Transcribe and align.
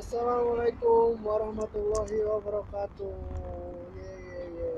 Assalamualaikum 0.00 1.20
warahmatullahi 1.20 2.24
wabarakatuh. 2.24 3.20
Ye 4.00 4.12
ye 4.16 4.42
ye. 4.56 4.72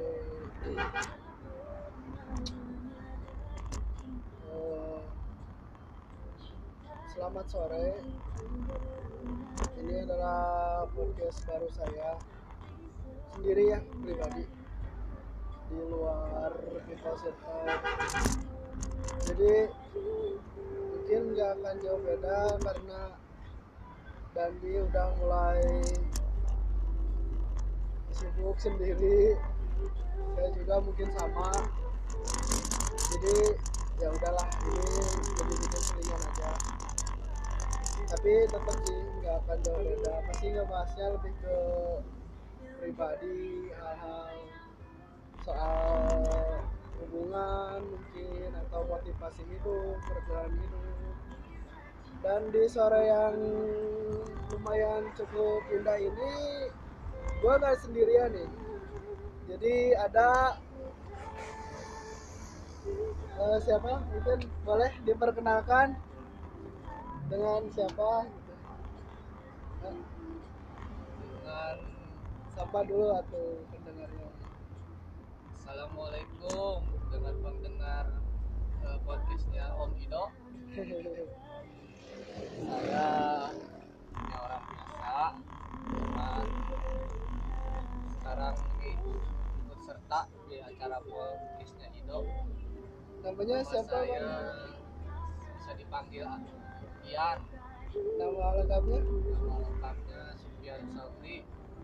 Eh, 4.51 4.99
Selamat 7.07 7.47
sore. 7.47 8.03
Ini 9.79 10.11
adalah 10.11 10.91
podcast 10.91 11.39
baru 11.47 11.71
saya 11.71 12.19
sendiri 13.39 13.79
ya 13.79 13.81
pribadi 14.03 14.43
di 15.71 15.79
luar 15.87 16.51
Circle. 16.99 17.71
Jadi 19.31 19.71
mungkin 20.91 21.23
nggak 21.31 21.51
akan 21.63 21.75
jauh 21.79 22.03
beda 22.03 22.59
karena 22.59 23.22
Dandi 24.33 24.81
udah 24.81 25.13
mulai 25.21 25.61
sibuk 28.17 28.57
sendiri. 28.57 29.37
Saya 30.33 30.49
juga 30.57 30.81
mungkin 30.81 31.09
sama. 31.13 31.53
Jadi 33.13 33.37
ya 34.01 34.09
udahlah 34.09 34.49
ini 34.73 34.89
jadi 35.37 35.53
bikin 35.53 35.81
selingan 35.85 36.21
aja. 36.33 36.51
Tapi 38.09 38.33
tetap 38.49 38.77
sih 38.89 39.01
nggak 39.21 39.37
akan 39.45 39.59
jauh 39.69 39.85
beda. 39.85 40.15
Pasti 40.25 40.47
ngebahasnya 40.49 41.07
lebih 41.13 41.33
ke 41.45 41.57
pribadi 42.81 43.69
hal-hal 43.77 44.33
soal 45.45 46.09
hubungan 47.05 47.85
mungkin 47.85 48.49
atau 48.65 48.81
motivasi 48.89 49.45
hidup 49.45 50.01
perjalanan 50.09 50.57
hidup 50.57 51.02
dan 52.23 52.55
di 52.55 52.71
sore 52.71 53.11
yang 53.11 53.35
lumayan 54.55 55.11
cukup 55.19 55.59
indah 55.75 55.99
ini 55.99 56.35
gue 57.43 57.55
nggak 57.59 57.83
sendirian 57.83 58.31
nih. 58.31 58.51
Jadi 59.51 59.75
ada 59.99 60.55
eh, 63.43 63.59
siapa? 63.67 64.07
Mungkin 64.15 64.39
boleh 64.63 64.93
diperkenalkan 65.03 65.99
dengan 67.27 67.67
siapa? 67.75 68.31
Dengan 69.83 71.77
siapa 72.55 72.79
dulu 72.87 73.19
atau 73.19 73.45
pendengarnya. 73.75 74.31
Assalamualaikum 75.59 76.87
dengan 77.11 77.35
pendengar 77.43 78.05
eh, 78.87 78.99
podcastnya 79.03 79.75
Om 79.75 79.91
Ido 79.99 80.31
saya 82.33 82.49
punya 82.57 83.07
orang 84.33 84.65
biasa 84.65 85.13
cuman 85.93 86.47
sekarang 88.17 88.55
ini 88.81 89.13
ikut 89.61 89.79
serta 89.85 90.21
di 90.49 90.57
acara 90.61 90.97
podcastnya 91.05 91.89
Ido. 91.93 92.25
Namanya 93.23 93.57
Nama 93.61 93.69
siapa 93.69 93.93
saya 93.93 94.21
bang? 94.25 94.73
bisa 95.55 95.73
dipanggil 95.77 96.25
Ian. 97.05 97.39
Nama 97.93 98.45
lengkapnya? 98.59 99.01
Nama 99.05 99.55
lengkapnya 99.61 100.21
Supian 100.41 100.81
Sauri 100.91 101.39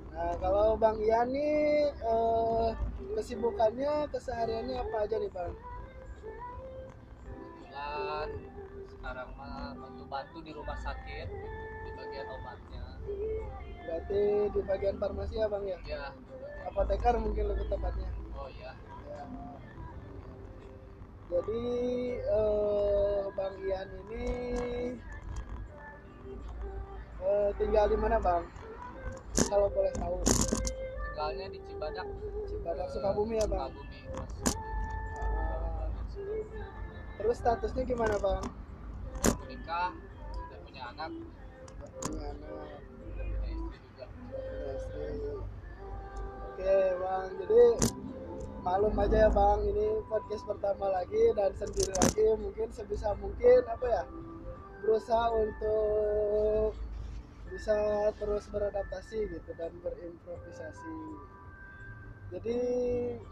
nah 0.08 0.34
kalau 0.40 0.74
bang 0.74 0.98
Ian 0.98 1.28
nih 1.30 1.92
eh, 1.94 2.68
kesibukannya 3.14 4.08
kesehariannya 4.10 4.77
apa 4.80 4.96
aja 5.05 5.16
nih 5.20 5.30
bang? 5.30 5.52
Kebetulan 7.28 8.28
sekarang 8.98 9.30
mah 9.38 9.78
bantu-bantu 9.78 10.38
di 10.42 10.50
rumah 10.50 10.74
sakit 10.82 11.28
di 11.86 11.91
bagian 11.94 12.27
obatnya 12.34 12.84
berarti 13.86 14.22
di 14.50 14.60
bagian 14.66 14.96
farmasi 14.98 15.34
ya 15.38 15.46
bang 15.46 15.64
ya 15.64 15.78
ya 15.86 16.02
apoteker 16.66 17.14
mungkin 17.22 17.46
lebih 17.46 17.66
tepatnya 17.70 18.10
oh 18.34 18.50
ya 18.50 18.74
Ya. 19.08 19.24
Jadi 21.33 21.64
eh, 22.20 23.20
Bang 23.33 23.56
Ian 23.64 23.89
ini 23.89 24.27
eh, 27.24 27.50
tinggal 27.56 27.89
di 27.89 27.96
mana 27.96 28.20
Bang? 28.20 28.44
Kalau 29.48 29.73
boleh 29.73 29.92
tahu. 29.96 30.20
tinggalnya 31.08 31.46
di 31.50 31.58
Cibadak 31.67 32.06
Cibadak 32.46 32.86
eh, 32.86 32.92
Sukabumi 32.92 33.40
ya 33.40 33.46
Bang. 33.48 33.73
Sukabumi 33.73 34.00
Mas. 34.12 34.33
Ah, 35.24 35.89
terus 37.17 37.36
statusnya 37.40 37.83
gimana 37.89 38.17
Bang? 38.20 38.44
Sudah 39.48 40.59
punya 40.69 40.83
anak. 40.92 41.11
Punya 42.05 42.25
anak, 42.36 42.81
sudah 43.01 43.25
punya 43.25 43.48
istri 43.48 43.79
juga. 43.81 44.05
Punya 44.13 44.70
istri. 44.77 45.09
Oke 46.48 46.77
Bang, 47.01 47.29
jadi 47.41 47.63
malum 48.61 48.95
aja 49.01 49.17
ya 49.25 49.31
Bang, 49.33 49.64
ini 49.64 50.05
podcast 50.05 50.45
pertama 50.45 50.92
lagi 50.92 51.23
dan 51.33 51.57
sendiri 51.57 51.92
lagi. 51.97 52.27
Mungkin 52.36 52.69
sebisa 52.77 53.17
mungkin 53.17 53.64
apa 53.64 53.86
ya 53.89 54.03
berusaha 54.85 55.27
untuk 55.33 56.77
bisa 57.48 58.13
terus 58.20 58.45
beradaptasi 58.53 59.33
gitu 59.33 59.51
dan 59.57 59.73
berimprovisasi. 59.80 60.97
Jadi 62.36 62.61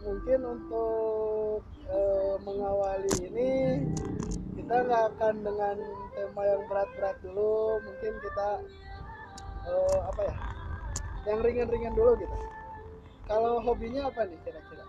mungkin 0.01 0.39
untuk 0.41 1.61
eh, 1.85 2.35
mengawali 2.41 3.13
ini 3.29 3.51
kita 4.67 4.83
nggak 4.83 5.05
akan 5.15 5.35
dengan 5.47 5.75
tema 6.11 6.43
yang 6.43 6.63
berat-berat 6.67 7.15
dulu, 7.23 7.79
mungkin 7.87 8.13
kita 8.19 8.49
eh, 9.63 9.99
apa 10.03 10.21
ya, 10.27 10.35
yang 11.23 11.39
ringan-ringan 11.39 11.95
dulu 11.95 12.19
gitu. 12.19 12.35
Kalau 13.31 13.63
hobinya 13.63 14.11
apa 14.11 14.27
nih 14.27 14.35
kira-kira? 14.43 14.83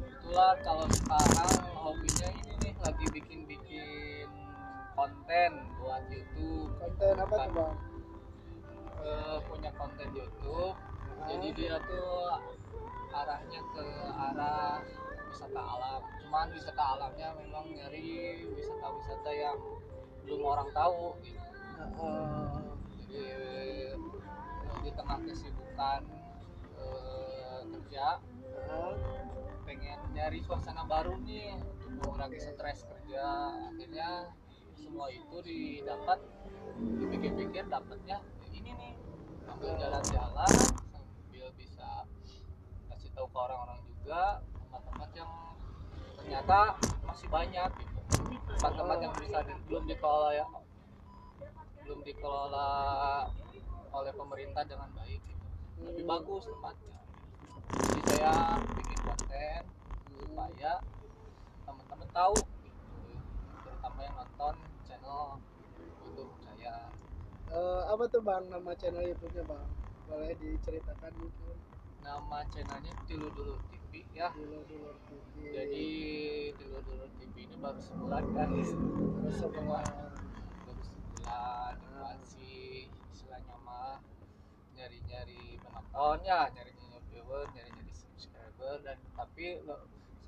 kebetulan 0.00 0.56
kalau 0.64 0.88
sekarang 0.88 1.60
hobinya 1.76 2.28
ini 2.40 2.52
nih 2.64 2.72
lagi 2.88 3.04
bikin-bikin 3.12 4.28
konten 4.96 5.50
buat 5.84 6.04
YouTube 6.08 6.72
Konten 6.80 7.14
apa 7.20 7.34
tuh 7.36 7.52
bang? 7.52 7.76
Eh, 9.04 9.36
punya 9.44 9.70
konten 9.76 10.08
YouTube 10.16 10.72
jadi 11.28 11.48
dia 11.52 11.76
tuh 11.84 12.40
arahnya 13.12 13.60
ke 13.76 13.86
arah 14.08 14.80
wisata 15.28 15.60
alam 15.60 16.00
cuman 16.28 16.52
wisata 16.52 16.84
alamnya 16.84 17.32
memang 17.40 17.72
nyari 17.72 18.44
wisata-wisata 18.52 19.32
yang 19.32 19.56
belum 20.28 20.44
orang 20.44 20.68
tahu 20.76 21.16
gitu 21.24 21.40
jadi 23.00 23.16
eh, 23.16 23.96
di 24.84 24.90
tengah 24.92 25.24
kesibukan 25.24 26.04
eh, 26.76 27.60
kerja 27.64 28.20
Heeh. 28.44 28.92
pengen 29.64 30.00
nyari 30.12 30.44
suasana 30.44 30.84
baru 30.84 31.16
nih 31.24 31.56
untuk 31.56 31.96
mengurangi 31.96 32.44
stres 32.44 32.84
kerja 32.84 33.24
akhirnya 33.72 34.28
semua 34.76 35.08
itu 35.08 35.36
didapat 35.40 36.20
dipikir-pikir 36.76 37.72
dapatnya 37.72 38.20
ini 38.52 38.76
nih 38.76 38.92
sambil 39.48 39.80
jalan-jalan 39.80 40.52
sambil 40.92 41.48
bisa 41.56 42.04
kasih 42.92 43.08
tahu 43.16 43.32
ke 43.32 43.38
orang-orang 43.40 43.80
juga 43.88 44.44
tempat-tempat 44.60 45.10
yang 45.16 45.32
ternyata 46.18 46.58
masih 47.06 47.28
banyak 47.30 47.70
gitu 47.78 48.00
tempat-tempat 48.58 48.98
yang 49.00 49.14
bisa 49.16 49.38
di- 49.46 49.62
belum 49.70 49.84
dikelola 49.86 50.30
ya 50.34 50.46
belum 51.86 52.00
dikelola 52.04 52.70
oleh 53.88 54.12
pemerintah 54.12 54.62
dengan 54.66 54.90
baik 54.92 55.20
gitu. 55.24 55.44
lebih 55.86 56.04
bagus 56.04 56.44
tempatnya 56.44 56.98
jadi 57.78 58.00
saya 58.04 58.34
bikin 58.76 58.98
konten 59.06 59.62
supaya 60.18 60.72
teman-teman 61.64 62.08
tahu 62.12 62.36
gitu. 62.66 62.84
terutama 63.64 63.98
yang 64.04 64.14
nonton 64.18 64.54
channel 64.84 65.22
YouTube 65.78 66.32
saya 66.42 66.74
Eh, 67.48 67.82
apa 67.88 68.04
tuh 68.12 68.20
bang 68.20 68.44
nama 68.52 68.76
channel 68.76 69.00
YouTube-nya 69.08 69.40
bang? 69.48 69.66
Boleh 70.04 70.36
diceritakan 70.36 71.12
mungkin? 71.16 71.56
Nama 72.02 72.44
channelnya 72.52 72.92
Tilu 73.06 73.28
Dulu 73.32 73.54
TV 73.70 74.04
ya. 74.14 74.30
Dulu 74.34 74.64
dulu 74.66 74.90
TV. 75.06 75.32
jadi 75.54 75.88
Tilu 76.54 76.78
Dulu 76.82 77.04
TV 77.18 77.34
ini 77.46 77.56
baru 77.58 77.80
sebulan 77.82 78.24
kan 78.34 78.48
terus 78.54 78.70
semua 79.38 79.80
baru 80.66 80.82
sebulan. 80.82 81.74
Masih 81.98 82.88
istilahnya 83.14 83.56
mah 83.66 83.98
nyari-nyari 84.78 85.58
penonton 85.58 86.18
ya 86.22 86.46
nyari-nyari 86.54 87.02
viewer 87.10 87.44
nyari-nyari 87.50 87.92
subscriber 87.92 88.78
dan 88.86 88.98
tapi 89.18 89.58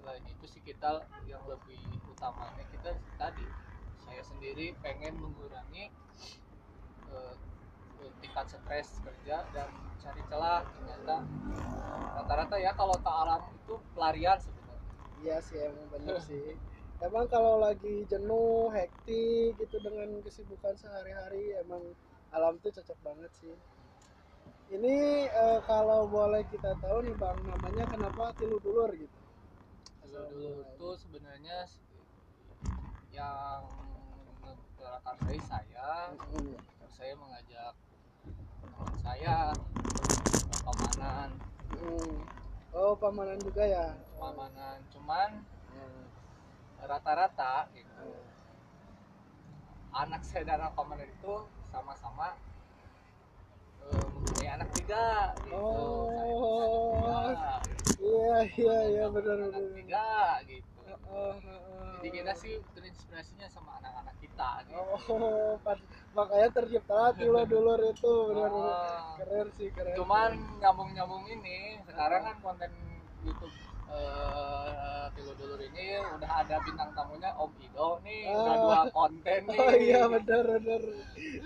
selain 0.00 0.24
itu 0.26 0.44
sih 0.50 0.62
kita 0.66 1.06
yang 1.28 1.44
lebih 1.46 1.78
utamanya 2.10 2.64
kita 2.74 2.98
tadi 3.14 3.46
saya 4.02 4.22
sendiri 4.26 4.74
pengen 4.82 5.14
mengurangi 5.22 5.92
eh, 7.14 7.34
tingkat 8.20 8.46
stres 8.48 8.88
kerja 9.04 9.44
dan 9.52 9.68
cari 10.00 10.22
celah 10.30 10.64
ternyata 10.64 11.16
rata-rata 12.16 12.56
ya 12.56 12.72
kalau 12.72 12.96
tak 13.00 13.16
alam 13.26 13.42
itu 13.52 13.74
pelarian 13.92 14.38
sebenarnya. 14.40 14.90
Iya 15.20 15.36
sih 15.44 15.58
emang 15.60 15.88
bener 15.92 16.16
sih. 16.28 16.56
Emang 17.00 17.24
kalau 17.32 17.64
lagi 17.64 18.04
jenuh, 18.12 18.68
hektik 18.76 19.56
gitu 19.56 19.80
dengan 19.80 20.20
kesibukan 20.20 20.76
sehari-hari 20.76 21.56
emang 21.64 21.80
alam 22.30 22.60
tuh 22.60 22.70
cocok 22.70 22.98
banget 23.00 23.32
sih. 23.40 23.56
Ini 24.70 25.26
eh, 25.26 25.60
kalau 25.66 26.06
boleh 26.06 26.46
kita 26.46 26.76
tahu 26.78 27.02
nih 27.02 27.16
bang 27.18 27.38
namanya 27.42 27.84
kenapa 27.90 28.30
tilu 28.38 28.60
dulur 28.62 28.92
gitu? 28.94 29.18
Dulu 30.06 30.28
dulu 30.30 30.62
itu 30.62 30.88
sebenarnya 31.00 31.66
yang 33.10 33.64
memprakarsai 34.44 35.40
saya, 35.42 36.14
Mm, 36.36 36.54
saya 36.94 37.12
mengajak 37.16 37.72
teman 37.74 37.79
saya 39.00 39.52
pamanan, 40.62 41.28
mm. 41.74 42.14
oh 42.76 42.92
pamanan 42.96 43.38
juga 43.40 43.64
ya 43.64 43.86
pamanan. 44.20 44.78
Cuman 44.92 45.30
Hmm. 45.70 46.02
rata-rata 46.82 47.70
gitu, 47.72 48.10
anak 49.94 50.20
saya 50.26 50.42
dan 50.42 50.58
anak 50.58 50.74
pamanan 50.74 51.06
itu 51.06 51.34
sama-sama 51.70 52.34
eh, 53.86 54.06
mempunyai 54.10 54.50
anak 54.58 54.68
tiga 54.74 55.30
gitu. 55.46 55.54
Oh. 55.54 57.30
iya 58.02 58.36
iya 58.58 58.76
iya 58.90 59.04
benar 59.08 59.36
benar 59.46 59.64
tiga 59.78 60.08
gitu. 60.50 60.82
Oh, 60.82 60.98
oh, 61.06 61.34
oh. 61.38 61.94
Jadi 62.02 62.08
kita 62.18 62.32
sih 62.34 62.54
terinspirasinya 62.74 63.46
sama 63.46 63.78
anak-anak 63.78 64.16
kita 64.18 64.66
gitu. 64.66 64.74
oh 65.14 65.54
pas- 65.62 65.86
makanya 66.12 66.48
tercipta 66.52 67.14
tilu 67.14 67.38
dulur 67.52 67.80
itu 67.84 68.12
benar 68.28 68.50
benar 68.50 68.74
Ah. 68.74 69.14
keren 69.16 69.48
sih 69.52 69.68
keren 69.70 69.94
cuman 69.94 70.30
nyambung 70.58 70.90
nyambung 70.90 71.24
ini 71.24 71.78
sekarang 71.84 72.22
kan 72.24 72.36
konten 72.40 72.70
YouTube 73.20 73.54
eh 73.90 75.04
Tilu 75.10 75.34
Dulur 75.34 75.58
ini 75.60 75.98
udah 75.98 76.30
ada 76.40 76.62
bintang 76.62 76.90
tamunya 76.92 77.34
Om 77.34 77.50
Ido 77.60 77.98
nih 78.00 78.22
udah 78.24 78.46
Ah. 78.48 78.58
dua 78.60 78.80
konten 78.88 79.40
nih 79.44 79.58
oh 79.60 79.74
iya 79.76 80.02
benar 80.06 80.44
benar 80.48 80.82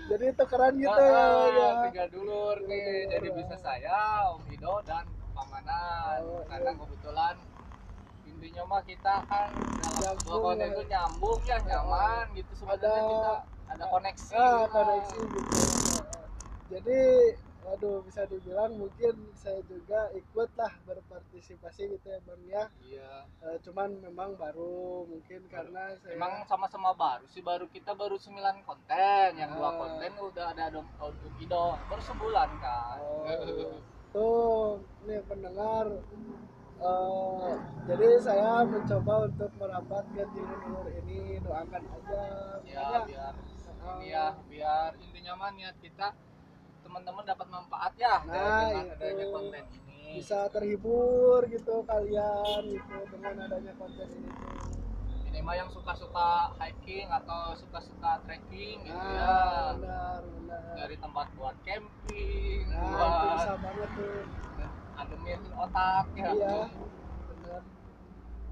jadi 0.07 0.25
itu 0.29 0.43
keren 0.45 0.73
gitu 0.77 0.93
Ah, 0.93 1.09
ya, 1.47 1.49
ya. 1.51 1.69
tiga 1.83 2.03
dulur 2.07 2.57
nih 2.63 2.85
Dulur. 2.85 3.09
jadi 3.11 3.27
bisa 3.33 3.55
saya 3.57 3.99
Om 4.31 4.45
Ido 4.47 4.73
dan 4.83 5.05
Pamanan 5.31 6.21
Oh, 6.21 6.41
karena 6.47 6.69
iya. 6.69 6.79
kebetulan 6.79 7.35
intinya 8.25 8.63
mah 8.65 8.81
kita 8.83 9.15
kan 9.25 9.49
dalam 9.95 10.15
sebuah 10.17 10.39
konten 10.39 10.61
lah. 10.61 10.69
itu 10.71 10.83
nyambung 10.87 11.39
ya 11.43 11.57
nyaman 11.61 12.25
gitu 12.31 12.51
sebenarnya 12.55 13.01
kita 13.03 13.33
ada 13.67 13.85
koneksi 13.85 14.29
ah 14.33 14.63
koneksi 14.67 15.17
gitu 15.25 15.61
jadi 16.67 16.99
waduh 17.61 17.97
bisa 18.01 18.25
dibilang 18.25 18.73
mungkin 18.75 19.13
saya 19.33 19.57
juga 19.63 20.13
ikut 20.13 20.49
lah 20.53 20.69
berpartisipasi 20.85 21.89
gitu 21.89 22.05
ya 22.05 22.19
bang 22.21 22.41
ya 22.45 22.63
iya 22.83 23.11
Eh, 23.41 23.57
cuman 23.61 24.01
memang 24.01 24.33
baru 24.35 25.05
mungkin 25.05 25.45
karena 25.47 25.93
saya 25.95 26.13
Emang 26.13 26.41
sama-sama 26.45 26.93
baru 26.93 27.25
sih, 27.27 27.41
baru 27.41 27.65
kita 27.67 27.93
baru 27.93 28.17
9 28.17 28.33
konten, 28.61 29.29
yang 29.35 29.53
dua 29.53 29.69
Ah. 29.69 29.77
konten 29.77 30.11
udah 30.19 30.45
ada 30.49 30.65
Dom 30.69 30.85
Om 30.97 31.13
Ido, 31.37 31.77
baru 31.85 32.01
sebulan 32.01 32.49
kan. 32.57 32.97
Oh. 32.97 33.77
tuh 34.09 34.81
nih 35.03 35.21
pendengar 35.25 35.85
eh, 36.79 37.53
jadi 37.83 38.07
saya 38.17 38.63
mencoba 38.63 39.13
untuk 39.25 39.51
merapat 39.55 40.03
ke 40.09 40.23
timur 40.31 40.85
ini 40.89 41.37
doakan 41.39 41.83
aja 41.85 42.21
ya 42.63 43.03
biar 43.03 43.33
Ah. 43.85 43.95
ini 43.95 44.07
ya, 44.09 44.25
biar 44.45 44.89
intinya 44.97 45.33
mah 45.35 45.51
niat 45.51 45.75
kita 45.77 46.07
teman-teman 46.81 47.23
dapat 47.23 47.47
manfaat 47.47 47.93
ya 47.95 48.21
Nah, 48.21 48.31
dengan 48.31 48.85
itu. 48.85 48.93
adanya 48.95 49.25
konten 49.29 49.63
ini. 49.67 50.01
bisa 50.15 50.39
terhibur 50.47 51.43
gitu 51.45 51.75
kalian 51.83 52.61
gitu 52.67 52.95
dengan 53.11 53.35
adanya 53.41 53.73
konten 53.75 54.07
ini 54.07 54.29
tuh. 54.31 54.53
Ini 55.25 55.39
mah 55.41 55.55
yang 55.55 55.67
suka-suka 55.67 56.29
hiking 56.55 57.09
atau 57.09 57.51
suka-suka 57.53 58.23
trekking 58.23 58.79
gitu 58.81 58.95
ya. 59.11 59.25
nah 59.25 59.73
benar 59.75 60.19
benar 60.23 60.61
Dari 60.77 60.95
tempat 60.95 61.27
buat 61.33 61.55
camping, 61.61 62.59
nah 62.69 62.79
itu 62.79 62.91
buat 62.91 63.11
bisa 63.33 63.53
banget 63.57 63.89
tuh 63.91 64.17
ademin 64.95 65.41
otak 65.53 66.05
ya. 66.15 66.31
iya 66.31 66.55
benar 67.27 67.61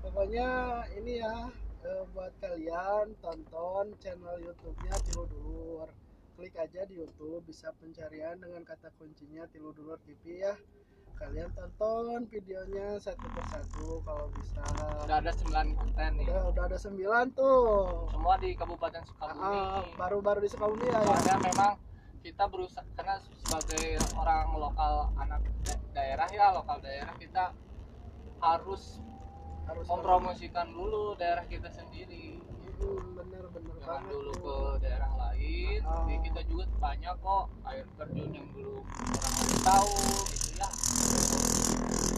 pokoknya 0.04 0.48
ini 0.94 1.14
ya 1.18 1.36
eh, 1.84 2.04
buat 2.14 2.34
kalian 2.40 3.14
tonton 3.20 3.86
channel 4.00 4.38
YouTube-nya 4.40 4.96
Tilu 5.08 5.24
Dulur 5.28 5.88
klik 6.34 6.56
aja 6.58 6.82
di 6.90 6.98
YouTube 6.98 7.46
bisa 7.46 7.70
pencarian 7.78 8.42
dengan 8.42 8.66
kata 8.66 8.90
kuncinya 8.98 9.46
Tilu 9.54 9.70
Dulur 9.72 10.00
TV 10.02 10.42
ya 10.42 10.56
kalian 11.14 11.46
tonton 11.54 12.26
videonya 12.26 12.98
satu 12.98 13.22
persatu 13.32 14.02
kalau 14.02 14.28
bisa 14.34 14.66
Udah 15.06 15.22
ada 15.22 15.30
9 15.30 15.78
konten 15.78 16.10
nih. 16.18 16.26
udah, 16.26 16.42
udah 16.50 16.64
ada 16.74 16.78
sembilan 16.82 17.26
tuh 17.38 18.10
Semua 18.10 18.36
di 18.42 18.50
Kabupaten 18.58 19.04
Sukabumi. 19.06 19.46
Ah, 19.46 19.86
baru-baru 19.94 20.42
di 20.42 20.50
Sukabumi 20.50 20.90
ya, 20.90 20.98
ya. 20.98 21.06
soalnya 21.06 21.36
memang 21.38 21.74
kita 22.24 22.44
berusaha 22.50 22.84
karena 22.98 23.20
sebagai 23.20 24.00
orang 24.16 24.48
lokal 24.58 25.12
anak 25.20 25.44
da- 25.68 25.84
daerah 25.94 26.28
ya 26.32 26.56
lokal 26.56 26.80
daerah 26.82 27.14
kita 27.20 27.52
harus 28.42 29.04
harus 29.64 29.86
mempromosikan 29.88 30.68
dulu 30.72 31.16
daerah 31.16 31.46
kita 31.48 31.70
sendiri. 31.72 32.40
Hmm, 32.84 33.16
bener 33.16 33.48
bener 33.56 33.76
jangan 33.80 34.04
banget 34.04 34.12
dulu 34.12 34.32
ke 34.44 34.58
daerah 34.84 35.12
lain. 35.16 35.80
Ah. 35.88 36.04
Jadi 36.04 36.16
kita 36.28 36.42
juga 36.52 36.64
banyak 36.84 37.16
kok 37.24 37.46
air 37.64 37.86
terjun 37.96 38.30
yang 38.36 38.48
belum 38.52 38.84
orang 38.84 39.34
lain 39.40 39.60
tahu 39.64 39.96
gitu 40.32 40.50
ya. 40.60 40.68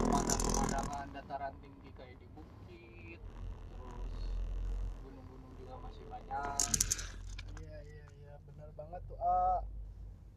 Pemandangan-pemandangan 0.05 1.05
dataran 1.13 1.53
tinggi 1.61 1.89
kayak 1.93 2.15
di 2.17 2.27
bukit 2.33 3.19
terus 3.21 4.25
gunung-gunung 5.05 5.53
juga 5.61 5.73
masih 5.85 6.05
banyak. 6.09 6.57
Iya 7.61 7.77
iya 7.85 8.05
iya 8.25 8.33
bener 8.49 8.69
banget 8.73 9.01
tuh 9.05 9.17
ah 9.21 9.61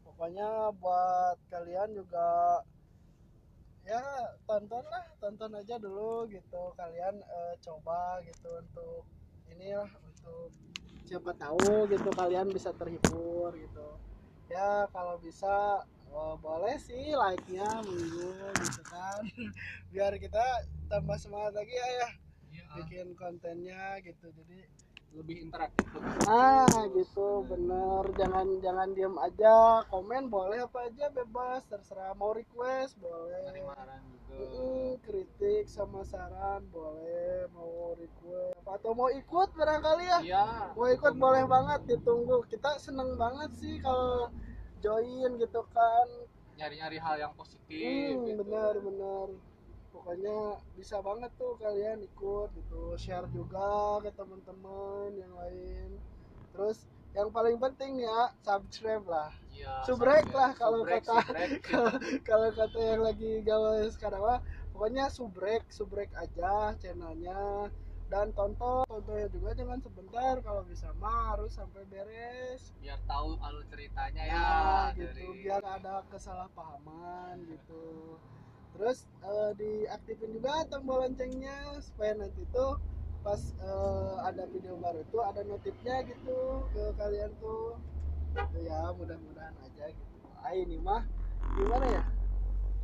pokoknya 0.05 0.49
buat 0.77 1.37
kalian 1.49 1.89
juga 1.95 2.27
ya 3.89 4.01
tonton 4.45 4.85
lah 4.85 5.05
tonton 5.17 5.51
aja 5.57 5.81
dulu 5.81 6.29
gitu. 6.29 6.61
Kalian 6.77 7.17
eh, 7.17 7.53
coba 7.65 8.21
gitu 8.21 8.61
untuk 8.61 9.03
inilah 9.49 9.89
untuk 10.05 10.53
siapa 11.09 11.33
tahu 11.33 11.89
gitu 11.89 12.09
kalian 12.13 12.53
bisa 12.53 12.69
terhibur 12.77 13.49
gitu. 13.57 13.97
Ya 14.53 14.85
kalau 14.93 15.17
bisa 15.17 15.81
eh, 16.13 16.35
boleh 16.37 16.77
sih 16.77 17.17
like 17.17 17.41
nya 17.49 17.81
minggu 17.81 18.53
gitu 18.61 18.81
kan. 18.85 19.25
Biar 19.93 20.13
kita 20.21 20.69
tambah 20.85 21.17
semangat 21.17 21.57
lagi 21.57 21.73
ya 21.73 21.89
ya. 21.89 22.09
Iya, 22.49 22.65
bikin 22.81 23.17
kontennya 23.17 23.97
gitu. 24.05 24.29
Jadi 24.29 24.69
lebih 25.17 25.49
interaktif 25.49 25.85
lebih 25.89 26.13
Ah 26.29 26.85
gitu 26.93 27.43
bener. 27.49 28.03
Jangan 28.13 28.47
jangan 28.61 28.87
diem 28.93 29.15
aja. 29.17 29.83
Komen 29.89 30.29
boleh 30.29 30.63
apa 30.63 30.89
aja 30.89 31.09
bebas. 31.09 31.65
Terserah 31.65 32.13
mau 32.15 32.35
request 32.35 32.99
boleh. 33.01 33.63
Maran 33.65 34.01
juga. 34.13 34.99
Kritik 35.03 35.65
sama 35.65 36.05
saran 36.05 36.61
boleh. 36.69 37.49
Mau 37.57 37.97
request. 37.97 38.61
Atau 38.69 38.93
mau 38.93 39.09
ikut 39.09 39.49
barangkali 39.57 40.05
ya. 40.05 40.19
Iya 40.21 40.45
mau 40.77 40.87
ikut 40.87 41.13
boleh 41.17 41.43
banget 41.49 41.81
ditunggu. 41.89 42.45
Kita 42.45 42.77
seneng 42.77 43.17
banget 43.17 43.49
sih 43.57 43.81
kalau 43.81 44.29
join 44.85 45.35
gitu 45.41 45.65
kan. 45.73 46.07
Nyari-nyari 46.59 46.97
hal 46.99 47.15
yang 47.17 47.33
positif 47.39 48.19
hmm, 48.19 48.27
gitu. 48.27 48.43
bener 48.43 48.73
bener 48.83 49.27
pokoknya 49.99 50.55
bisa 50.79 51.03
banget 51.03 51.27
tuh 51.35 51.59
kalian 51.59 51.99
ikut 51.99 52.55
gitu 52.55 52.95
share 52.95 53.27
juga 53.35 53.99
ke 53.99 54.15
teman-teman 54.15 55.11
yang 55.11 55.35
lain. 55.35 55.99
Terus 56.55 56.87
yang 57.11 57.27
paling 57.35 57.59
penting 57.59 57.99
ya 57.99 58.31
subscribe 58.39 59.03
lah. 59.03 59.27
Iya, 59.51 59.83
Subrek 59.83 60.31
lah 60.31 60.55
kalau 60.55 60.87
kata- 60.87 61.27
kalau 62.31 62.47
kata 62.55 62.79
yang 62.79 63.01
lagi 63.03 63.43
gawe 63.43 63.83
sekarang 63.91 64.23
mah 64.23 64.39
pokoknya 64.71 65.11
subrek 65.11 65.67
subrek 65.67 66.07
aja 66.15 66.71
channelnya. 66.79 67.67
Dan 68.09 68.33
tonton 68.33 68.87
tontonnya 68.89 69.29
juga 69.29 69.53
jangan 69.53 69.77
sebentar 69.83 70.41
kalau 70.41 70.63
bisa 70.65 70.89
mah 70.97 71.35
harus 71.35 71.53
sampai 71.53 71.83
beres. 71.91 72.71
Biar 72.81 72.97
tahu 73.05 73.35
alur 73.37 73.67
ceritanya 73.67 74.23
ya 74.25 74.33
ya 74.33 74.97
gitu. 74.97 75.11
dari 75.13 75.43
biar 75.43 75.61
ada 75.61 76.01
kesalahpahaman 76.09 77.45
gitu 77.45 78.15
terus 78.75 79.05
eh, 79.25 79.51
diaktifin 79.57 80.35
juga 80.35 80.65
tombol 80.69 81.03
loncengnya 81.05 81.77
supaya 81.81 82.15
nanti 82.15 82.43
tuh 82.53 82.77
pas 83.19 83.39
eh, 83.39 84.15
ada 84.23 84.43
video 84.47 84.79
baru 84.79 85.01
tuh 85.11 85.21
ada 85.25 85.41
notifnya 85.43 86.03
gitu 86.07 86.63
ke 86.71 86.83
kalian 86.95 87.31
tuh. 87.43 87.75
Gitu 88.29 88.59
ya 88.69 88.93
mudah-mudahan 88.93 89.55
aja 89.65 89.85
gitu. 89.89 90.27
Ah 90.39 90.53
ini 90.55 90.77
mah 90.79 91.03
gimana 91.57 91.85
ya? 91.89 92.03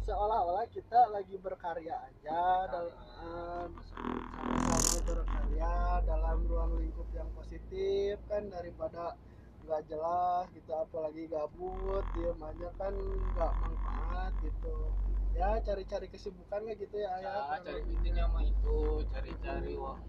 Seolah-olah 0.05 0.69
kita 0.69 1.09
lagi 1.09 1.33
berkarya 1.41 1.97
aja 1.97 2.69
dalam 2.69 3.69
sama-sama 3.89 4.99
berkarya 5.01 5.73
dalam 6.05 6.45
ruang 6.45 6.77
lingkup 6.77 7.09
yang 7.17 7.29
positif 7.33 8.21
kan 8.29 8.45
daripada 8.53 9.17
nggak 9.65 9.81
jelas 9.89 10.45
gitu 10.53 10.71
apalagi 10.77 11.25
gabut 11.25 12.05
diem 12.13 12.37
aja 12.37 12.69
kan 12.77 12.93
nggak 13.33 13.53
manfaat 13.57 14.33
gitu 14.45 14.93
ya 15.35 15.59
cari-cari 15.61 16.07
kesibukan 16.07 16.63
lah 16.63 16.75
gitu 16.75 16.95
ya 16.95 17.11
ya 17.19 17.27
ayah. 17.51 17.59
cari 17.59 17.81
intinya 17.89 18.25
mah 18.29 18.43
itu 18.43 18.77
cari-cari 19.09 19.73
wa- 19.75 19.99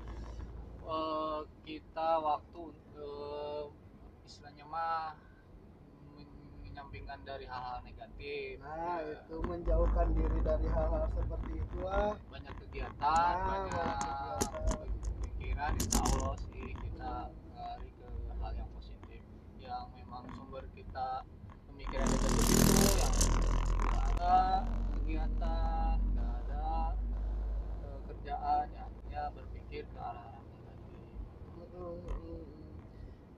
eh, 0.87 1.41
kita 1.63 2.11
waktu 2.21 2.61
untuk 2.63 3.75
istilahnya 4.23 4.65
mah 4.65 5.19
men- 6.13 6.31
menyampingkan 6.63 7.19
dari 7.23 7.43
hal-hal 7.45 7.83
negatif. 7.83 8.59
Nah 8.61 9.03
Ya, 9.03 9.19
itu 9.19 9.37
menjauhkan 9.43 10.07
diri 10.13 10.39
dari 10.41 10.67
hal-hal 10.69 11.05
seperti 11.11 11.53
itulah 11.57 12.15
banyak 12.25 12.55
kegiatan 12.61 12.95
Nah, 13.03 13.67
banyak 13.67 13.99
pikiran 15.27 15.73
insya 15.75 16.01
Allah 16.07 16.35
sih 16.41 16.67
kita 16.73 17.13
lari 17.53 17.91
ke 17.93 18.07
hal 18.37 18.53
yang 18.55 18.71
positif 18.71 19.21
yang 19.59 19.85
memang 19.93 20.23
sumber 20.33 20.65
kita 20.71 21.27
pemikiran 21.67 22.07
negatif 22.07 22.47
itu 22.47 22.85
yang 22.95 23.15
ada 24.07 24.63
kegiatan 25.07 25.95
nggak 26.03 26.31
ada 26.43 26.91
eh, 27.87 27.99
kerjaan 28.11 28.67
ya 28.75 28.83
artinya 28.91 29.23
berpikir 29.39 29.87
ke 29.87 29.99
arah 30.03 30.35
negatif 30.35 30.99
mm, 31.55 31.95
mm. 32.11 32.43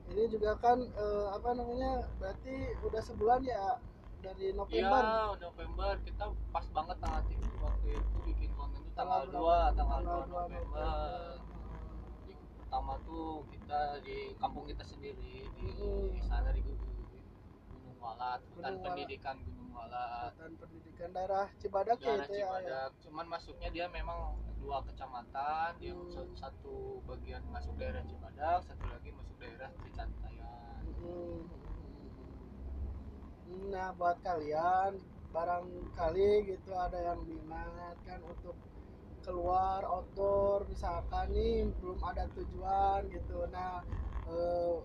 ini 0.09 0.23
juga 0.33 0.57
kan 0.57 0.81
eh, 0.81 1.27
apa 1.29 1.49
namanya 1.53 2.09
berarti 2.17 2.73
udah 2.81 3.01
sebulan 3.05 3.45
ya 3.45 3.77
dari 4.25 4.49
November 4.57 4.97
Iya, 5.05 5.37
November 5.45 5.93
kita 6.01 6.25
pas 6.49 6.65
banget 6.73 6.97
tanggal 7.05 7.21
tiga 7.29 7.47
waktu 7.61 7.87
itu 8.01 8.17
bikin 8.25 8.49
konten 8.57 8.81
itu 8.81 8.91
tanggal 8.97 9.29
berapa? 9.29 9.69
2, 9.71 9.77
tanggal 9.77 9.99
2 10.01 10.09
Tanggal 10.09 10.21
November. 10.27 10.89
Di, 12.27 12.33
pertama 12.59 12.93
tuh 13.07 13.45
kita 13.47 13.79
di 14.03 14.33
kampung 14.41 14.65
kita 14.65 14.83
sendiri 14.83 15.47
di, 15.53 15.67
Hmm. 15.77 16.17
sana 16.25 16.49
di 16.51 16.59
Gunung 16.65 16.88
Walat, 17.99 18.39
hutan 18.55 18.55
Gunung 18.55 18.63
Walat. 18.63 18.83
pendidikan 18.87 19.35
Gunung 19.43 19.71
Walat. 19.75 20.31
Hutan 20.35 20.53
pendidikan 20.59 21.09
daerah 21.15 21.45
Cibadak 21.59 21.97
ya 21.99 22.05
Daerah 22.07 22.25
itu 22.25 22.33
ya, 22.33 22.39
ya. 22.39 22.47
Cibadak, 22.47 22.91
cuman 23.03 23.25
masuknya 23.27 23.69
dia 23.69 23.85
memang 23.91 24.19
dua 24.59 24.77
kecamatan, 24.83 25.69
dia 25.79 25.93
Hmm. 25.95 26.35
satu 26.35 26.99
bagian 27.07 27.43
masuk 27.51 27.73
daerah 27.79 28.03
Cibadak, 28.03 28.59
satu 28.67 28.85
lagi 28.87 29.09
masuk 29.15 29.35
daerah 29.39 29.69
Cicantayan. 29.83 30.83
Mm. 30.99 31.41
Nah 33.71 33.89
buat 33.97 34.17
kalian 34.21 34.99
barangkali 35.29 36.29
gitu 36.49 36.73
ada 36.73 36.97
yang 37.13 37.21
minat 37.21 37.97
kan 38.05 38.21
untuk 38.25 38.57
keluar 39.21 39.85
outdoor 39.85 40.65
misalkan 40.65 41.29
nih 41.29 41.69
belum 41.77 42.01
ada 42.01 42.25
tujuan 42.33 43.05
gitu 43.13 43.45
nah 43.53 43.85
eh, 44.25 44.75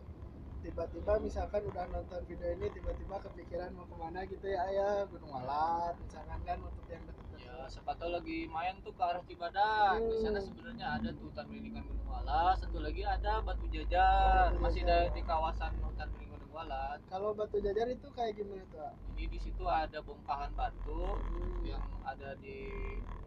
tiba-tiba 0.65 1.13
misalkan 1.21 1.61
udah 1.69 1.85
nonton 1.93 2.21
video 2.25 2.49
ini 2.51 2.73
tiba-tiba 2.73 3.21
kepikiran 3.21 3.69
mau 3.77 3.85
ke 3.85 3.97
mana 4.01 4.25
gitu 4.25 4.49
ya 4.49 4.65
ayah 4.65 5.05
Gunung 5.07 5.29
Walat 5.29 5.93
misalkan 6.01 6.41
kan 6.41 6.59
untuk 6.59 6.87
yang 6.89 7.05
dekat-dekat 7.05 7.33
Ya, 7.45 7.69
siapa 7.69 7.93
tahu 7.95 8.09
lagi 8.09 8.49
main 8.49 8.81
tuh 8.81 8.97
ke 8.97 9.03
arah 9.05 9.21
Cibadak. 9.23 10.01
Di 10.01 10.17
sana 10.19 10.41
Hmm. 10.41 10.49
sebenarnya 10.49 10.87
ada 10.97 11.09
tuh 11.13 11.29
hutan 11.29 11.45
pendidikan 11.45 11.85
Gunung 11.85 12.09
Walat, 12.09 12.57
satu 12.57 12.79
lagi 12.81 13.03
ada 13.05 13.33
Batu 13.41 13.67
Jajar. 13.69 14.49
Batu 14.51 14.65
Masih 14.65 14.81
ada 14.83 15.13
di 15.13 15.21
kawasan 15.21 15.73
hutan 15.79 16.09
pendidikan 16.09 16.41
Gunung 16.41 16.53
Walat. 16.57 16.99
kalau 17.07 17.31
batu 17.31 17.59
jajar 17.61 17.87
itu 17.87 18.09
kayak 18.11 18.33
gimana 18.35 18.65
tuh? 18.73 18.81
Jadi 19.13 19.25
di 19.29 19.39
situ 19.39 19.65
ada 19.69 19.99
bongkahan 20.01 20.51
batu 20.57 21.21
Hmm. 21.21 21.61
yang 21.63 21.85
ada 22.03 22.33
di 22.41 22.59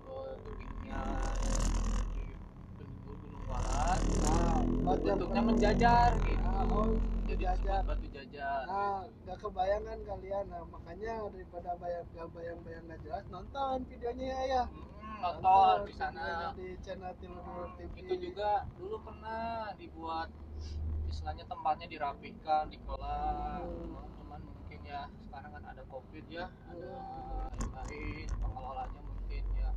eh, 0.07 0.33
tebingnya 0.41 1.01
di 3.47 3.49
Walat. 3.49 3.99
nah 4.27 4.59
Bentuknya 4.97 5.41
menjajar 5.41 6.09
gitu. 6.21 6.43
Ah, 6.43 6.63
oh, 6.67 6.87
Jadi 7.27 7.43
disebut 7.43 7.83
batu 7.83 8.07
jajar. 8.07 8.59
Nah, 8.67 8.99
gak 9.25 9.37
kebayangan 9.39 9.97
kalian. 10.01 10.45
Nah, 10.47 10.63
makanya 10.67 11.13
daripada 11.27 11.71
bayang 11.75 12.07
gak 12.11 12.27
bayang-bayang 12.31 12.83
gak 12.87 12.99
jelas, 13.03 13.23
nonton 13.27 13.77
videonya 13.85 14.25
ya. 14.27 14.39
ya. 14.47 14.63
Hmm, 14.63 15.19
nonton 15.43 15.77
di 15.85 15.93
sana. 15.93 16.55
di 16.55 16.67
channel 16.79 17.11
Tilur 17.19 17.67
TV. 17.75 17.93
itu 17.99 18.15
juga 18.21 18.63
dulu 18.75 18.95
pernah 19.01 19.71
dibuat 19.75 20.27
istilahnya 21.07 21.47
tempatnya 21.47 21.87
dirapihkan 21.87 22.67
dikelola 22.67 23.63
Hmm. 23.63 23.95
cuman 24.19 24.41
mungkin 24.43 24.79
ya 24.83 25.07
sekarang 25.25 25.51
kan 25.51 25.63
ada 25.65 25.83
covid 25.87 26.25
ya 26.27 26.45
ada 26.67 26.91
Hmm. 26.93 27.49
yang 27.57 27.71
lain 27.73 28.27
pengelolanya 28.29 29.01
mungkin 29.01 29.43
ya 29.55 29.71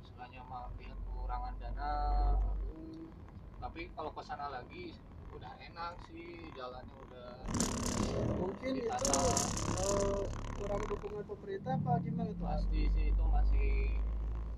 istilahnya 0.00 0.40
mah 0.46 0.68
kekurangan 0.76 1.54
dana 1.58 1.92
Hmm, 2.36 2.61
tapi 3.62 3.86
kalau 3.94 4.10
ke 4.10 4.22
sana 4.26 4.50
lagi 4.50 4.90
udah 5.30 5.52
enak 5.62 5.94
sih 6.10 6.50
jalannya 6.58 6.96
udah 7.08 7.30
mungkin 8.36 8.72
itu 8.74 8.90
eh, 8.90 10.22
kurang 10.58 10.82
dukungan 10.90 11.24
pemerintah 11.24 11.78
apa 11.78 11.92
gimana 12.02 12.30
tuh? 12.34 12.46
As? 12.50 12.66
pasti 12.66 12.80
sih 12.90 13.06
itu 13.14 13.24
masih 13.30 13.70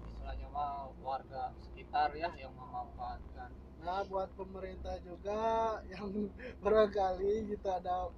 istilahnya 0.08 0.48
mah 0.48 0.88
warga 1.04 1.52
sekitar 1.60 2.16
ya 2.16 2.32
yang 2.40 2.56
memanfaatkan 2.56 3.52
Nah, 3.84 4.00
buat 4.08 4.32
pemerintah 4.32 4.96
juga 5.04 5.36
yang 5.92 6.08
barangkali 6.64 7.52
gitu 7.52 7.68
ada 7.68 8.08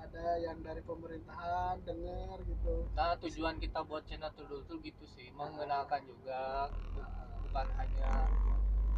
ada 0.00 0.24
yang 0.40 0.56
dari 0.64 0.80
pemerintahan 0.80 1.76
dengar 1.84 2.40
gitu. 2.48 2.88
Nah 2.96 3.20
tujuan 3.20 3.60
kita 3.60 3.84
buat 3.84 4.08
channel 4.08 4.32
tuh 4.32 4.80
gitu 4.80 5.04
sih 5.12 5.28
mengenalkan 5.36 6.08
juga 6.08 6.72
bukan 7.44 7.68
hanya 7.76 8.32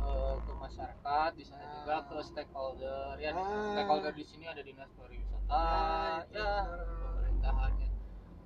eh, 0.02 0.34
ke 0.38 0.52
masyarakat 0.54 1.30
di 1.32 1.44
sana 1.44 1.64
juga 1.72 1.96
ke 2.04 2.16
stakeholder. 2.20 3.14
Ya 3.16 3.30
Ah. 3.32 3.72
stakeholder 3.72 4.12
di 4.12 4.24
sini 4.24 4.44
ada 4.44 4.60
dinas 4.60 4.90
pariwisata 4.92 5.46
Nah, 5.48 6.20
itu 6.20 6.34
ya 6.34 6.50
benar. 6.64 6.80
pemerintahannya 6.98 7.88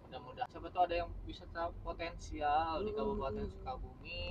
mudah-mudahan. 0.02 0.48
Siapa 0.48 0.68
tuh 0.68 0.82
ada 0.82 0.94
yang 0.96 1.10
wisata 1.22 1.62
potensial 1.80 2.72
di 2.80 2.90
Hmm. 2.90 2.98
Kabupaten 2.98 3.44
Sukabumi. 3.46 4.22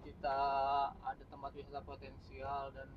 Kita 0.00 0.38
ada 0.92 1.22
tempat 1.24 1.50
wisata 1.54 1.80
potensial 1.82 2.68
dan 2.70 2.88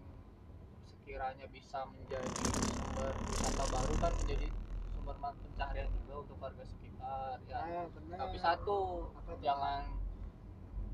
sekiranya 0.83 1.45
bisa 1.47 1.85
menjadi 1.85 2.27
sumber 2.67 3.13
wisata 3.23 3.63
baru 3.65 3.93
kan 3.97 4.11
menjadi 4.17 4.47
sumber 4.89 5.15
pencaharian 5.19 5.87
juga 5.93 6.13
untuk 6.19 6.37
warga 6.37 6.63
sekitar 6.63 7.37
ya. 7.45 7.87
Tapi 8.13 8.37
satu 8.37 8.77
Apa 9.13 9.31
jangan 9.39 9.83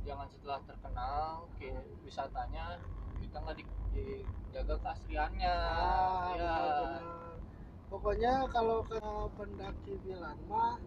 jangan 0.05 0.27
setelah 0.31 0.59
terkenal 0.65 1.47
ke 1.59 1.69
wisatanya 2.01 2.79
kita 3.19 3.37
nggak 3.43 3.57
di- 3.59 3.77
dijaga 3.93 4.75
keasliannya 4.79 5.53
Ah, 5.53 6.33
ya. 6.35 6.55
Pokoknya 7.89 8.45
kalau 8.53 8.85
ke 8.85 9.01
pendaki 9.33 9.97
bilang 10.05 10.37
mah 10.45 10.77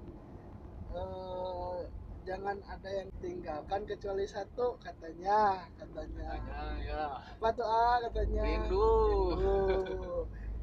eh, 0.95 1.78
jangan 2.23 2.62
ada 2.62 2.90
yang 2.90 3.11
tinggalkan 3.19 3.83
kecuali 3.83 4.23
satu 4.25 4.78
katanya 4.78 5.66
katanya. 5.75 6.38
Katanya, 6.38 6.78
ya 6.78 7.04
Apa 7.19 7.49
tuh 7.59 7.66
ah 7.66 7.99
katanya? 8.07 8.42
rindu 8.47 8.87
Rindu. 9.11 9.59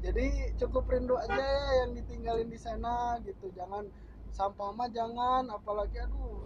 Jadi 0.00 0.56
cukup 0.56 0.88
rindu 0.88 1.12
aja 1.20 1.36
ya 1.36 1.84
yang 1.84 1.92
ditinggalin 1.92 2.48
di 2.48 2.56
sana 2.56 3.20
gitu. 3.20 3.52
Jangan 3.52 3.84
sampah 4.32 4.72
mah 4.72 4.88
jangan 4.88 5.44
apalagi 5.52 6.00
aduh 6.00 6.40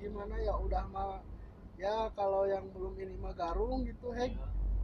gimana 0.00 0.40
ya 0.40 0.56
udah 0.56 0.84
mah 0.88 1.20
ya 1.76 2.08
kalau 2.16 2.48
yang 2.48 2.68
belum 2.72 2.96
ini 3.00 3.14
mah 3.20 3.34
garung 3.36 3.84
gitu 3.84 4.12
hek. 4.16 4.32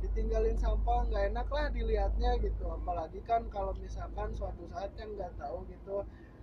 Ditinggalin 0.03 0.59
sampah 0.59 1.07
nggak 1.07 1.25
enak 1.31 1.49
lah 1.49 1.67
dilihatnya 1.71 2.31
gitu. 2.43 2.65
Apalagi 2.69 3.21
kan 3.23 3.47
kalau 3.49 3.73
misalkan 3.79 4.35
suatu 4.35 4.67
saat 4.73 4.91
kan 4.99 5.09
nggak 5.15 5.33
tahu 5.39 5.65
gitu 5.71 6.03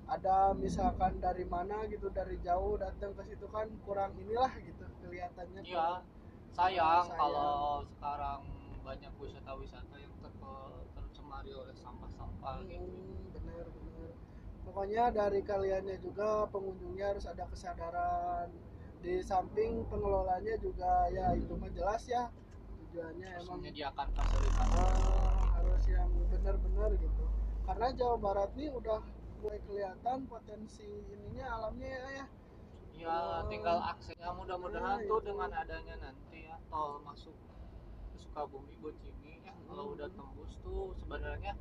ada 0.09 0.57
misalkan 0.57 1.21
dari 1.21 1.45
mana 1.45 1.85
gitu 1.85 2.09
dari 2.09 2.41
jauh 2.41 2.81
datang 2.81 3.13
ke 3.13 3.29
situ 3.29 3.45
kan 3.53 3.69
kurang 3.85 4.15
inilah 4.17 4.49
gitu 4.57 4.85
kelihatannya. 5.05 5.61
Iya, 5.61 6.01
sayang 6.55 7.05
Sayang. 7.05 7.19
kalau 7.19 7.85
sekarang 7.85 8.41
banyak 8.81 9.13
wisata-wisata 9.21 9.95
yang 10.01 10.13
ter- 10.17 10.85
tercemari 10.97 11.51
oleh 11.53 11.75
sampah-sampah 11.77 12.65
gitu. 12.65 12.89
Hmm, 12.89 13.21
bener 13.37 13.65
bener 13.69 14.09
pokoknya 14.69 15.09
dari 15.09 15.41
kaliannya 15.41 15.97
juga 15.97 16.45
pengunjungnya 16.53 17.17
harus 17.17 17.25
ada 17.25 17.45
kesadaran 17.49 18.53
di 18.99 19.13
samping 19.21 19.87
pengelolanya 19.87 20.59
juga 20.59 21.07
ya 21.07 21.31
itu 21.33 21.55
mah 21.55 21.71
jelas 21.71 22.03
ya 22.05 22.27
tujuannya 22.81 23.29
Terus 23.29 23.45
emang 23.45 23.57
menyediakan 23.59 24.07
fasilitas. 24.11 24.67
ah, 24.75 25.43
harus 25.55 25.83
yang 25.87 26.09
benar-benar 26.27 26.91
gitu 26.95 27.23
karena 27.63 27.87
Jawa 27.93 28.17
Barat 28.17 28.51
nih 28.53 28.69
udah 28.69 28.99
mulai 29.39 29.59
kelihatan 29.63 30.17
potensi 30.25 30.83
ininya 31.07 31.45
alamnya 31.49 31.87
ya 31.89 32.09
ya 32.13 32.27
Ya, 32.91 33.15
tinggal 33.47 33.79
aksesnya 33.79 34.35
mudah-mudahan 34.35 34.99
Nah, 34.99 35.07
tuh 35.07 35.23
itu. 35.23 35.27
dengan 35.31 35.55
adanya 35.55 35.95
nanti 36.03 36.43
ya 36.43 36.59
tol 36.67 36.99
masuk 36.99 37.31
ke 37.31 37.55
Sukabumi 38.19 38.75
Bocimi 38.75 39.39
ya 39.39 39.55
kalau 39.63 39.87
Hmm. 39.87 39.95
udah 39.95 40.11
tembus 40.11 40.59
tuh 40.59 40.91
sebenarnya 40.99 41.55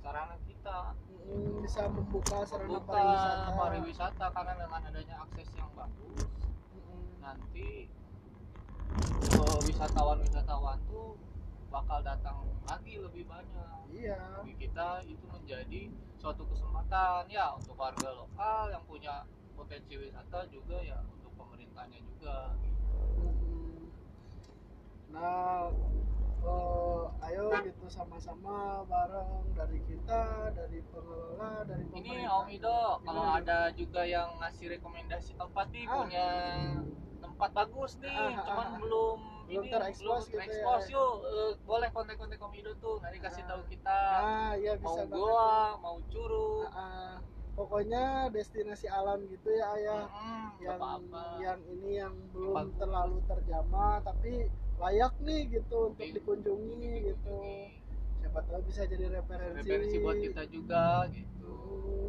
sarana 0.00 0.40
kita 0.48 0.96
Mm, 1.20 1.60
bisa 1.60 1.84
membuka 1.84 2.48
sarana 2.48 2.80
membuka 2.80 2.96
pariwisata 2.96 3.52
pariwisata 3.52 4.24
karena 4.32 4.52
dengan 4.56 4.80
adanya 4.88 5.16
akses 5.20 5.48
yang 5.52 5.68
bagus 5.76 6.32
nanti 7.30 7.86
eh, 9.30 9.58
wisatawan-wisatawan 9.62 10.78
tuh 10.90 11.14
bakal 11.70 12.02
datang 12.02 12.42
lagi 12.66 12.98
lebih 12.98 13.22
banyak 13.24 13.78
iya 13.94 14.18
bagi 14.34 14.54
kita 14.58 15.06
itu 15.06 15.22
menjadi 15.30 15.80
suatu 16.18 16.42
kesempatan 16.44 17.30
ya 17.30 17.54
untuk 17.54 17.78
warga 17.78 18.10
lokal 18.10 18.66
yang 18.68 18.82
punya 18.84 19.22
potensi 19.54 19.94
wisata 19.94 20.50
juga 20.50 20.82
ya 20.82 20.98
untuk 21.06 21.30
pemerintahnya 21.38 22.02
juga 22.02 22.58
gitu. 22.58 22.90
Nah, 25.10 25.70
eh, 26.40 27.02
ayo 27.30 27.44
gitu 27.62 27.86
sama-sama 27.86 28.82
bareng 28.86 29.50
dari 29.52 29.78
kita 29.84 30.22
dari 30.50 30.80
pengelola 30.86 31.62
dari 31.66 31.84
ini 31.86 31.94
pemerintah. 31.94 32.34
Om 32.34 32.46
Ido 32.48 32.78
kalau 33.04 33.24
ada 33.30 33.58
juga 33.72 34.02
yang 34.02 34.38
ngasih 34.38 34.66
rekomendasi 34.74 35.34
tempat 35.34 35.66
nih 35.70 35.84
Ah. 35.84 35.94
punya 35.98 36.26
tempat 37.20 37.50
bagus 37.52 37.92
nih 37.96 38.10
Ah, 38.10 38.32
ah, 38.32 38.44
cuman 38.44 38.66
ah. 38.66 38.78
belum 38.78 39.18
Belum 39.44 39.64
ini 39.64 39.72
terekspos 39.72 40.22
gitu 40.24 40.32
ya. 40.32 40.40
terekspos, 40.40 40.82
yuk 40.88 41.12
Eh, 41.22 41.52
boleh 41.60 41.88
kontak-kontak 41.90 42.38
Om 42.38 42.52
Ido 42.54 42.72
tuh 42.76 42.96
nanti 42.98 43.18
kasih 43.18 43.42
Ah. 43.42 43.48
tahu 43.48 43.62
kita 43.66 43.98
iya 44.56 44.72
mau 44.76 44.94
bisa 44.94 45.02
banget 45.02 45.16
goa 45.16 45.54
mau 45.76 45.96
curug 46.06 46.66
Ah, 46.66 46.78
ah. 46.78 47.12
pokoknya 47.52 48.02
destinasi 48.30 48.86
alam 48.86 49.26
gitu 49.26 49.48
ya 49.50 49.66
ayah 49.74 50.02
Mm, 50.06 50.46
nggak 50.56 50.62
yang 50.62 50.78
apa-apa 50.78 51.24
yang 51.38 51.60
ini 51.68 51.90
yang 51.98 52.14
belum 52.30 52.54
Bagus. 52.54 52.76
terlalu 52.78 53.18
terjamah 53.26 53.94
tapi 54.00 54.32
layak 54.76 55.14
nih 55.18 55.40
gitu 55.50 55.76
untuk 55.88 56.00
Di- 56.00 56.14
dikunjungi 56.14 56.92
gitu 57.06 57.38
siapa 58.16 58.40
tahu 58.42 58.60
bisa 58.62 58.84
jadi 58.84 59.06
referensi, 59.10 59.56
referensi 59.58 59.96
buat 59.98 60.16
kita 60.16 60.42
juga 60.46 60.84
gitu 61.10 61.28
Hmm, 61.32 61.39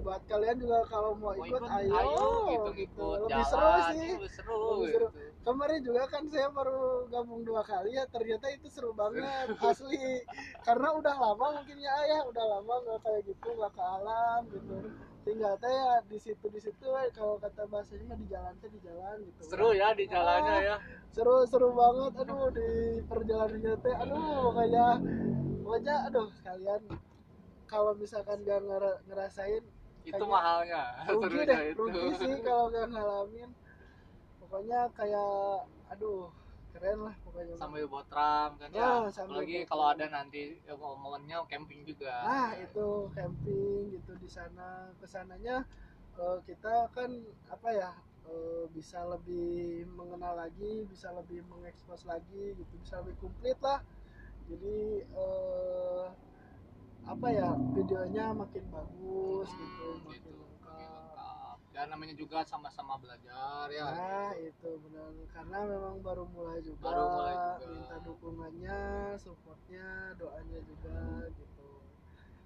buat 0.01 0.21
kalian 0.25 0.57
juga 0.57 0.81
kalau 0.89 1.13
mau, 1.13 1.29
ikut, 1.37 1.61
ikut 1.61 1.61
ayo, 1.61 2.25
gitu 2.49 2.69
gitu. 2.73 3.05
ikut 3.05 3.17
lebih 3.21 3.29
jalan 3.29 3.45
seru 3.45 3.69
sih. 3.93 4.11
lebih 4.17 4.31
seru 4.33 4.57
Lebih 4.57 4.89
gitu. 4.89 5.07
kemarin 5.45 5.79
juga 5.85 6.03
kan 6.09 6.23
saya 6.25 6.47
baru 6.49 6.81
gabung 7.07 7.41
dua 7.45 7.61
kali 7.61 7.93
ya 7.93 8.03
ternyata 8.09 8.49
itu 8.49 8.67
seru 8.67 8.97
banget 8.97 9.53
asli. 9.61 10.25
Karena 10.65 10.89
udah 10.97 11.15
lama 11.15 11.45
mungkin 11.53 11.77
ya 11.77 11.93
ayah 12.01 12.21
udah 12.25 12.45
lama 12.49 12.73
nggak 12.81 12.99
kayak 13.05 13.21
gitu 13.29 13.47
nggak 13.53 13.71
ke 13.71 13.83
alam 13.85 14.41
gitu. 14.49 14.75
Tinggal 15.21 15.53
teh 15.61 15.69
ya 15.69 15.93
di 16.01 16.17
situ 16.17 16.45
di 16.49 16.57
situ 16.57 16.85
eh, 16.97 17.13
kalau 17.13 17.37
kata 17.37 17.69
bahasanya 17.69 18.03
mah 18.09 18.17
di 18.17 18.25
jalan 18.25 18.53
teh 18.57 18.69
di 18.73 18.79
jalan 18.81 19.15
gitu. 19.21 19.41
Seru 19.53 19.69
ya 19.77 19.93
di 19.93 20.05
jalannya 20.09 20.55
Ah. 20.57 20.61
ya. 20.65 20.75
seru 21.13 21.45
seru 21.45 21.77
banget. 21.77 22.25
Aduh 22.25 22.49
di 22.49 22.69
perjalanannya 23.05 23.73
teh 23.85 23.93
aduh 24.01 24.49
kayak 24.57 24.93
pokoknya 25.61 25.95
aduh 26.09 26.25
kalian 26.41 26.81
kalau 27.71 27.91
misalkan 27.95 28.37
gak 28.43 28.61
ngera- 28.67 29.01
ngerasain 29.07 29.63
itu 30.09 30.23
mahalnya 30.25 30.83
rugi 31.07 31.39
deh 31.49 31.61
itu. 31.71 31.83
rugi 31.87 32.09
sih 32.19 32.35
kalau 32.47 32.65
gak 32.73 32.87
ngalamin. 32.93 33.49
Pokoknya 34.41 34.79
kayak 34.97 35.33
aduh 35.91 36.27
keren 36.73 36.99
lah 37.07 37.15
pokoknya. 37.23 37.53
Sambil 37.61 37.85
botram 37.87 38.49
kan 38.59 38.69
ya. 38.73 38.89
Sambil 39.15 39.45
apalagi 39.45 39.57
kalau 39.69 39.85
ada 39.93 40.05
nanti 40.09 40.43
ya, 40.67 40.73
momennya 40.75 41.37
camping 41.51 41.81
juga. 41.85 42.13
Nah 42.27 42.49
itu 42.57 42.87
camping 43.15 43.93
gitu 43.95 44.11
di 44.17 44.29
sana. 44.29 44.69
Ke 44.99 45.05
sananya 45.07 45.55
eh, 46.19 46.37
kita 46.47 46.89
kan 46.95 47.11
apa 47.53 47.69
ya 47.71 47.91
eh, 48.27 48.65
bisa 48.75 48.99
lebih 49.13 49.85
mengenal 49.99 50.33
lagi 50.41 50.73
bisa 50.91 51.09
lebih 51.13 51.39
mengekspos 51.51 52.01
lagi 52.09 52.57
gitu 52.59 52.73
bisa 52.81 52.99
lebih 53.01 53.15
komplit 53.21 53.57
lah. 53.61 53.79
Jadi 54.49 54.77
eh, 55.05 56.05
apa 57.01 57.27
ya 57.29 57.49
videonya 57.71 58.31
makin 58.31 58.63
bagus 58.69 59.47
Hmm, 59.47 59.59
gitu 59.59 59.87
makin 60.01 60.21
gitu 60.21 60.31
lengkap 60.31 61.57
dan 61.71 61.85
namanya 61.87 62.13
juga 62.13 62.37
sama-sama 62.43 62.95
belajar 62.97 63.67
ya 63.69 63.87
Nah 63.87 64.31
itu 64.37 64.69
benar 64.79 65.09
karena 65.27 65.59
memang 65.65 65.95
baru 65.99 66.23
mulai 66.27 66.59
juga, 66.61 66.83
Baru 66.83 67.03
mulai 67.09 67.33
juga. 67.33 67.65
minta 67.67 67.95
dukungannya, 67.99 68.81
supportnya, 69.17 69.87
doanya 70.15 70.59
juga 70.61 70.99
gitu. 71.31 71.69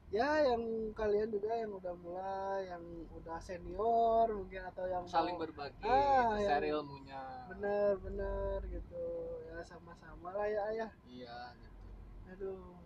Ya 0.08 0.46
yang 0.46 0.62
kalian 0.94 1.28
juga 1.28 1.52
yang 1.52 1.74
udah 1.74 1.96
mulai, 1.98 2.70
yang 2.70 2.84
udah 3.12 3.42
senior 3.42 4.30
mungkin 4.30 4.62
atau 4.64 4.86
yang 4.86 5.04
saling 5.06 5.36
mau- 5.36 5.44
berbagi 5.44 5.84
Ah, 5.84 6.38
share 6.40 6.64
ilmunya 6.64 7.24
bener-bener 7.48 8.62
gitu 8.70 9.04
ya 9.48 9.60
sama-sama 9.62 10.30
lah 10.32 10.46
ya 10.46 10.62
ayah. 10.72 10.92
iya 11.04 11.52
gitu 11.58 11.86
Aduh. 12.32 12.85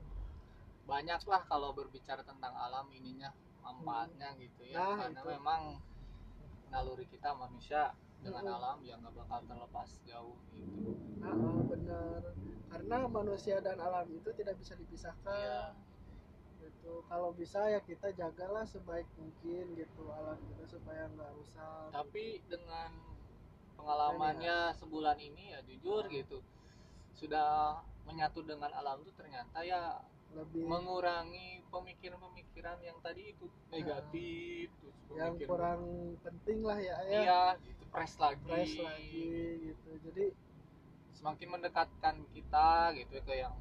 Banyak 0.90 1.22
lah 1.24 1.42
kalau 1.46 1.70
berbicara 1.72 2.22
tentang 2.22 2.52
alam 2.52 2.90
ininya 2.90 3.30
manfaatnya 3.62 4.34
gitu 4.36 4.66
ya 4.66 4.82
Nah, 4.82 4.98
karena 5.00 5.22
itu. 5.22 5.30
memang 5.30 5.62
naluri 6.68 7.06
kita 7.06 7.34
manusia 7.34 7.94
dengan 8.20 8.44
Mm-mm. 8.44 8.58
alam 8.58 8.78
yang 8.82 9.00
nggak 9.00 9.16
bakal 9.16 9.40
terlepas 9.44 9.90
jauh 10.04 10.36
gitu 10.52 10.92
Ah, 11.20 11.30
ah, 11.30 11.62
bener 11.64 12.22
karena 12.70 12.98
manusia 13.08 13.58
dan 13.60 13.78
alam 13.78 14.06
itu 14.08 14.30
tidak 14.32 14.56
bisa 14.56 14.74
dipisahkan. 14.76 15.34
Iya. 15.34 15.62
gitu 16.60 17.02
kalau 17.06 17.32
bisa 17.32 17.66
ya 17.66 17.80
kita 17.80 18.12
jagalah 18.12 18.62
sebaik 18.64 19.08
mungkin 19.16 19.74
gitu 19.74 20.04
alam 20.10 20.36
kita 20.44 20.64
supaya 20.70 21.08
nggak 21.08 21.32
rusak 21.34 21.88
tapi 21.90 22.44
dengan 22.46 22.92
pengalamannya 23.74 24.76
sebulan 24.76 25.18
ini 25.18 25.56
ya 25.56 25.64
jujur 25.64 26.04
gitu 26.10 26.44
sudah 27.14 27.80
menyatu 28.04 28.44
dengan 28.44 28.70
alam 28.72 29.00
itu 29.00 29.12
ternyata 29.14 29.64
ya 29.64 30.04
lebih 30.32 30.62
mengurangi 30.64 31.50
pemikiran-pemikiran 31.68 32.78
yang 32.80 32.98
tadi 33.00 33.34
itu 33.34 33.46
negatif 33.68 34.70
terus 34.76 34.96
Nah, 35.10 35.16
yang 35.18 35.34
pemikiran- 35.34 35.50
kurang 35.50 35.82
penting 36.22 36.60
lah 36.62 36.78
ya 36.78 36.98
ya. 37.04 37.20
Iya 37.20 37.42
gitu 37.60 37.84
press 37.90 38.14
lagi. 38.16 38.46
Fresh 38.46 38.76
lagi 38.78 39.30
gitu. 39.66 39.90
Jadi 40.06 40.26
semakin 41.12 41.48
mendekatkan 41.50 42.16
kita 42.32 42.70
gitu 42.96 43.12
ya 43.12 43.22
ke 43.22 43.34
yang 43.36 43.56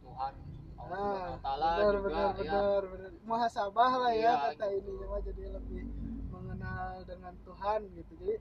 Tuhan 0.00 0.34
Allah 0.76 0.96
ah 0.98 1.28
wa 1.30 1.38
Ta'ala 1.38 1.68
benar 1.70 1.94
juga 1.94 2.02
benar 2.02 2.20
ya 2.20 2.32
benar 2.34 2.82
benar. 2.90 3.10
Muhasabah 3.22 3.90
lah 3.96 4.12
ya 4.12 4.20
Iya, 4.20 4.32
kata 4.50 4.66
ininya 4.72 5.06
mah 5.06 5.20
jadi 5.22 5.44
lebih 5.52 5.82
mengenal 6.28 6.92
dengan 7.04 7.34
Tuhan 7.40 7.80
gitu. 7.92 8.12
Jadi 8.16 8.34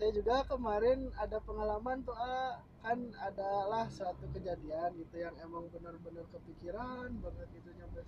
saya 0.00 0.16
juga 0.16 0.40
kemarin 0.48 1.12
ada 1.20 1.36
pengalaman 1.44 2.00
tuh 2.08 2.16
ah, 2.16 2.56
kan 2.80 2.96
adalah 3.20 3.84
suatu 3.92 4.24
kejadian 4.32 4.96
gitu 4.96 5.20
yang 5.20 5.36
emang 5.44 5.68
benar-benar 5.68 6.24
kepikiran 6.32 7.12
banget 7.20 7.48
gitu 7.52 7.68
nyampe. 7.76 8.00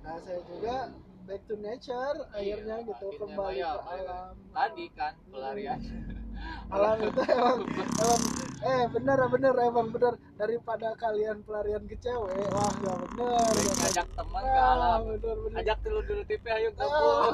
Nah 0.00 0.16
saya 0.24 0.40
juga 0.48 0.96
back 1.24 1.42
to 1.44 1.56
nature 1.56 2.16
akhirnya 2.30 2.76
Iya, 2.76 2.86
gitu 2.86 3.04
akhirnya 3.06 3.20
kembali 3.24 3.56
ya, 3.56 3.70
ke 3.74 3.90
alam. 3.96 4.32
tadi 4.50 4.84
kan 4.92 5.14
pelarian. 5.26 5.80
Alam 6.66 6.96
itu 7.00 7.20
emang, 7.24 7.60
emang 7.64 8.20
eh 8.60 8.84
bener 8.90 9.16
bener 9.28 9.54
emang 9.56 9.88
bener. 9.88 10.12
Daripada 10.34 10.92
kalian 10.94 11.40
pelarian 11.40 11.80
ke 11.82 11.96
cewek 11.96 12.36
wah 12.50 12.68
ya 12.74 12.92
bener 12.98 13.52
ya, 13.54 13.72
ngajak 13.78 14.08
teman 14.12 14.42
ke 14.44 14.52
Ah, 14.54 14.72
alam. 14.74 15.00
bener 15.08 15.36
bener. 15.40 15.56
Ajak 15.58 15.78
dulu 15.80 16.00
dulu 16.02 16.22
TV 16.22 16.44
ayo 16.46 16.68
Ah. 16.68 16.76
gabung. 16.76 17.32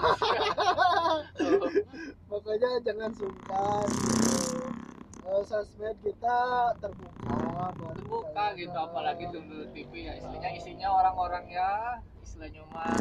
Pokoknya 2.30 2.70
jangan 2.80 3.10
sungkan 3.12 3.86
gitu. 3.88 4.62
Eh, 5.20 5.42
sosmed 5.44 5.96
kita 6.00 6.38
terbuka 6.78 7.34
terbuka 7.72 8.44
gitu 8.54 8.78
apalagi 8.78 9.24
dulu 9.26 9.66
TV 9.70 9.92
ya. 10.04 10.12
Istilahnya 10.16 10.50
isinya 10.54 10.88
orang-orang 10.92 11.44
ya. 11.48 11.98
Istilahnya 12.20 12.62
mah 12.68 12.94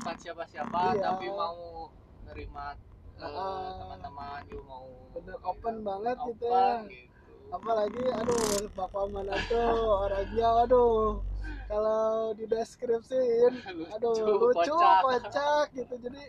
bukan 0.00 0.16
siapa-siapa 0.18 0.80
Iya. 0.90 1.02
tapi 1.06 1.26
mau 1.28 1.88
nerima 2.24 2.66
eh, 3.14 3.22
Ah. 3.22 3.76
teman-teman 3.76 4.40
yuk 4.48 4.62
mau 4.64 4.86
Bener, 5.12 5.36
open 5.42 5.76
banget 5.80 6.16
gitu 6.24 6.46
open 6.46 6.56
ya. 6.56 6.88
gitu 6.88 7.08
apalagi 7.50 8.02
aduh 8.14 8.40
bapak 8.72 9.04
mana 9.06 9.34
tuh 9.44 9.74
orangnya 10.00 10.48
aduh 10.62 11.18
kalau 11.66 12.02
di 12.32 12.44
deskripsiin 12.44 13.52
aduh 13.94 14.14
Lucu, 14.16 14.54
lucu 14.54 14.72
kocak. 14.72 15.00
kocak 15.02 15.64
gitu 15.72 15.94
jadi 16.00 16.22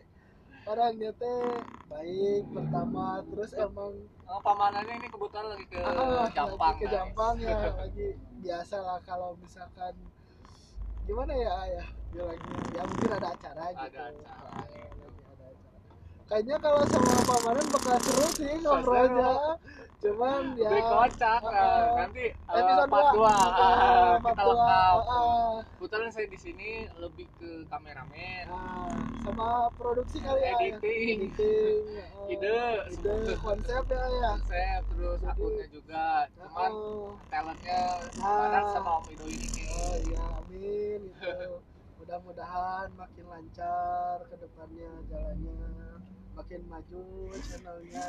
orangnya 0.64 1.10
teh 1.14 1.46
baik 1.88 2.44
pertama 2.50 3.06
terus 3.26 3.52
emang 3.56 3.94
Oh, 4.24 4.40
pamanannya 4.40 4.96
ini 4.96 5.08
kebetulan 5.08 5.44
lagi 5.46 5.66
ke 5.68 5.76
ah, 5.78 6.24
Jampang 6.30 6.56
lagi 6.64 6.80
ke 6.80 6.86
guys. 6.86 6.94
Jampang 6.94 7.36
ya 7.38 7.58
lagi 7.76 8.08
biasa 8.40 8.76
lah 8.80 9.00
kalau 9.02 9.36
misalkan 9.36 9.92
gimana 11.04 11.36
ya 11.36 11.56
ya 11.70 11.84
bilangnya 12.12 12.58
ya 12.71 12.84
mungkin 12.84 13.10
ada 13.12 13.28
acara 13.30 13.63
gitu. 13.69 13.80
Ada 13.82 14.02
acara, 14.04 14.50
Ah, 14.52 14.63
gitu. 14.63 14.95
lagi 14.97 15.21
ada 15.26 15.45
acara. 15.47 15.78
Kayaknya 16.24 16.56
kalau 16.58 16.82
sama 16.86 17.13
pamanan 17.26 17.65
bakal 17.69 17.97
seru 18.00 18.26
sih 18.32 18.54
ngobrolnya 18.58 19.32
cuman 20.02 20.58
ya 20.58 20.65
Lebih 20.65 20.82
kocak 20.84 21.41
nah, 21.45 21.93
nanti 21.93 22.26
eh, 22.26 22.58
episode 22.58 22.89
part 22.89 23.06
2 23.06 23.13
dua. 23.13 23.30
Ah, 23.30 24.17
part 24.17 24.34
kita 24.34 24.43
lengkap. 24.50 24.95
kebetulan 25.78 26.10
saya 26.10 26.26
di 26.26 26.39
sini 26.39 26.69
lebih 26.97 27.30
ke 27.38 27.69
kameramen. 27.69 28.50
Sama 29.21 29.69
produksi 29.71 30.17
kali 30.19 30.41
ya 30.41 30.58
Editing. 30.58 31.17
editing 31.21 31.82
ah, 32.17 32.34
ide 32.34 32.56
ide 32.89 33.13
konsep 33.38 33.84
ya 33.86 34.04
ya. 34.10 34.32
Saya 34.41 34.76
terus 34.84 35.19
Jadi- 35.19 35.30
akunnya 35.30 35.65
juga. 35.69 36.06
Cuman 36.34 36.71
talentnya 37.30 37.80
bareng 38.17 38.67
sama 38.74 38.89
Om 38.97 39.06
Ido 39.08 39.26
ini 39.28 39.47
Oh 39.69 39.95
iya, 40.02 40.21
amin 40.34 41.00
gitu. 41.13 41.30
Mudah-mudahan 42.12 42.91
makin 43.00 43.24
lancar 43.24 44.19
ke 44.28 44.36
depannya 44.36 44.91
jalannya, 45.08 45.63
makin 46.36 46.60
maju 46.67 47.04
channelnya. 47.39 48.04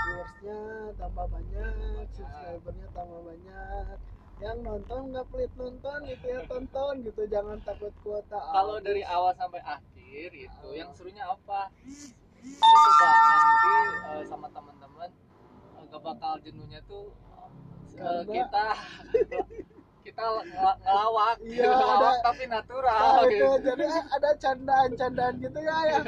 Viewersnya 0.00 0.60
tambah 0.96 1.28
banyak, 1.28 2.08
subscribernya 2.08 2.88
tambah 2.96 3.20
banyak. 3.20 3.96
Yang 4.40 4.56
nonton 4.64 5.00
nggak 5.12 5.28
pelit 5.28 5.52
nonton 5.60 5.98
gitu 6.08 6.24
ya 6.24 6.40
tonton 6.48 6.92
gitu, 7.04 7.20
jangan 7.28 7.60
takut 7.68 7.92
kuota. 8.00 8.40
kalau 8.40 8.80
dari 8.80 9.04
awal 9.04 9.36
sampai 9.36 9.60
akhir 9.60 10.28
itu 10.32 10.68
Ah. 10.72 10.72
yang 10.72 10.88
serunya 10.96 11.28
apa 11.28 11.68
Itu 12.40 12.64
coba 12.64 13.08
nanti 13.12 13.72
eh, 14.08 14.22
sama 14.24 14.48
teman-teman 14.48 15.10
eh, 15.76 15.84
gak 15.84 16.00
bakal 16.00 16.40
jenuhnya 16.40 16.80
tuh 16.88 17.12
Eh, 17.92 18.22
kita 18.24 18.66
kita 20.08 20.24
ngel- 20.24 20.78
ngelawak 20.80 21.36
Iya, 21.44 21.68
ada- 21.68 22.22
tapi 22.28 22.44
natural 22.46 22.96
Nah, 22.98 23.22
itu 23.22 23.36
gitu. 23.36 23.50
jadi 23.62 23.86
ada 24.08 24.30
candaan-candaan 24.34 25.34
gitu 25.38 25.58
ya 25.60 25.78
ya 25.86 26.00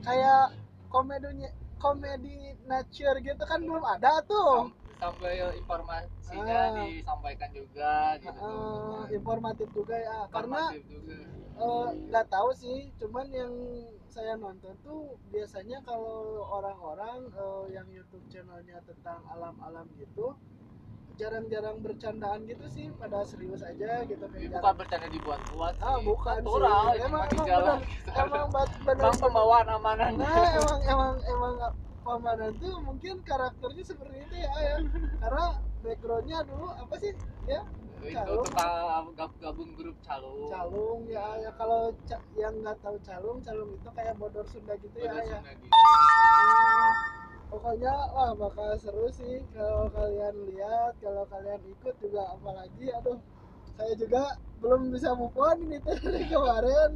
kayak 0.00 0.42
komedinya 0.86 1.50
komedi 1.76 2.34
nature 2.64 3.18
gitu 3.20 3.42
kan 3.42 3.60
belum 3.60 3.84
ada 3.84 4.22
tuh 4.24 4.70
Sam- 4.70 4.74
sambil 4.98 5.54
informasinya 5.54 6.58
Ah. 6.68 6.74
disampaikan 6.80 7.50
juga 7.52 7.92
gitu 8.16 8.38
Eh, 8.38 9.02
informatif 9.12 9.68
juga 9.72 9.94
ya 9.96 10.16
karena 10.28 10.62
Informatif 10.70 10.84
juga 10.88 11.16
eh, 11.58 11.86
nggak 12.08 12.26
tahu 12.28 12.50
sih 12.52 12.78
cuman 12.96 13.26
yang 13.28 13.52
saya 14.08 14.34
nonton 14.34 14.74
tuh 14.80 15.00
biasanya 15.28 15.78
kalau 15.80 16.18
orang-orang 16.48 17.26
eh, 17.28 17.64
yang 17.72 17.86
YouTube 17.88 18.22
channelnya 18.28 18.78
tentang 18.84 19.22
alam-alam 19.28 19.86
gitu 19.96 20.34
jarang-jarang 21.18 21.76
bercandaan 21.78 22.40
gitu 22.46 22.64
sih 22.68 22.86
pada 22.94 23.26
serius 23.26 23.60
aja 23.60 24.06
gitu 24.06 24.22
kayak 24.24 24.48
bukan 24.48 24.54
jarang- 24.54 24.78
bercanda 24.78 25.08
dibuat-buat 25.10 25.74
ah 25.78 25.98
bukan 26.00 26.36
natural 26.38 26.78
sih 26.86 26.94
ini 26.94 27.04
emang 27.04 27.24
emang 27.26 27.44
jalan 27.44 27.76
bener, 27.76 27.90
gitu. 27.90 28.10
emang 28.16 28.46
bat- 28.48 28.78
bener, 28.86 29.02
Bang 29.02 29.16
pembawaan 29.18 29.66
amanah 29.68 30.08
nah 30.14 30.46
emang 30.54 30.80
emang 30.86 31.14
emang 31.20 31.54
pamanan 32.00 32.50
tuh 32.56 32.74
mungkin 32.80 33.20
karakternya 33.20 33.84
seperti 33.84 34.16
itu 34.22 34.34
ya 34.38 34.50
ya. 34.56 34.74
Karena 35.20 35.44
backgroundnya 35.78 36.38
dulu 36.42 36.72
apa 36.72 36.94
sih 36.96 37.12
ya? 37.44 37.60
Itu 37.98 38.14
Calung. 38.14 38.46
tukang 38.46 39.06
gab- 39.12 39.36
gabung 39.36 39.70
grup 39.74 39.98
calung. 40.00 40.48
Calung 40.48 41.04
ya 41.04 41.36
ya. 41.36 41.50
Kalau 41.52 41.92
ca- 42.06 42.24
yang 42.32 42.54
nggak 42.56 42.80
tahu 42.80 42.96
calung 43.04 43.42
calung 43.42 43.76
itu 43.76 43.90
kayak 43.92 44.14
bodor 44.16 44.46
Sunda 44.46 44.72
gitu 44.78 44.96
ya 44.96 45.12
Bener 45.12 45.20
ya. 45.20 45.36
Sunda 45.36 45.52
gitu. 45.52 45.68
Hmm, 45.68 46.92
pokoknya 47.48 47.92
wah 48.12 48.32
bakal 48.36 48.76
seru 48.76 49.08
sih 49.08 49.40
kalau 49.56 49.88
kalian 49.92 50.34
lihat 50.52 50.92
kalau 51.00 51.24
kalian 51.32 51.60
ikut 51.64 51.94
juga 52.00 52.22
apalagi 52.36 52.86
aduh 52.92 53.18
saya 53.78 53.94
juga 53.94 54.22
belum 54.58 54.90
bisa 54.90 55.14
move 55.14 55.38
on 55.38 55.56
ini 55.62 55.78
tuh 55.86 55.94
dari 56.04 56.26
kemarin. 56.26 56.90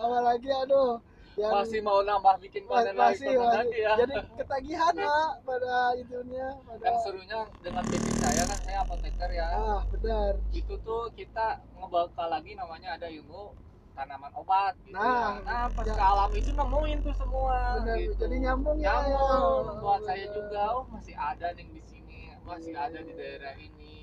Apalagi 0.00 0.48
aduh 0.64 0.96
yang 1.32 1.64
masih 1.64 1.80
mau 1.80 2.04
nambah 2.04 2.44
bikin 2.44 2.68
konten 2.68 2.92
lagi 2.92 3.24
masih, 3.24 3.40
lagi 3.40 3.78
ya. 3.80 3.96
Jadi 4.04 4.14
ketagihan 4.36 4.94
lah 5.08 5.40
pada 5.44 5.96
itunya 5.96 6.56
pada 6.64 6.84
yang 6.84 6.98
serunya 7.00 7.38
dengan 7.64 7.84
bisnis 7.88 8.16
saya 8.20 8.42
kan 8.44 8.58
saya 8.64 8.78
apoteker 8.84 9.30
ya. 9.32 9.46
Ah 9.52 9.80
benar. 9.92 10.40
Itu 10.52 10.76
tuh 10.80 11.12
kita 11.16 11.60
ngebakal 11.76 12.28
lagi 12.32 12.52
namanya 12.56 12.96
ada 12.96 13.08
ilmu 13.08 13.52
tanaman 13.92 14.32
obat 14.34 14.74
gitu 14.82 14.96
Nah, 14.96 15.36
ya. 15.38 15.44
nah 15.44 15.64
pas 15.68 15.84
ya. 15.84 15.94
ke 15.94 16.02
alam 16.02 16.30
itu 16.32 16.50
nemuin 16.50 16.98
tuh 17.00 17.14
semua 17.14 17.56
Benar, 17.80 17.96
gitu. 18.00 18.14
jadi 18.18 18.36
nyambung 18.40 18.78
ya, 18.80 18.92
nyambung 19.04 19.64
ya. 19.64 19.72
buat 19.78 20.00
Benar. 20.00 20.08
saya 20.08 20.26
juga 20.32 20.62
oh 20.72 20.84
masih 20.88 21.14
ada 21.14 21.46
nih 21.52 21.66
di 21.68 21.82
sini 21.82 22.20
masih 22.42 22.72
Iya, 22.72 22.86
ada 22.88 22.98
di 23.00 23.12
iya. 23.12 23.18
daerah 23.20 23.54
ini 23.56 23.94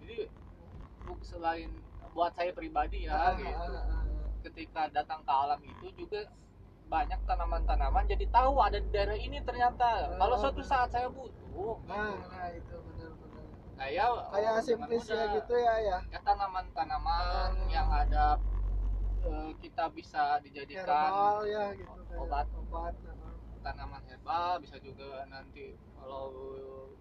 jadi 0.00 0.16
selain 1.22 1.70
buat 2.12 2.32
saya 2.32 2.50
pribadi 2.50 3.04
Ah, 3.06 3.36
ya 3.36 3.36
gitu 3.36 3.72
ah, 3.72 3.84
ah, 3.84 3.92
ah. 3.92 4.04
ketika 4.42 4.82
datang 4.88 5.20
ke 5.20 5.32
alam 5.32 5.60
itu 5.60 5.86
juga 5.94 6.20
banyak 6.86 7.18
tanaman-tanaman 7.26 8.06
jadi 8.06 8.24
tahu 8.30 8.62
ada 8.62 8.78
di 8.78 8.88
daerah 8.88 9.18
ini 9.18 9.42
ternyata 9.42 9.86
Ah, 10.06 10.16
kalau 10.16 10.36
suatu 10.38 10.62
saat 10.62 10.88
saya 10.88 11.10
butuh 11.10 11.76
nah 11.84 12.14
nah 12.26 12.48
itu 12.50 12.72
benar-benar 12.72 13.42
saya 13.76 14.04
kayak 14.32 14.52
oh, 14.54 14.62
simplis 14.62 15.04
ya 15.04 15.24
gitu 15.34 15.54
ya 15.54 15.74
ya 15.78 15.96
ya 16.08 16.18
tanaman-tanaman 16.22 17.22
Ah. 17.52 17.68
yang 17.68 17.88
ada 17.90 18.40
eh, 19.26 19.50
kita 19.62 19.84
bisa 19.90 20.22
dijadikan 20.44 20.86
herbal 20.86 21.36
ya 21.48 21.64
gitu 21.74 22.00
obat. 22.18 22.46
obat 22.54 22.94
nah. 23.02 23.34
tanaman 23.64 24.02
herbal 24.06 24.52
bisa 24.62 24.76
juga 24.78 25.26
nanti 25.26 25.74
kalau 25.98 26.30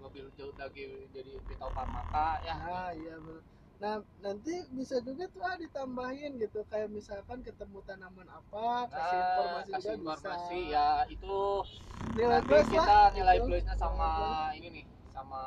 mobil 0.02 0.26
jauh 0.34 0.54
lagi 0.58 1.06
jadi 1.14 1.34
fitofarmaka 1.46 2.42
ya 2.42 2.56
Nah, 2.58 2.90
iya 2.98 3.16
benar. 3.22 3.44
Nah, 3.76 3.96
nanti 4.24 4.56
bisa 4.72 5.04
juga 5.04 5.28
tuh 5.28 5.44
ah 5.44 5.60
ditambahin 5.60 6.40
gitu 6.40 6.64
kayak 6.72 6.88
misalkan 6.88 7.44
ketemu 7.44 7.84
tanaman 7.84 8.24
apa, 8.32 8.88
kasih 8.88 9.18
Nah, 9.20 9.28
informasi 9.28 9.72
kasih 9.76 9.84
juga 9.84 9.96
informasi 10.00 10.58
bisa. 10.64 10.72
ya 10.72 10.90
itu 11.12 11.38
Nilai 12.16 12.40
nanti 12.40 12.48
plus 12.48 12.68
kita 12.72 12.82
lah, 12.88 13.06
nilai 13.12 13.36
gitu. 13.36 13.46
plusnya 13.52 13.76
sama 13.76 14.10
ini 14.56 14.68
nih 14.72 14.86
sama 15.12 15.42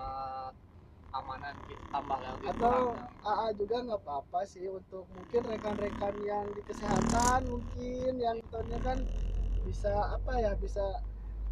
keamanan 1.08 1.54
lagi 1.56 2.48
atau. 2.48 2.94
AA 3.18 3.46
juga 3.54 3.76
nggak 3.82 4.00
apa-apa 4.00 4.40
sih 4.44 4.64
untuk 4.68 5.04
mungkin 5.10 5.42
rekan-rekan 5.44 6.14
yang 6.22 6.44
di 6.52 6.62
kesehatan 6.64 7.40
mungkin 7.44 8.12
yang 8.16 8.38
tonnya 8.48 8.78
kan 8.80 8.98
bisa 9.64 9.90
apa 10.14 10.32
ya 10.38 10.52
bisa 10.56 10.84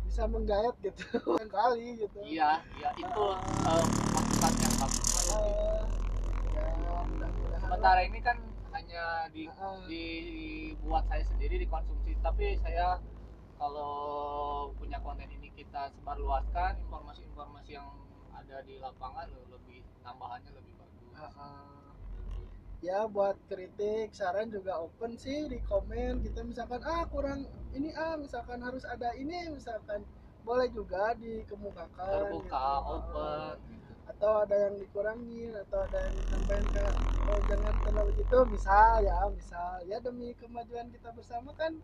bisa 0.07 0.23
menggayat 0.25 0.73
gitu 0.81 1.05
kali 1.53 1.99
gitu. 1.99 2.19
iya 2.23 2.63
iya 2.79 2.91
itu 2.95 3.25
eh, 3.67 3.85
masukan 4.15 4.53
yang 4.57 4.75
bagus. 4.79 5.05
Eh, 5.27 5.83
ya 7.53 7.59
sementara 7.59 8.01
ini 8.03 8.19
kan 8.23 8.39
hanya 8.73 9.05
di 9.33 9.49
Ah, 9.51 9.81
dibuat 9.89 11.05
saya 11.09 11.25
sendiri 11.25 11.59
dikonsumsi. 11.59 12.15
Tapi 12.23 12.61
saya 12.61 13.01
kalau 13.57 13.95
punya 14.77 15.01
konten 15.01 15.29
ini 15.29 15.49
kita 15.51 15.89
sebarluaskan 15.91 16.77
informasi-informasi 16.87 17.71
yang 17.75 17.89
ada 18.47 18.63
di 18.63 18.79
lapangan 18.79 19.27
lebih 19.51 19.83
tambahannya 20.07 20.51
lebih 20.55 20.75
bagus. 20.79 21.15
Ah, 21.19 21.35
ah. 21.35 21.91
ya 22.79 23.11
buat 23.11 23.35
kritik 23.51 24.15
saran 24.15 24.55
juga 24.55 24.79
open 24.79 25.19
sih 25.19 25.51
di 25.51 25.59
komen. 25.67 26.23
Kita 26.23 26.47
misalkan 26.47 26.79
ah 26.87 27.03
kurang 27.11 27.43
ini 27.75 27.91
ah 27.99 28.15
misalkan 28.15 28.63
harus 28.63 28.87
ada 28.87 29.11
ini 29.19 29.51
misalkan. 29.51 30.07
Boleh 30.47 30.71
juga 30.71 31.11
dikemukakan 31.19 32.31
terbuka 32.31 32.47
gitu. 32.47 32.95
open. 32.95 33.55
Atau 34.15 34.33
ada 34.47 34.57
yang 34.71 34.79
dikurangin 34.79 35.51
atau 35.67 35.83
ada 35.83 35.99
yang 36.07 36.15
ditambahin 36.23 36.67
kayak 36.71 36.95
oh 37.27 37.41
jangan 37.51 37.75
terlalu 37.83 38.11
gitu. 38.23 38.39
Misal 38.47 39.03
ya 39.03 39.19
misal. 39.35 39.75
Ya 39.91 39.99
demi 39.99 40.39
kemajuan 40.39 40.87
kita 40.95 41.11
bersama 41.19 41.51
kan 41.59 41.75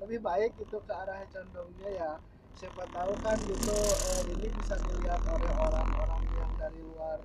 lebih 0.00 0.24
baik 0.24 0.56
gitu 0.56 0.80
ke 0.80 0.92
arah 0.96 1.28
condongnya 1.28 1.88
ya 1.92 2.12
siapa 2.56 2.88
tahu 2.88 3.12
kan 3.20 3.36
gitu 3.44 3.76
eh, 3.76 4.22
ini 4.32 4.48
bisa 4.48 4.74
dilihat 4.80 5.20
oleh 5.28 5.52
orang-orang 5.60 6.22
yang 6.40 6.52
dari 6.56 6.80
luar 6.80 7.20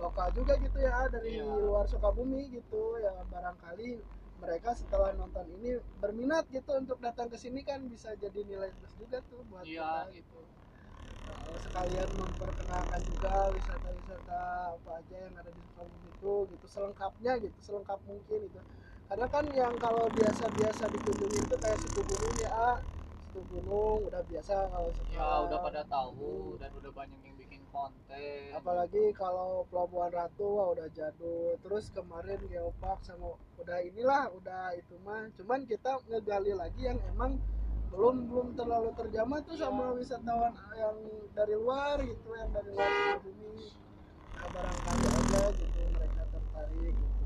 lokal 0.00 0.28
juga 0.32 0.56
gitu 0.56 0.78
ya 0.80 1.04
dari 1.12 1.36
Iya. 1.36 1.44
luar 1.44 1.84
Sukabumi 1.84 2.48
gitu 2.48 2.96
ya 3.04 3.12
barangkali 3.28 4.00
mereka 4.40 4.72
setelah 4.74 5.12
nonton 5.14 5.44
ini 5.60 5.76
berminat 6.00 6.48
gitu 6.48 6.72
untuk 6.72 6.98
datang 7.04 7.28
ke 7.28 7.36
sini 7.36 7.60
kan 7.62 7.84
bisa 7.86 8.16
jadi 8.16 8.40
nilai 8.48 8.72
plus 8.80 8.96
juga 8.96 9.20
tuh 9.28 9.44
buat 9.52 9.62
iya. 9.62 10.08
kita 10.08 10.24
gitu. 10.24 10.40
Nah, 11.22 11.54
sekalian 11.62 12.08
memperkenalkan 12.18 13.00
juga 13.06 13.32
wisata-wisata 13.54 14.40
apa 14.74 14.90
aja 14.98 15.16
yang 15.20 15.34
ada 15.36 15.50
di 15.52 15.60
Sukabumi 15.68 16.08
itu 16.16 16.34
gitu 16.48 16.66
selengkapnya 16.66 17.32
gitu 17.44 17.58
selengkap 17.60 18.00
mungkin 18.08 18.40
gitu. 18.48 18.60
Karena 19.06 19.26
kan 19.28 19.44
yang 19.52 19.76
kalau 19.76 20.08
biasa-biasa 20.16 20.88
dikunjungi 20.88 21.38
itu 21.44 21.56
kayak 21.60 21.78
suku 21.84 22.00
gunung 22.08 22.36
ya 22.40 22.80
suku 23.32 23.48
gunung 23.48 24.12
udah 24.12 24.20
biasa 24.28 24.68
kalau 24.68 24.92
ya 24.92 24.96
sekarang. 25.00 25.40
udah 25.48 25.58
pada 25.64 25.82
tahu 25.88 26.60
dan 26.60 26.68
udah 26.76 26.92
banyak 26.92 27.20
yang 27.24 27.36
bikin 27.40 27.64
konten. 27.72 28.52
Apalagi 28.52 29.16
kalau 29.16 29.64
Pelabuhan 29.72 30.12
Ratu 30.12 30.60
wah 30.60 30.68
udah 30.76 30.84
jadul. 30.92 31.56
Terus 31.64 31.88
kemarin 31.96 32.36
Geopark 32.44 33.00
sama 33.08 33.32
udah 33.56 33.78
inilah 33.80 34.28
udah 34.36 34.76
itu 34.76 35.00
mah. 35.00 35.32
Cuman 35.40 35.64
kita 35.64 35.96
ngegali 36.12 36.52
lagi 36.52 36.84
yang 36.84 37.00
emang 37.08 37.40
belum 37.88 38.28
belum 38.28 38.48
terlalu 38.52 38.92
terjamah 39.00 39.40
tuh 39.48 39.56
Iya. 39.56 39.64
sama 39.68 39.96
wisatawan 39.96 40.52
yang 40.76 40.96
dari 41.32 41.54
luar 41.56 41.96
gitu 42.04 42.28
yang 42.36 42.52
dari 42.52 42.68
luar 42.72 42.88
Sukabumi 43.20 43.68
nah, 44.32 44.48
barangkali 44.48 45.04
aja 45.12 45.42
gitu 45.60 45.80
mereka 45.92 46.22
tertarik 46.32 46.94
gitu 46.96 47.21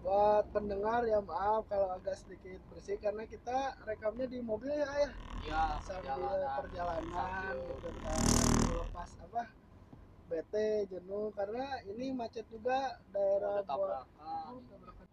buat 0.00 0.48
pendengar 0.56 1.04
ya 1.04 1.20
maaf 1.20 1.68
kalau 1.68 1.92
agak 1.92 2.16
sedikit 2.16 2.56
bersih 2.72 2.96
karena 2.96 3.28
kita 3.28 3.76
rekamnya 3.84 4.26
di 4.32 4.40
mobil 4.40 4.72
ya 4.72 4.88
ya 4.88 5.10
ya 5.44 5.62
sambil 5.84 6.16
perjalanan 6.16 6.56
perjalanan 6.64 7.54
gitu 7.60 7.88
kan. 8.00 8.22
Lepas 8.80 9.10
apa 9.28 9.42
bete 10.32 10.68
jenuh. 10.88 11.28
Karena 11.36 11.84
ini 11.84 12.16
macet 12.16 12.48
juga 12.48 12.96
daerah 13.12 13.60
ada 13.60 13.64
tabrakan. 13.68 14.08
Oh, 14.24 14.60
tabrakan. 14.68 15.06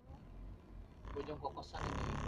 ujung 1.17 1.39
kokosan 1.41 1.81
ini. 1.81 2.27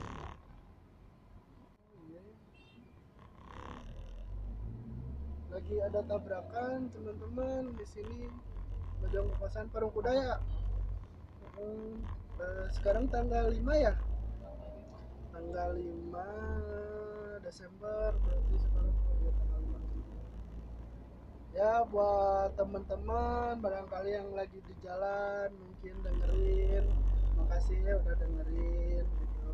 Lagi 5.49 5.75
ada 5.81 6.01
tabrakan 6.05 6.89
teman-teman 6.93 7.73
di 7.73 7.85
sini. 7.85 8.29
Bojong 8.99 9.31
kosan 9.39 9.65
Parung 9.71 9.89
Kuda 9.95 10.11
ya? 10.11 10.35
Hmm, 11.55 12.03
eh, 12.39 12.65
sekarang 12.75 13.05
tanggal 13.11 13.51
5 13.51 13.75
ya? 13.75 13.93
Tanggal 15.35 15.69
5 15.75 17.43
Desember 17.43 18.11
berarti 18.19 18.55
sekarang 18.59 18.93
iya, 19.23 19.31
tanggal 19.35 19.61
5 19.63 19.99
ya 21.49 21.71
buat 21.89 22.53
teman-teman 22.55 23.57
barangkali 23.59 24.09
yang 24.13 24.29
lagi 24.37 24.59
di 24.63 24.73
jalan 24.85 25.49
mungkin 25.57 25.95
dengerin. 26.05 26.85
Makasih 27.35 27.79
ya 27.83 27.93
udah 27.99 28.15
dengerin 28.15 29.05
gitu. 29.07 29.51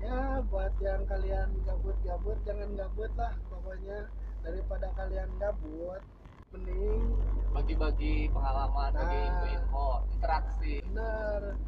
Ya 0.00 0.44
buat 0.48 0.74
yang 0.80 1.02
kalian 1.08 1.48
gabut-gabut 1.64 2.38
jangan 2.44 2.70
gabut 2.76 3.12
lah 3.16 3.32
pokoknya. 3.48 4.06
Daripada 4.40 4.88
kalian 4.96 5.28
gabut 5.40 6.02
mending 6.50 7.14
bagi-bagi 7.54 8.26
pengalaman 8.30 8.90
bagi 8.94 9.18
Nah. 9.18 9.28
info-info 9.30 9.88
interaksi. 10.14 10.74
Bener 10.90 11.58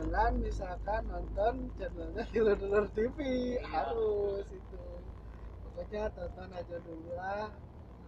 dengan 0.00 0.32
misalkan 0.40 1.04
nonton 1.12 1.68
channelnya 1.76 2.24
Dulur-Dulur 2.32 2.88
TV 2.96 3.18
Iya. 3.60 3.68
harus 3.68 4.48
itu. 4.48 4.80
Pokoknya 5.68 6.08
tonton 6.16 6.48
aja 6.56 6.76
dulu 6.80 7.10
lah 7.20 7.52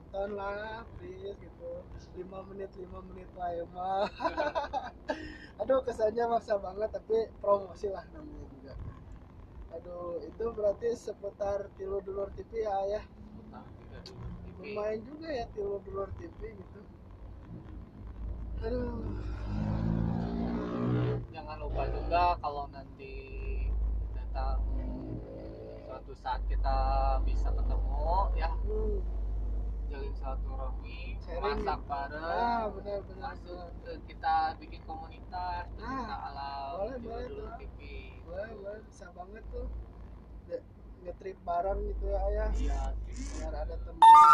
nonton 0.08 0.28
lah 0.40 0.88
please 0.96 1.36
gitu. 1.36 1.70
5 2.16 2.48
menit 2.48 2.72
5 2.80 3.08
menit 3.12 3.28
lah 3.36 3.50
ya 3.52 3.64
mah 3.76 4.04
aduh 5.60 5.80
kesannya 5.84 6.24
maksa 6.28 6.56
banget 6.60 6.88
tapi 6.96 7.28
promosi 7.44 7.92
lah 7.92 8.04
namanya 8.16 8.44
juga. 8.56 8.74
Aduh 9.76 10.16
itu 10.24 10.44
berarti 10.56 10.88
seputar 10.96 11.68
tilu 11.76 12.00
dulur 12.00 12.32
TV 12.32 12.64
ya 12.64 12.76
ya. 12.88 13.02
Lumayan 14.64 15.00
juga 15.04 15.28
ya 15.28 15.44
tilu 15.52 15.76
dulur 15.84 16.08
TV 16.16 16.56
gitu. 16.56 16.80
Aduh 18.64 18.96
jangan 21.32 21.56
lupa 21.58 21.82
juga 21.88 22.24
kalau 22.38 22.64
nanti 22.68 23.14
datang 24.12 24.60
suatu 25.82 26.12
saat 26.14 26.40
kita 26.46 26.76
bisa 27.24 27.48
ketemu 27.50 28.04
ya 28.34 28.48
hmm. 28.52 29.00
jalin 29.88 30.12
silaturahmi 30.12 31.00
Sharing. 31.18 31.42
masak 31.64 31.80
bareng 31.84 32.24
ah 32.24 32.64
benar 32.68 33.00
benar 33.04 33.32
masuk 33.32 33.64
benar. 33.80 33.96
kita 34.04 34.34
bikin 34.58 34.80
komunitas 34.84 35.66
Ah, 35.78 36.16
alam 36.28 36.70
boleh, 36.78 36.96
di 36.96 37.04
boleh 37.04 37.24
Dulu 37.26 37.40
tuh. 37.40 37.56
TV 37.58 37.78
boleh 38.22 38.48
boleh 38.54 38.80
bisa 38.86 39.06
banget 39.12 39.44
tuh 39.48 39.66
ngetrip 41.02 41.38
bareng 41.42 41.80
gitu 41.82 42.04
ya 42.06 42.18
ayah 42.30 42.48
iya 42.54 42.80
biar 43.34 43.54
ada 43.58 43.74
temen 43.74 43.98
gitu 43.98 44.28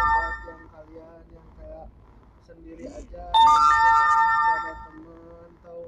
buat 0.00 0.36
yang 0.48 0.62
kalian 0.72 1.22
yang 1.28 1.48
kayak 1.54 1.86
sendiri 2.40 2.84
aja 2.88 3.24
gitu 3.28 3.86
kan 3.92 4.10
ada 4.50 4.72
temen 4.80 5.48
atau 5.60 5.78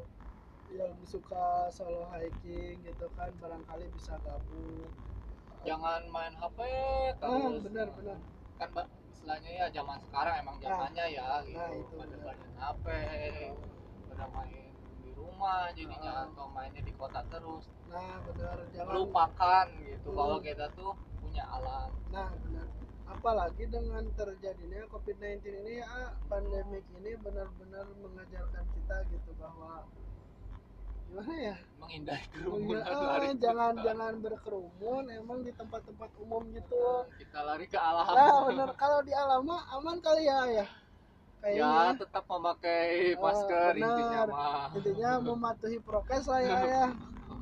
suka 1.12 1.68
solo 1.68 2.08
hiking 2.08 2.80
gitu 2.80 3.06
kan 3.12 3.28
barangkali 3.36 3.84
bisa 3.92 4.16
gabung. 4.24 4.88
Jangan 5.68 6.08
main 6.08 6.32
HP 6.40 6.58
ah 6.64 7.12
terus. 7.20 7.60
benar 7.68 7.88
benar. 7.92 8.16
Kan 8.56 8.68
mbak 8.72 8.86
istilahnya 9.12 9.50
ya 9.52 9.66
zaman 9.68 9.98
sekarang 10.08 10.34
emang 10.40 10.56
zamannya 10.64 11.04
ya 11.12 11.28
gitu. 11.44 11.60
Nah, 11.60 11.70
itu 11.76 11.92
pada 12.00 12.16
banyak 12.24 12.50
HP 12.56 12.86
pada 14.08 14.24
main 14.32 14.64
di 15.04 15.10
rumah 15.12 15.68
jadinya 15.76 16.12
Ah. 16.24 16.26
atau 16.32 16.46
mainnya 16.48 16.80
di 16.80 16.92
kota 16.96 17.20
terus. 17.28 17.68
Nah 17.92 18.16
benar. 18.24 18.56
Jangan 18.72 18.94
lupakan 18.96 19.66
gitu. 19.84 20.08
Hmm. 20.08 20.16
kalau 20.16 20.38
kita 20.40 20.66
tuh 20.72 20.92
punya 21.20 21.44
alam. 21.46 21.92
Nah, 22.08 22.32
benar. 22.40 22.66
Apalagi 23.12 23.68
dengan 23.68 24.08
terjadinya 24.16 24.88
COVID-19 24.88 25.44
ini 25.44 25.84
ya, 25.84 26.16
pandemik 26.32 26.80
ini 26.96 27.12
benar-benar 27.20 27.84
mengajarkan 28.00 28.64
kita 28.72 28.96
gitu 29.12 29.30
bahwa 29.36 29.84
gimana 31.12 31.34
ya? 31.36 31.56
menghindari 31.76 32.24
kerumunan 32.32 32.80
ah, 32.88 33.04
lari 33.04 33.28
jangan 33.36 33.74
jangan 33.84 34.14
berkerumun 34.24 35.04
emang 35.12 35.44
di 35.44 35.52
tempat-tempat 35.52 36.10
umum 36.24 36.42
gitu. 36.56 37.04
kita 37.20 37.38
lari 37.44 37.66
ke 37.68 37.76
alam 37.76 38.16
Nah, 38.16 38.44
benar 38.48 38.70
kalau 38.80 39.00
di 39.04 39.12
alam 39.12 39.44
aman 39.76 39.96
kali 40.00 40.24
ya 40.24 40.40
ya. 40.56 40.66
ya 41.52 41.72
Kayaknya 41.76 41.92
tetap 42.00 42.24
memakai 42.32 43.12
Oh, 43.16 43.22
masker 43.24 43.72
benar. 43.76 43.84
intinya 43.84 44.20
mah 44.32 44.72
intinya 44.76 45.10
mematuhi 45.28 45.78
prokes 45.86 46.24
lah 46.32 46.40
ya 46.42 46.58
ya. 46.74 46.84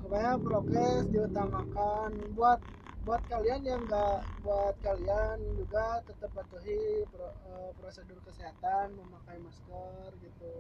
Supaya 0.02 0.30
prokes 0.40 1.02
diutamakan 1.14 2.10
buat 2.36 2.60
buat 3.06 3.22
kalian 3.32 3.62
yang 3.64 3.80
enggak 3.88 4.18
buat 4.44 4.74
kalian 4.84 5.38
juga 5.60 6.04
tetap 6.08 6.30
patuhi 6.36 7.08
pro- 7.12 7.36
eh, 7.48 7.70
prosedur 7.78 8.18
kesehatan 8.26 8.86
memakai 9.00 9.38
masker 9.40 10.10
gitu 10.20 10.54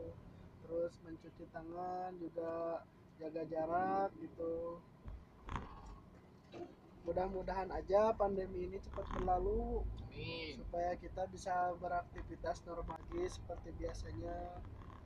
terus 0.64 0.92
mencuci 1.04 1.44
tangan 1.52 2.10
juga 2.16 2.80
jaga 3.20 3.42
jarak 3.52 4.10
gitu. 4.16 4.80
Mudah-mudahan 7.04 7.68
aja 7.68 8.16
pandemi 8.16 8.68
ini 8.68 8.80
cepat 8.80 9.04
berlalu 9.12 9.84
Amin. 10.08 10.56
supaya 10.56 10.96
kita 10.96 11.28
bisa 11.28 11.76
beraktivitas 11.80 12.64
normal 12.64 12.96
lagi 12.96 13.28
seperti 13.28 13.76
biasanya. 13.76 14.36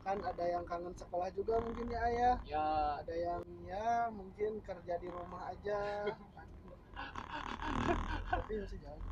Kan 0.07 0.21
ada 0.21 0.45
yang 0.47 0.63
kangen 0.69 0.95
sekolah 0.95 1.33
juga 1.35 1.59
mungkin 1.65 1.91
ya 1.91 2.01
ayah? 2.07 2.37
Ya. 2.47 2.69
Ada 3.03 3.15
yang 3.15 3.43
ya 3.67 4.13
mungkin 4.15 4.63
kerja 4.63 4.95
di 5.01 5.09
rumah 5.11 5.51
aja. 5.51 6.07
Tapi 8.31 8.53
masih 8.63 8.79
jauh. 8.79 9.05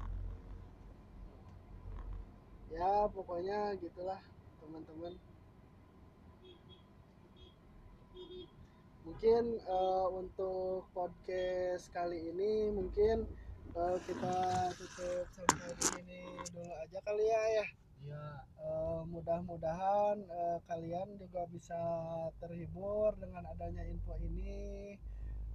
Ya 2.72 3.04
pokoknya 3.10 3.76
gitulah 3.82 4.20
teman-teman 4.62 5.12
mungkin 9.02 9.58
eh, 9.58 10.06
untuk 10.14 10.86
podcast 10.94 11.90
kali 11.90 12.30
ini 12.30 12.70
mungkin 12.70 13.26
eh, 13.74 13.96
kita 14.06 14.36
tutup 14.78 15.26
sampai 15.34 15.70
di 15.78 15.84
sini 15.86 16.20
dulu 16.54 16.72
aja 16.78 16.98
kali 17.06 17.24
ya 17.26 17.42
ya. 17.60 17.66
Ya 18.02 18.26
Eh, 18.62 19.00
mudah-mudahan 19.10 20.22
eh, 20.22 20.58
kalian 20.70 21.18
juga 21.18 21.42
bisa 21.50 21.82
terhibur 22.38 23.10
dengan 23.18 23.42
adanya 23.50 23.82
info 23.82 24.14
ini. 24.22 24.94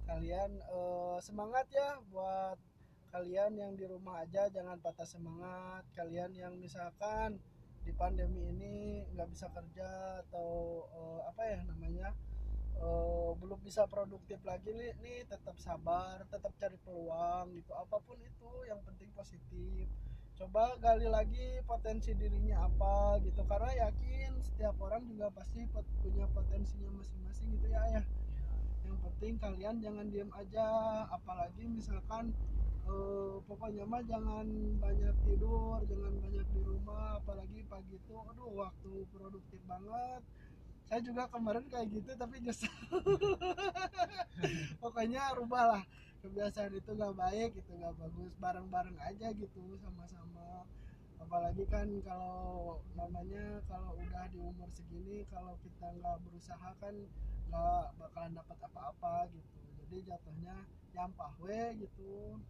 Kalian 0.04 0.60
eh, 0.60 1.16
semangat 1.24 1.64
ya 1.72 1.96
buat 2.12 2.60
kalian 3.08 3.56
yang 3.56 3.72
di 3.80 3.88
rumah 3.88 4.20
aja 4.28 4.52
jangan 4.52 4.76
patah 4.84 5.08
semangat. 5.08 5.88
Kalian 5.96 6.36
yang 6.36 6.52
misalkan 6.60 7.40
di 7.80 7.92
pandemi 7.96 8.44
ini 8.52 9.08
nggak 9.16 9.32
bisa 9.32 9.48
kerja 9.56 10.20
atau 10.28 10.84
eh, 10.92 11.20
apa 11.32 11.42
ya 11.48 11.58
namanya 11.64 12.12
eh, 12.78 13.30
belum 13.38 13.60
bisa 13.66 13.84
produktif 13.90 14.38
lagi 14.46 14.70
nih, 14.70 14.94
nih 15.02 15.18
tetap 15.26 15.56
sabar 15.58 16.22
tetap 16.30 16.52
cari 16.58 16.78
peluang 16.86 17.54
gitu. 17.58 17.72
Apa 17.74 17.98
pun 18.02 18.18
itu 18.22 18.50
yang 18.70 18.80
penting 18.86 19.10
positif. 19.14 19.86
Coba 20.38 20.78
gali 20.78 21.10
lagi 21.10 21.58
potensi 21.66 22.14
dirinya 22.14 22.70
apa 22.70 23.18
gitu. 23.26 23.42
Karena 23.42 23.90
yakin 23.90 24.38
setiap 24.38 24.78
orang 24.78 25.02
juga 25.10 25.34
pasti 25.34 25.66
punya 26.02 26.30
potensinya 26.30 26.90
masing-masing 26.94 27.58
gitu 27.58 27.66
ya 27.66 27.82
ya. 27.98 28.02
Yang 28.86 28.98
penting 29.02 29.34
kalian 29.42 29.76
jangan 29.82 30.06
diem 30.14 30.30
aja. 30.38 30.66
Apalagi 31.10 31.66
misalkan 31.66 32.30
eh, 32.86 33.36
pokoknya 33.50 33.82
mah 33.82 34.02
jangan 34.06 34.46
banyak 34.78 35.16
tidur 35.26 35.82
jangan 35.90 36.14
banyak 36.22 36.46
di 36.54 36.60
rumah. 36.62 37.18
Apalagi 37.18 37.66
pagi 37.66 37.98
itu 37.98 38.14
aduh 38.14 38.50
waktu 38.54 38.92
produktif 39.10 39.58
banget 39.66 40.22
saya 40.88 41.00
juga 41.04 41.28
kemarin 41.28 41.64
kayak 41.68 41.86
gitu 41.92 42.10
tapi 42.16 42.40
nyesel. 42.40 42.72
Pokoknya 44.82 45.36
rubahlah. 45.36 45.84
Kebiasaan 46.18 46.74
itu 46.74 46.90
nggak 46.98 47.14
baik 47.14 47.50
itu 47.60 47.72
nggak 47.76 47.94
bagus. 48.00 48.32
Bareng-bareng 48.42 48.96
aja 49.04 49.28
gitu 49.36 49.62
sama-sama. 49.78 50.64
Apalagi 51.20 51.68
kan 51.68 51.86
kalau 52.02 52.80
namanya 52.96 53.60
kalau 53.68 53.94
udah 54.00 54.24
di 54.32 54.38
umur 54.40 54.66
segini 54.72 55.28
kalau 55.28 55.54
kita 55.60 55.86
nggak 56.00 56.16
berusaha 56.24 56.70
kan 56.80 56.94
nggak 57.52 57.84
bakalan 58.00 58.32
dapat 58.34 58.58
apa-apa 58.64 59.28
gitu. 59.30 59.60
Jadi 59.84 59.96
jatuhnya 60.08 60.56
nyampah 60.96 61.32
we 61.38 61.84
gitu. 61.84 62.40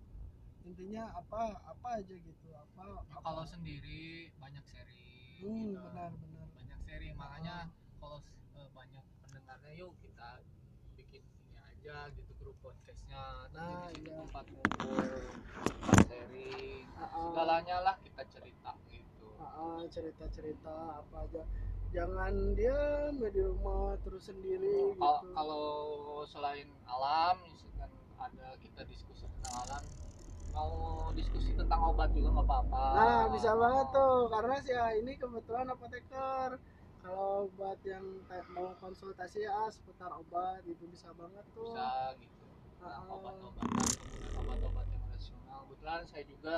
Intinya 0.62 1.11
apa 1.16 1.59
apa 1.64 1.88
aja 1.98 2.14
gitu 2.14 2.48
apa, 2.55 2.83
Ya, 2.87 3.01
apa. 3.18 3.24
kalau 3.24 3.44
sendiri 3.48 4.31
banyak 4.37 4.64
seri 4.68 5.42
hmm, 5.42 5.74
gitu. 5.74 5.81
benar 5.90 6.12
benar. 6.14 6.46
Banyak 6.55 6.81
seri 6.87 7.09
makanya 7.18 7.57
kalau 7.99 8.19
eh, 8.55 8.69
banyak 8.71 9.05
pendengarnya 9.21 9.71
yuk 9.77 9.93
kita 9.99 10.29
bikin 10.95 11.23
ini 11.23 11.59
aja 11.59 11.97
gitu 12.13 12.33
grup 12.37 12.57
podcastnya 12.61 13.23
Nah, 13.51 13.89
di 13.89 13.99
situ 13.99 14.07
iya. 14.07 14.19
tempat 14.21 14.45
ngumpul 14.47 14.97
sharing 16.03 16.85
Ah, 16.93 17.03
ah. 17.05 17.23
segalanya 17.25 17.77
lah 17.83 17.95
kita 17.99 18.23
cerita 18.29 18.73
gitu 18.89 19.29
Ah, 19.39 19.83
cerita-cerita 19.87 20.75
apa 20.99 21.17
aja 21.25 21.43
jangan 21.89 22.35
diam 22.53 23.17
ya 23.17 23.29
di 23.29 23.41
rumah 23.41 23.97
terus 23.99 24.27
sendiri 24.27 24.93
Kalau- 24.95 25.23
gitu 25.25 25.33
kalau 25.33 25.67
selain 26.27 26.69
alam 26.85 27.37
misalkan 27.47 27.89
ada 28.17 28.47
kita 28.59 28.83
diskusi 28.85 29.25
tentang 29.31 29.55
alam 29.65 29.85
mau 30.51 30.75
diskusi 31.13 31.55
tentang 31.55 31.81
obat 31.87 32.11
juga 32.11 32.35
nggak 32.35 32.45
apa-apa 32.45 32.85
Nah, 32.93 33.23
bisa 33.31 33.51
banget 33.55 33.87
tuh 33.91 34.27
karena 34.29 34.55
sih 34.59 34.75
ya 34.75 34.87
ini 34.93 35.13
kebetulan 35.15 35.67
apoteker. 35.67 36.59
Kalau 37.09 37.49
buat 37.57 37.81
yang 37.83 38.05
mau 38.53 38.68
konsultasi 38.77 39.40
ya 39.40 39.64
seputar 39.68 40.12
obat 40.12 40.61
itu 40.62 40.85
bisa 40.87 41.09
banget 41.16 41.40
tuh. 41.51 41.73
bisa 41.73 41.88
gitu 42.21 42.44
Ah. 42.79 43.01
obat-obatan 43.03 43.64
penggunaan 43.64 43.88
obat-obat 44.38 44.87
yang 44.87 45.03
rasional 45.09 45.64
kebetulan 45.64 46.05
saya 46.05 46.23
juga 46.23 46.57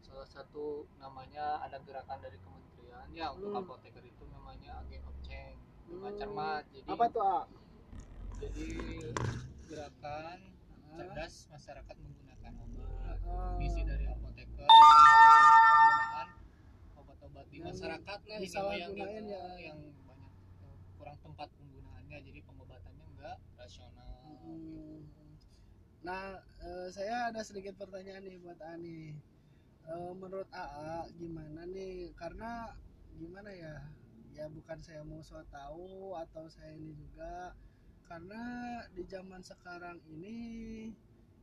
salah 0.00 0.24
satu 0.24 0.64
namanya 0.96 1.58
ada 1.60 1.76
gerakan 1.80 2.16
dari 2.16 2.38
kementerian 2.38 3.06
ya 3.10 3.26
untuk 3.28 3.50
Hmm. 3.50 3.60
apoteker 3.60 4.00
itu 4.00 4.24
namanya 4.30 4.78
agen 4.80 5.02
of 5.04 5.16
change 5.20 5.58
Rumah 5.84 6.08
Hmm. 6.08 6.18
cermat 6.18 6.62
jadi 6.70 6.86
Apa 6.88 7.04
tuh, 7.10 7.20
A? 7.20 7.38
jadi 8.38 8.66
gerakan 9.66 10.38
Ah. 10.38 10.94
cerdas 10.96 11.34
masyarakat 11.50 11.96
menggunakan 11.98 12.52
obat 12.56 13.18
Ah. 13.20 13.58
misi 13.58 13.82
dari 13.82 14.06
apoteker 14.06 14.64
penggunaan 14.64 16.28
obat-obat 17.30 17.46
di 17.54 17.58
Yang 17.62 17.66
masyarakat 17.70 18.18
lah 18.26 18.36
ini 18.36 18.44
disalahgunain 18.44 19.14
yang, 19.14 19.26
ya. 19.30 19.44
yang 19.70 19.78
banyak 20.02 20.32
eh, 20.66 20.76
kurang 20.98 21.18
tempat 21.22 21.48
penggunaannya 21.54 22.18
jadi 22.26 22.40
pengobatannya 22.42 23.04
enggak 23.14 23.38
rasional 23.54 24.08
Hmm. 24.40 25.04
Nah, 26.00 26.40
eh, 26.64 26.88
saya 26.90 27.28
ada 27.28 27.44
sedikit 27.44 27.76
pertanyaan 27.76 28.24
nih 28.24 28.40
buat 28.40 28.56
Ani. 28.66 29.14
Eh, 29.84 30.12
menurut 30.16 30.48
AA 30.48 31.06
gimana 31.14 31.68
nih? 31.68 32.10
Karena 32.16 32.72
gimana 33.14 33.52
ya? 33.52 33.84
Ya 34.34 34.48
bukan 34.48 34.80
saya 34.80 35.04
mau 35.04 35.20
so 35.20 35.38
tahu 35.52 36.16
atau 36.16 36.48
saya 36.48 36.72
ini 36.72 36.96
juga 36.96 37.52
karena 38.08 38.42
di 38.96 39.04
zaman 39.06 39.44
sekarang 39.44 40.00
ini 40.08 40.88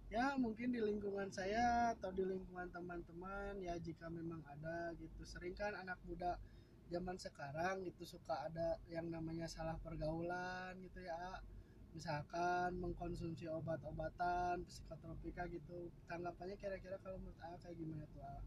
ya 0.08 0.40
mungkin 0.40 0.72
di 0.72 0.80
lingkungan 0.80 1.28
saya 1.28 1.92
atau 2.00 2.10
di 2.16 2.24
lingkungan 2.24 2.72
teman-teman 2.72 3.60
ya 3.60 3.76
jika 3.84 4.08
memang 4.08 4.40
ada 4.48 4.96
gitu 4.96 5.22
sering 5.28 5.52
kan 5.52 5.76
anak 5.76 6.00
muda 6.08 6.40
zaman 6.88 7.20
sekarang 7.20 7.84
itu 7.84 8.08
suka 8.08 8.48
ada 8.48 8.80
yang 8.88 9.12
namanya 9.12 9.44
salah 9.52 9.76
pergaulan 9.84 10.80
gitu 10.80 11.04
ya 11.04 11.44
misalkan 11.92 12.80
mengkonsumsi 12.80 13.52
obat-obatan 13.52 14.64
psikotropika 14.64 15.44
gitu 15.52 15.92
tanggapannya 16.08 16.56
kira-kira 16.56 16.96
kalau 17.04 17.20
menurut 17.20 17.40
A 17.44 17.60
kayak 17.60 17.76
gimana 17.76 18.06
tuh 18.16 18.24
A? 18.24 18.38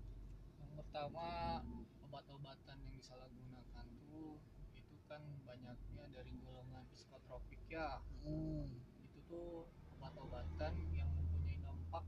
yang 0.60 0.72
pertama 0.80 1.28
obat-obatan 2.08 2.76
yang 2.80 2.94
disalahgunakan 2.96 3.86
tuh 4.00 4.40
itu 4.80 4.96
kan 5.04 5.20
banyaknya 5.44 6.04
dari 6.08 6.32
golongan 6.40 6.88
psikotropik 6.96 7.60
ya 7.68 8.00
Hmm. 8.24 8.68
itu 9.04 9.18
tuh 9.28 9.64
obat-obatan 9.96 10.72
yang 10.92 11.08
mempunyai 11.12 11.56
dampak 11.60 12.04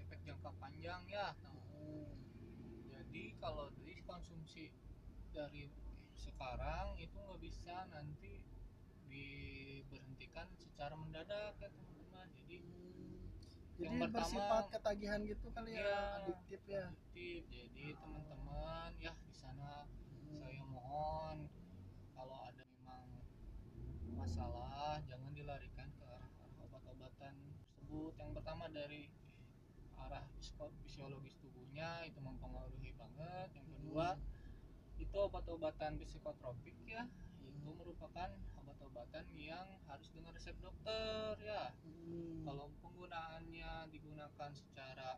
efek 0.00 0.20
jangka 0.24 0.50
panjang 0.84 1.08
ya 1.08 1.32
Hmm. 1.72 2.12
jadi 2.84 3.32
kalau 3.40 3.72
dikonsumsi 3.80 4.68
dari 5.32 5.72
sekarang 6.12 7.00
itu 7.00 7.16
nggak 7.16 7.40
bisa 7.40 7.88
nanti 7.88 8.44
diberhentikan 9.08 10.44
secara 10.52 10.92
mendadak 10.92 11.56
ya 11.56 11.72
teman-teman 11.72 12.28
jadi 12.36 12.60
Jadi 13.74 13.80
Yang 13.80 13.96
pertama- 13.96 14.12
bersifat 14.20 14.64
ketagihan 14.70 15.20
gitu 15.24 15.46
kali 15.50 15.70
ya, 15.72 15.80
Iya. 15.80 16.00
adiktif 16.20 16.60
ya. 16.68 16.84
adiktif. 16.86 17.40
jadi 17.48 17.84
teman-teman 17.96 18.90
ya 19.00 19.12
di 19.18 19.32
sana 19.32 19.88
Hmm. 19.88 20.36
saya 20.36 20.62
mohon 20.68 21.48
kalau 22.12 22.44
ada 22.44 22.60
memang 22.62 23.08
masalah 24.12 25.00
jangan 25.02 25.32
dilarikan 25.32 25.88
ke 25.90 26.04
arah, 26.04 26.28
arah 26.44 26.60
obat-obatan 26.60 27.34
tersebut 27.56 28.12
yang 28.14 28.30
pertama 28.30 28.68
dari 28.68 29.08
arah 30.08 30.24
fisiologis 30.84 31.34
tubuhnya 31.40 32.04
itu 32.06 32.20
mempengaruhi 32.20 32.92
banget. 32.94 33.48
Yang 33.56 33.68
kedua 33.78 34.08
itu 35.00 35.16
obat-obatan 35.16 35.98
psikotropik 36.04 36.76
ya. 36.86 37.08
Itu 37.40 37.70
merupakan 37.74 38.30
obat-obatan 38.60 39.24
yang 39.34 39.66
harus 39.88 40.08
dengan 40.12 40.32
resep 40.36 40.56
dokter 40.60 41.40
ya. 41.40 41.72
Hmm. 42.04 42.44
kalau 42.44 42.68
penggunaannya 42.84 43.88
digunakan 43.88 44.50
secara 44.52 45.16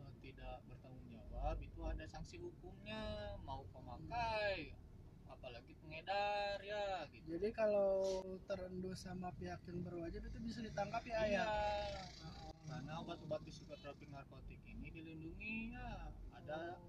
eh, 0.00 0.12
tidak 0.24 0.64
bertanggung 0.64 1.12
jawab 1.12 1.60
itu 1.60 1.80
ada 1.84 2.04
sanksi 2.08 2.40
hukumnya 2.40 3.36
mau 3.44 3.60
pemakai 3.76 4.72
apalagi 5.28 5.74
pengedar 5.82 6.56
ya 6.62 7.04
gitu. 7.10 7.36
Jadi 7.36 7.48
kalau 7.50 8.22
terendus 8.46 9.02
sama 9.02 9.34
pihak 9.36 9.60
yang 9.68 9.80
berwajib 9.82 10.22
itu 10.22 10.38
bisa 10.38 10.60
ditangkap 10.62 11.02
ya 11.02 11.18
iya. 11.26 11.44
ayah. 11.44 12.51
Karena 12.82 12.98
obat-obat 12.98 13.46
psikotropik 13.46 14.10
narkotik 14.10 14.58
ini 14.66 14.90
dilindungi 14.90 15.70
ya 15.70 16.10
ada 16.34 16.82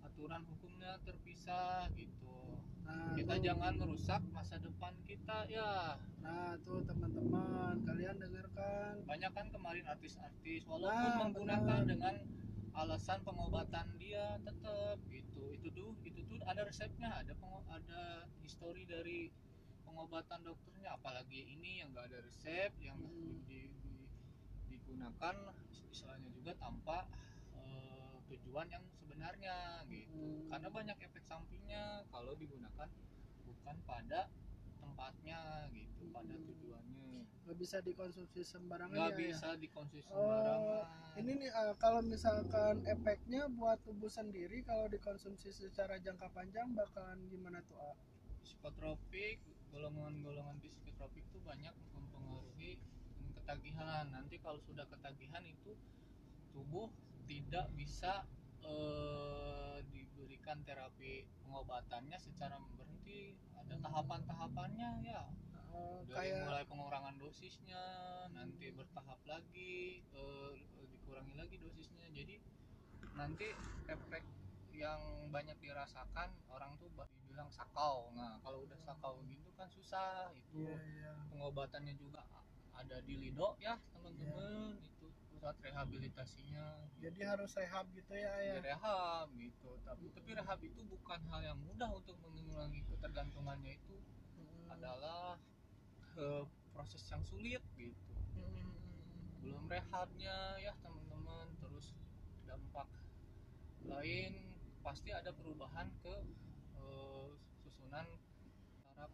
aturan 0.00 0.40
hukumnya 0.48 0.96
terpisah 1.04 1.92
gitu 1.92 2.56
Nah, 2.86 3.12
kita 3.12 3.34
tuh, 3.34 3.44
jangan 3.44 3.72
merusak 3.76 4.22
masa 4.32 4.56
depan 4.56 4.96
kita 5.04 5.44
ya 5.46 6.00
nah 6.24 6.56
tuh 6.64 6.80
teman-teman 6.80 7.84
kalian 7.84 8.16
dengarkan. 8.16 9.04
banyak 9.04 9.28
kan 9.28 9.46
kemarin 9.52 9.84
artis-artis 9.84 10.64
walaupun 10.64 11.04
Nah, 11.04 11.18
menggunakan 11.20 11.66
benar. 11.76 11.84
dengan 11.84 12.14
alasan 12.72 13.20
pengobatan 13.20 13.92
dia 14.00 14.40
tetap 14.40 14.96
gitu 15.04 15.52
itu 15.52 15.68
tuh 15.68 15.92
itu 16.00 16.24
tuh 16.24 16.40
ada 16.48 16.64
resepnya 16.64 17.12
ada 17.12 17.36
ada 17.68 18.02
histori 18.40 18.88
dari 18.88 19.28
pengobatan 19.84 20.40
dokternya 20.40 20.96
apalagi 20.96 21.44
ini 21.52 21.84
yang 21.84 21.92
enggak 21.92 22.08
ada 22.08 22.24
resep 22.24 22.72
yang 22.80 22.96
Hmm. 22.96 23.44
di- 23.44 23.75
digunakan 24.86 25.34
istilahnya 25.90 26.30
juga 26.30 26.54
tanpa 26.56 27.10
eh, 27.58 28.14
tujuan 28.30 28.70
yang 28.70 28.84
sebenarnya 28.94 29.82
gitu 29.90 30.14
Hmm. 30.14 30.46
karena 30.46 30.68
banyak 30.70 30.96
efek 31.02 31.26
sampingnya 31.26 31.82
kalau 32.06 32.38
digunakan 32.38 32.86
bukan 33.42 33.76
pada 33.82 34.30
tempatnya 34.78 35.66
gitu 35.74 36.06
pada 36.14 36.30
Hmm. 36.30 36.46
tujuannya 36.46 37.26
Nggak 37.46 37.58
bisa 37.58 37.78
dikonsumsi 37.78 38.40
sembarangan 38.42 38.94
nggak 38.94 39.10
ya. 39.10 39.18
ayah? 39.18 39.30
bisa 39.34 39.48
dikonsumsi 39.56 40.06
Oh, 40.06 40.14
sembarangan 40.14 40.86
Ini 41.16 41.32
nih 41.34 41.50
eh, 41.50 41.74
kalau 41.78 42.00
misalkan 42.04 42.74
efeknya 42.84 43.50
buat 43.50 43.82
tubuh 43.82 44.06
sendiri 44.08 44.62
kalau 44.62 44.86
dikonsumsi 44.86 45.50
secara 45.50 45.98
jangka 45.98 46.30
panjang 46.30 46.70
bakalan 46.72 47.18
gimana 47.26 47.58
tuh? 47.66 47.74
A? 47.76 47.90
psikotropik 48.42 49.42
golongan-golongan 49.70 50.62
psikotropik 50.62 51.24
itu 51.24 51.38
banyak 51.42 51.74
mempengaruhi 51.92 52.78
ketagihan. 53.46 54.10
Nanti 54.10 54.42
kalau 54.42 54.58
sudah 54.66 54.82
ketagihan 54.90 55.46
itu 55.46 55.78
tubuh 56.50 56.90
tidak 57.30 57.70
bisa 57.78 58.26
eh, 58.66 59.78
diberikan 59.94 60.66
terapi 60.66 61.30
pengobatannya 61.46 62.18
secara 62.18 62.58
berhenti. 62.74 63.38
Ada 63.54 63.78
tahapan-tahapannya 63.78 64.90
ya. 65.06 65.22
Eh, 65.70 65.98
dari 66.10 66.34
kayak 66.34 66.42
mulai 66.42 66.64
pengurangan 66.66 67.14
dosisnya 67.22 67.82
nanti 68.34 68.74
bertahap 68.74 69.22
lagi 69.30 70.02
eh, 70.02 70.50
dikurangi 70.90 71.38
lagi 71.38 71.62
dosisnya. 71.62 72.10
Jadi 72.10 72.42
nanti 73.14 73.46
efek 73.86 74.26
yang 74.74 75.30
banyak 75.30 75.54
dirasakan 75.62 76.34
orang 76.50 76.74
tuh 76.82 76.90
dibilang 77.22 77.46
sakau. 77.54 78.10
Nah 78.18 78.42
kalau 78.42 78.66
udah 78.66 78.76
sakau 78.82 79.22
gitu 79.30 79.54
kan 79.54 79.70
susah. 79.70 80.34
Itu 80.34 80.66
Iya, 80.66 80.82
iya. 80.82 81.12
pengobatannya 81.30 81.94
juga 81.94 82.26
ada 82.76 83.00
di 83.02 83.14
lido 83.16 83.56
ya 83.58 83.74
teman-teman 83.92 84.76
itu 84.78 85.06
pusat 85.32 85.56
rehabilitasinya 85.60 86.66
Jadi 86.96 87.20
harus 87.22 87.52
rehab 87.54 87.84
gitu 87.92 88.12
ya 88.16 88.32
ya. 88.40 88.56
rehab 88.64 89.28
gitu. 89.36 89.76
Tapi 89.84 90.08
tapi 90.12 90.30
rehab 90.32 90.60
itu 90.60 90.80
bukan 90.84 91.20
hal 91.28 91.40
yang 91.44 91.58
mudah 91.60 91.90
untuk 91.92 92.16
mengurangi 92.24 92.80
ketergantungannya 92.88 93.76
itu 93.76 93.96
Hmm. 94.36 94.68
adalah 94.68 95.40
eh, 96.16 96.44
proses 96.72 97.00
yang 97.08 97.24
sulit 97.24 97.64
gitu. 97.76 98.12
Hmm. 98.36 98.68
belum 99.40 99.64
rehabnya 99.68 100.56
ya 100.58 100.72
teman-teman. 100.80 101.46
Terus 101.60 101.92
dampak 102.44 102.88
lain 103.86 104.32
pasti 104.82 105.12
ada 105.12 105.32
perubahan 105.32 105.88
ke 106.04 106.14
eh, 106.76 107.28
susunan 107.62 108.06
saraf 108.82 109.12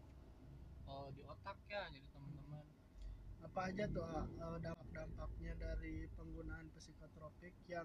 eh, 0.87 1.09
di 1.15 1.23
otak 1.23 1.59
ya. 1.69 1.87
Jadi 1.91 2.07
Apa 3.53 3.69
aja 3.69 3.85
tuh 3.93 4.01
A, 4.01 4.25
eh, 4.25 4.59
dampak-dampaknya 4.65 5.53
dari 5.61 6.09
penggunaan 6.17 6.73
psikotropik 6.73 7.53
yang 7.69 7.85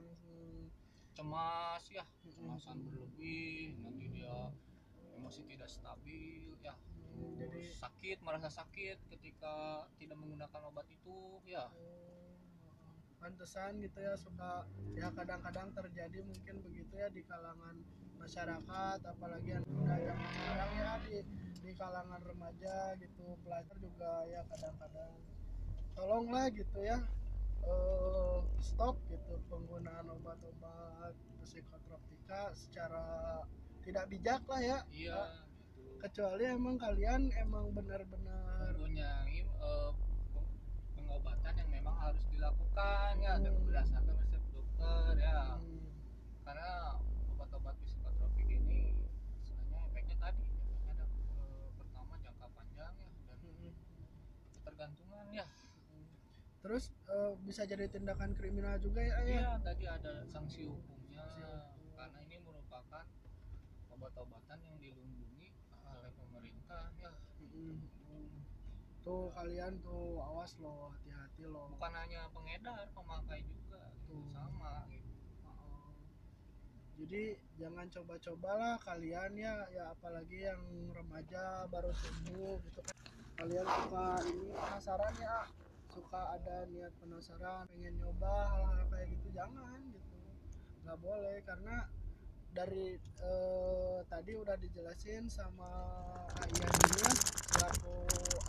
cemas 1.12 1.84
ya 1.91 2.08
cemasan 2.23 2.80
hmm, 2.80 2.88
berlebih 2.88 3.75
nanti 3.84 4.08
dia 4.15 4.47
emosi 5.19 5.43
tidak 5.43 5.67
stabil 5.67 6.56
ya. 6.63 6.71
Hmm, 6.71 7.36
jadi 7.36 7.75
sakit 7.75 8.23
merasa 8.23 8.47
sakit 8.47 9.12
ketika 9.12 9.84
tidak 9.99 10.15
menggunakan 10.15 10.71
obat 10.71 10.88
itu 10.88 11.43
ya. 11.43 11.67
Oh, 11.67 12.32
pantesan 13.19 13.84
gitu 13.84 13.99
ya 13.99 14.15
suka 14.15 14.63
ya 14.95 15.12
kadang-kadang 15.12 15.75
terjadi 15.75 16.23
mungkin 16.23 16.63
begitu 16.63 16.95
ya 16.95 17.12
di 17.12 17.27
kalangan 17.27 17.75
masyarakat 18.15 18.99
apalagi 19.03 19.51
yang 19.51 19.67
muda 19.67 19.99
zaman 19.99 20.32
sekarang 20.32 20.72
ya 20.80 20.91
di 21.03 21.18
di 21.59 21.72
kalangan 21.76 22.24
remaja 22.24 22.95
gitu 23.03 23.36
pelajar 23.43 23.76
juga 23.84 24.24
ya 24.32 24.47
kadang-kadang 24.47 25.11
tolonglah 25.98 26.45
gitu 26.54 26.80
ya 26.86 27.02
eh, 27.66 28.38
stop 28.62 28.95
gitu 29.10 29.34
penggunaan 29.50 30.06
obat-obat 30.14 31.14
psikotropika 31.43 32.54
secara 32.54 33.41
tidak 33.82 34.06
bijak 34.12 34.41
lah 34.45 34.62
ya. 34.62 34.80
Iya 34.93 35.22
gitu. 35.74 35.98
kecuali 35.98 36.43
emang 36.45 36.76
kalian 36.78 37.34
emang 37.34 37.74
benar-benar 37.74 38.76
mempunyai 38.78 39.41
peng- 40.36 40.54
pengobatan 40.93 41.54
yang 41.58 41.70
memang 41.72 41.95
harus 41.98 42.22
dilakukan 42.30 43.14
ya 43.18 43.34
dengan 43.41 43.58
Hmm. 43.58 43.66
berdasarkan 43.66 44.14
resep 44.22 44.43
dokter 44.54 45.12
ya. 45.18 45.58
Hmm, 45.58 45.88
karena 46.45 46.72
obat-obat 47.34 47.76
psikotropik 47.82 48.45
ini 48.45 48.93
sebenarnya 49.41 49.82
efeknya 49.89 50.18
tadi 50.22 50.45
efeknya 50.45 50.91
ada 50.93 51.06
eh, 51.08 51.68
pertama 51.74 52.14
jangka 52.22 52.48
panjang 52.54 52.93
ya 52.93 53.10
dan 53.26 53.39
hmm, 53.41 53.74
ketergantungan 54.54 55.26
ya 55.34 55.48
terus 56.68 56.91
eh, 57.07 57.32
bisa 57.47 57.63
jadi 57.63 57.88
tindakan 57.88 58.36
kriminal 58.36 58.76
juga 58.76 58.99
ya 58.99 59.24
ya 59.24 59.39
iya 59.39 59.51
tadi 59.63 59.88
ada 59.88 60.28
sanksi 60.28 60.68
hukumnya 60.68 61.24
Sanksi 61.24 61.39
hukum. 61.47 61.95
karena 61.95 62.20
ini 62.28 62.36
merupakan 62.43 63.03
obat 63.88 64.11
obat-obatan 64.11 64.59
yang 64.59 64.76
dilindungi 64.76 65.55
oleh 65.88 66.11
pemerintah 66.11 66.91
ya 66.99 67.15
Mm-mm. 67.39 67.80
tuh 68.99 69.32
kalian 69.32 69.80
tuh 69.80 70.20
awas 70.20 70.59
loh 70.59 70.91
hati-hati 70.91 71.47
loh 71.47 71.72
bukan 71.72 71.93
hanya 71.95 72.28
pengedar 72.36 72.84
pemakai 72.91 73.47
juga 73.47 73.88
Tuh. 74.03 74.28
sama 74.36 74.84
gitu 74.91 75.07
Oh. 75.47 75.95
jadi 76.99 77.39
jangan 77.55 77.88
coba-cobalah 77.88 78.76
kalian 78.84 79.39
ya 79.39 79.55
ya 79.72 79.95
apalagi 79.95 80.43
yang 80.43 80.59
remaja 80.91 81.63
baru 81.72 81.95
tumbuh 81.95 82.59
gitu 82.68 82.84
kan 82.84 82.97
kalian 83.39 83.63
suka 83.63 84.07
ini 84.28 84.51
penasaran 84.51 85.15
ya 85.15 85.47
suka 86.18 86.34
ada 86.34 86.65
niat 86.74 86.93
penasaran 86.97 87.70
pengen 87.70 87.93
nyoba 88.01 88.49
hal-hal 88.49 88.89
kayak 88.89 89.05
gitu 89.13 89.30
jangan 89.38 89.78
gitu. 89.93 90.18
Nggak 90.82 90.97
boleh 90.97 91.38
karena 91.45 91.86
dari 92.57 92.97
eh, 92.97 93.97
tadi 94.09 94.34
udah 94.34 94.57
dijelasin 94.57 95.30
sama 95.30 95.70
Aiyan 96.41 96.74
juga 96.74 97.09
selaku 97.53 97.97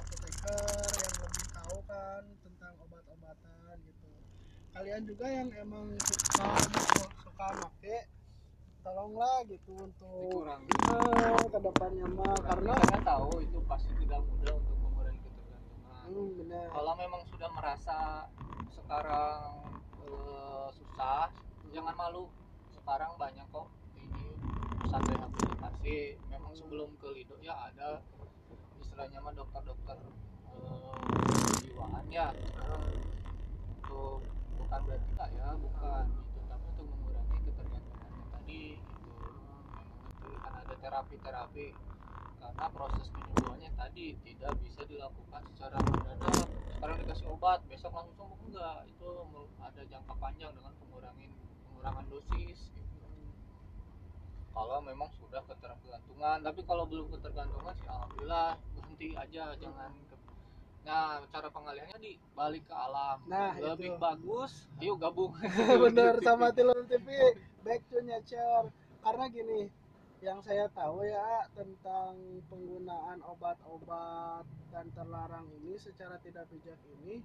apoteker 0.00 0.80
yang 0.96 1.16
lebih 1.20 1.46
tahu 1.52 1.76
kan 1.84 2.22
tentang 2.40 2.72
obat-obatan 2.88 3.76
gitu. 3.84 4.08
Kalian 4.72 5.02
juga 5.04 5.26
yang 5.28 5.52
emang 5.60 5.92
suka 6.08 6.48
suka 7.20 7.48
make 7.52 8.08
tolonglah 8.80 9.44
gitu 9.44 9.76
untuk 9.76 10.40
eh, 10.56 11.44
ke 11.52 11.58
depannya 11.60 12.08
mah 12.16 12.32
karena 12.48 12.72
saya 12.88 13.00
tahu 13.04 13.44
itu 13.44 13.60
pasti 13.68 13.92
tidak 14.00 14.24
mudah 14.24 14.56
untuk 14.56 14.77
hmm, 16.08 16.28
benar. 16.44 16.66
Kalau 16.72 16.92
memang 16.96 17.22
sudah 17.28 17.50
merasa 17.52 17.98
sekarang 18.72 19.68
eh, 20.08 20.68
susah 20.72 21.28
jangan 21.72 21.94
malu. 21.94 22.32
Sekarang 22.72 23.12
banyak 23.20 23.44
kok 23.52 23.68
ini 24.00 24.32
pusat 24.80 25.02
rehabilitasi 25.12 26.16
memang 26.32 26.52
sebelum 26.56 26.88
ke 26.96 27.08
Lido 27.12 27.36
ya 27.44 27.52
ada 27.68 28.00
istilahnya 28.80 29.20
mah 29.20 29.36
dokter-dokter 29.36 29.98
eh, 30.48 30.96
kejiwaan 31.60 32.04
ya. 32.08 32.32
Untuk 33.76 34.24
bukan 34.56 34.80
berarti 34.88 35.10
kak 35.16 35.30
ya 35.36 35.48
bukan 35.60 36.04
itu 36.08 36.40
tapi 36.48 36.64
untuk 36.72 36.86
mengurangi 36.88 37.38
ketergantungannya 37.44 38.24
tadi 38.32 38.64
gitu. 38.80 39.24
Memang 39.36 39.62
itu 40.24 40.28
kan 40.40 40.52
ada 40.64 40.74
terapi-terapi 40.80 41.66
karena 42.48 42.64
proses 42.72 43.06
penyembuhannya 43.12 43.70
tadi 43.76 44.16
tidak 44.24 44.52
bisa 44.64 44.80
dilakukan 44.88 45.42
secara 45.52 45.76
mendadak. 45.84 46.48
Sekarang 46.72 46.96
dikasih 47.04 47.26
obat 47.28 47.60
besok 47.68 47.92
langsung 47.92 48.16
sembuh. 48.16 48.38
Enggak 48.48 48.88
itu 48.88 49.08
ada 49.60 49.82
jangka 49.84 50.14
panjang 50.16 50.52
dengan 50.56 50.72
pengurangin 50.80 51.30
pengurangan 51.68 52.04
dosis 52.08 52.58
gitu. 52.72 52.96
kalau 54.50 54.80
memang 54.80 55.06
sudah 55.14 55.44
ketergantungan 55.44 56.38
tapi 56.40 56.60
kalau 56.64 56.82
belum 56.82 57.06
ketergantungan 57.12 57.70
sih 57.76 57.86
alhamdulillah 57.86 58.58
berhenti 58.74 59.14
aja 59.14 59.54
jangan 59.54 59.92
ke- 60.08 60.18
nah 60.82 61.20
cara 61.28 61.52
pengalihannya 61.52 62.00
dibalik 62.00 62.64
ke 62.64 62.72
alam. 62.72 63.20
Nah, 63.28 63.52
lebih 63.54 63.94
itu. 63.94 64.00
bagus 64.00 64.64
yuk 64.80 64.96
gabung. 64.96 65.36
Bener 65.84 66.16
sama 66.24 66.48
Tilon 66.50 66.88
TV 66.88 67.06
back 67.60 67.84
to 67.86 68.00
nature. 68.00 68.72
Karena 68.98 69.28
gini 69.28 69.68
yang 70.18 70.42
saya 70.42 70.66
tahu 70.74 71.06
ya 71.06 71.46
tentang 71.54 72.18
penggunaan 72.50 73.22
obat-obat 73.22 74.42
dan 74.74 74.90
terlarang 74.90 75.46
ini 75.62 75.78
secara 75.78 76.18
tidak 76.26 76.50
bijak 76.50 76.74
ini 76.98 77.22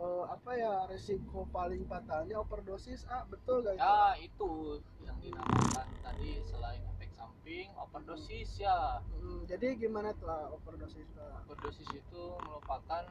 eh, 0.00 0.24
apa 0.24 0.50
ya 0.56 0.88
risiko 0.88 1.44
paling 1.52 1.84
fatalnya 1.84 2.40
overdosis 2.40 3.04
ah 3.12 3.28
betul 3.28 3.60
gak 3.60 3.76
itu? 3.76 3.84
ya 3.84 4.00
itu 4.16 4.52
yang 5.04 5.18
dinamakan 5.20 5.86
tadi 6.00 6.40
selain 6.48 6.80
efek 6.96 7.12
samping 7.20 7.68
overdosis 7.76 8.56
ya 8.56 9.04
Hmm, 9.22 9.44
jadi 9.46 9.76
gimana 9.76 10.16
tuh 10.16 10.32
ah, 10.32 10.48
overdosis 10.56 11.04
tuh? 11.12 11.28
overdosis 11.44 11.88
itu 11.92 12.22
merupakan 12.48 13.04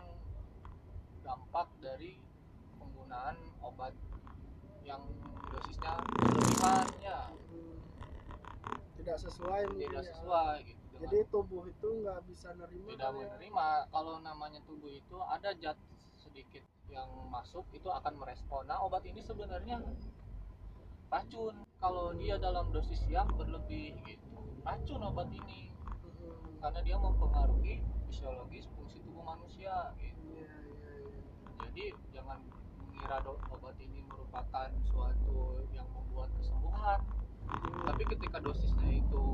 dampak 1.22 1.70
dari 1.78 2.18
penggunaan 2.82 3.38
obat 3.62 3.94
yang 4.82 5.06
dosisnya 5.54 5.94
berlebihan 6.10 6.90
ya 7.06 7.30
tidak 9.12 9.28
sesuai 9.28 9.62
tidak 9.76 10.04
ya. 10.08 10.10
sesuai 10.16 10.56
gitu 10.64 10.84
dengan 10.88 11.04
jadi 11.04 11.20
tubuh 11.28 11.64
itu 11.68 11.88
nggak 12.00 12.20
bisa 12.32 12.50
nerima 12.56 12.88
tidak 12.96 13.12
ya. 13.12 13.18
menerima. 13.20 13.68
Kalau 13.92 14.14
namanya 14.24 14.60
tubuh 14.64 14.88
itu 14.88 15.18
ada 15.20 15.52
zat 15.60 15.76
sedikit 16.16 16.64
yang 16.88 17.12
masuk 17.28 17.68
itu 17.76 17.92
akan 17.92 18.16
merespon. 18.16 18.64
Nah 18.72 18.80
obat 18.80 19.04
ini 19.04 19.20
sebenarnya 19.20 19.84
racun. 21.12 21.60
Kalau 21.84 22.16
dia 22.16 22.40
dalam 22.40 22.72
dosis 22.72 23.04
yang 23.12 23.28
berlebih 23.36 24.00
gitu 24.08 24.32
racun 24.64 25.04
obat 25.04 25.28
ini. 25.36 25.76
Hmm, 26.24 26.56
karena 26.64 26.80
dia 26.80 26.96
mempengaruhi 26.96 27.84
fisiologis 28.08 28.64
fungsi 28.80 29.04
tubuh 29.04 29.28
manusia 29.28 29.92
gitu. 30.00 30.40
Iya, 30.40 30.48
iya, 30.48 30.92
iya. 31.04 31.20
jadi 31.68 31.86
jangan 32.16 32.40
mengira 32.80 33.20
obat 33.28 33.76
ini 33.84 34.08
merupakan 34.08 34.72
suatu 34.88 35.68
yang 35.76 35.90
membuat 35.92 36.32
kesembuhan 36.40 37.04
tapi 37.86 38.04
ketika 38.18 38.38
dosisnya 38.40 38.90
itu 39.02 39.26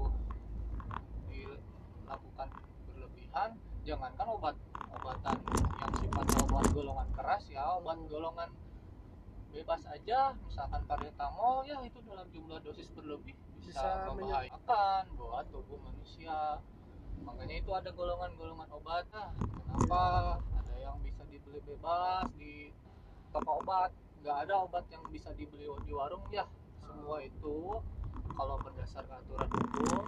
dilakukan 1.29 2.49
berlebihan 2.89 3.49
jangankan 3.85 4.27
obat 4.27 4.55
obatan 4.91 5.37
yang 5.53 5.93
sifatnya 5.99 6.39
obat 6.49 6.65
golongan 6.73 7.07
keras 7.13 7.43
ya 7.47 7.63
obat 7.77 7.97
golongan 8.09 8.49
bebas 9.51 9.81
aja 9.89 10.35
misalkan 10.45 10.81
paracetamol 10.85 11.63
ya 11.63 11.79
itu 11.81 11.97
dalam 12.03 12.27
jumlah 12.29 12.59
dosis 12.61 12.91
berlebih 12.91 13.33
bisa, 13.67 13.83
Bisa 13.83 14.07
membahayakan 14.07 15.03
buat 15.19 15.45
tubuh 15.51 15.75
manusia. 15.83 16.61
Makanya 17.19 17.55
itu 17.59 17.71
ada 17.75 17.89
golongan-golongan 17.91 18.69
obat 18.71 19.03
nah, 19.11 19.33
kenapa 19.35 20.03
ada 20.39 20.75
yang 20.79 20.95
bisa 21.03 21.25
dibeli 21.27 21.59
bebas 21.65 22.29
di 22.37 22.71
toko 23.35 23.59
obat? 23.65 23.91
Nggak 24.23 24.37
ada 24.47 24.53
obat 24.63 24.85
yang 24.93 25.03
bisa 25.11 25.33
dibeli 25.35 25.67
di 25.83 25.91
warung 25.91 26.23
ya 26.31 26.47
semua 26.87 27.19
itu 27.19 27.81
kalau 28.37 28.61
berdasarkan 28.61 29.17
aturan 29.25 29.49
hukum 29.49 30.05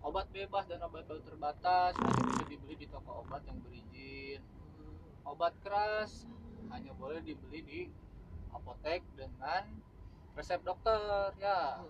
obat 0.00 0.24
bebas 0.32 0.64
dan 0.64 0.80
obat 0.88 1.04
baru 1.04 1.20
terbatas 1.20 1.92
hanya 2.00 2.22
bisa 2.32 2.44
dibeli 2.48 2.74
di 2.80 2.86
toko 2.88 3.28
obat 3.28 3.44
yang 3.44 3.60
berizin. 3.60 4.40
Obat 5.28 5.52
keras 5.60 6.24
hanya 6.72 6.96
boleh 6.96 7.20
dibeli 7.20 7.60
di 7.60 7.80
apotek 8.56 9.04
dengan 9.12 9.68
resep 10.32 10.64
dokter 10.64 11.36
ya. 11.36 11.84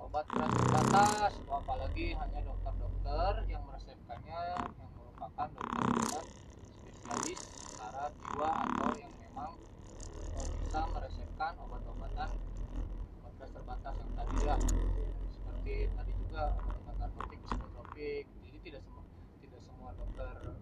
Obat 0.00 0.24
keras 0.32 0.52
terbatas 0.56 1.32
apalagi 1.44 2.16
hanya 2.16 2.40
dokter-dokter 2.48 3.44
yang 3.52 3.60
meresepkannya 3.68 4.40
yang 4.56 4.90
merupakan 4.96 5.48
dokter-dokter 5.52 6.24
spesialis 6.80 7.40
saraf 7.76 8.12
jiwa 8.24 8.50
atau 8.64 8.90
yang 8.96 9.12
memang 9.20 9.52
bisa 10.64 10.80
meresepkan 10.96 11.52
obat-obatan 11.60 12.47
terbatas 13.68 14.00
yang 14.00 14.12
tadi 14.16 14.36
ya 14.48 14.56
seperti 15.28 15.74
tadi 15.92 16.12
juga 16.24 16.56
obat 16.56 16.96
narkotik 17.04 17.36
psikotropik 17.44 18.24
jadi 18.40 18.58
tidak 18.64 18.80
semua 18.80 19.04
tidak 19.44 19.60
semua 19.60 19.88
dokter 19.92 20.32
eh, 20.40 20.56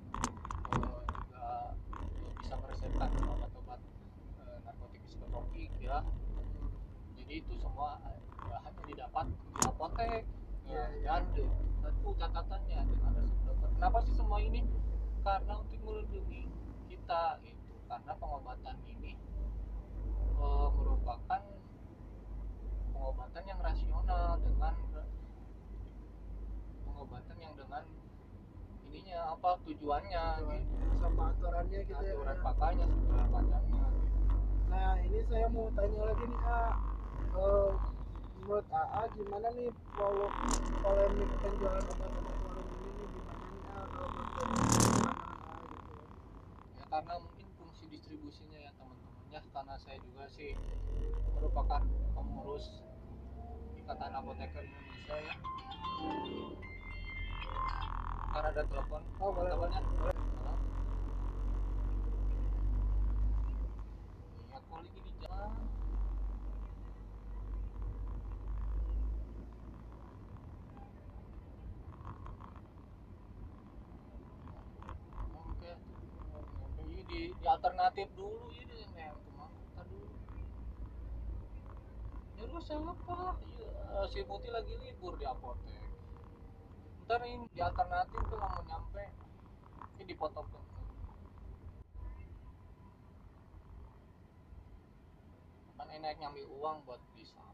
juga 1.15 1.47
eh, 1.87 2.31
bisa 2.43 2.55
meresepkan 2.59 3.11
obat-obat 3.31 3.79
eh, 4.43 4.59
narkotik 4.67 5.03
psikotropik 5.07 5.71
ya. 5.79 6.03
Jadi 7.15 7.47
itu 7.47 7.55
semua 7.63 8.03
eh, 8.11 8.59
hanya 8.67 8.83
didapat 8.91 9.27
di 9.31 9.61
apotek 9.63 10.23
Iya, 10.67 10.83
ya, 10.83 10.87
iya. 10.99 11.15
dan 11.23 11.47
satu 11.79 12.11
catatannya 12.19 12.79
dengan 12.91 13.11
resep 13.23 13.39
dokter. 13.47 13.71
Kenapa 13.71 13.99
sih 14.03 14.15
semua 14.19 14.43
ini? 14.43 14.67
Karena 15.23 15.63
untuk 15.63 15.79
melindungi 15.87 16.51
kita 16.91 17.39
itu 17.47 17.75
karena 17.87 18.13
pengobatan 18.19 18.75
ini 18.91 19.15
eh, 20.43 20.69
merupakan 20.75 21.43
pengobatan 23.07 23.47
yang 23.47 23.63
rasional 23.63 24.35
dengan 24.43 24.75
pengobatan 26.83 27.39
yang 27.39 27.55
dengan 27.55 27.87
ininya 28.83 29.31
apa 29.31 29.63
tujuannya 29.63 30.25
gitu. 30.43 30.75
Sama 30.99 31.31
aturannya 31.31 31.87
gitu 31.87 32.03
ya 32.03 32.19
aturan 32.19 32.39
pakainya 32.43 32.87
segala 32.91 33.25
macamnya 33.31 33.87
gitu. 33.95 34.19
nah 34.67 34.99
ini 34.99 35.23
saya 35.31 35.47
mau 35.55 35.71
tanya 35.79 36.03
lagi 36.03 36.25
nih 36.27 36.41
A 36.51 36.63
Eh, 37.37 37.73
menurut 38.43 38.67
AA 38.75 39.03
gimana 39.15 39.49
nih 39.55 39.71
polo 39.95 40.27
polemik 40.83 41.31
penjualan 41.47 41.87
obat-obat 41.87 42.37
warung 42.43 42.71
ini 42.75 42.91
nih? 42.91 43.07
Gimana 43.07 43.45
nih 43.55 43.63
A 43.71 43.79
kalau 43.87 44.09
gitu 44.19 44.41
ya 46.75 46.85
karena 46.91 47.15
mungkin 47.23 47.47
fungsi 47.55 47.87
distribusinya 47.87 48.59
ya 48.59 48.75
teman-temannya. 48.75 49.41
Karena 49.55 49.75
saya 49.79 50.03
juga 50.03 50.27
sih 50.27 50.59
merupakan 51.39 51.87
pengurus 52.17 52.83
Ikatan 53.87 54.19
Apoteker 54.19 54.67
Indonesia 54.67 55.15
ya. 55.15 55.35
karena 58.35 58.51
ada 58.51 58.63
telepon. 58.67 59.03
Oh, 59.23 59.31
boleh. 59.31 59.47
Teleponnya. 59.47 59.81
Boleh. 59.95 60.17
Lihat 64.51 64.63
poli 64.67 64.91
di 64.91 65.13
jalan. 65.23 65.55
mungkin 75.31 75.79
Di, 77.07 77.31
di 77.39 77.47
alternatif 77.47 78.11
dulu 78.19 78.51
ya. 78.51 78.66
Nyuruh 82.57 82.73
siapa 82.73 83.37
iya 83.53 84.01
si 84.09 84.25
Muti 84.25 84.49
lagi 84.49 84.73
libur 84.81 85.13
di 85.21 85.29
apotek. 85.29 85.77
Ntar 87.05 87.21
ini 87.29 87.45
di 87.53 87.61
alternatif 87.61 88.17
tuh 88.17 88.37
nggak 88.41 88.49
mau 88.49 88.65
nyampe. 88.65 89.05
Ini 90.01 90.09
dipotong. 90.09 90.49
Kan 95.77 95.89
enak 95.93 96.17
nyambil 96.17 96.49
uang 96.57 96.81
buat 96.89 97.01
bisa 97.13 97.45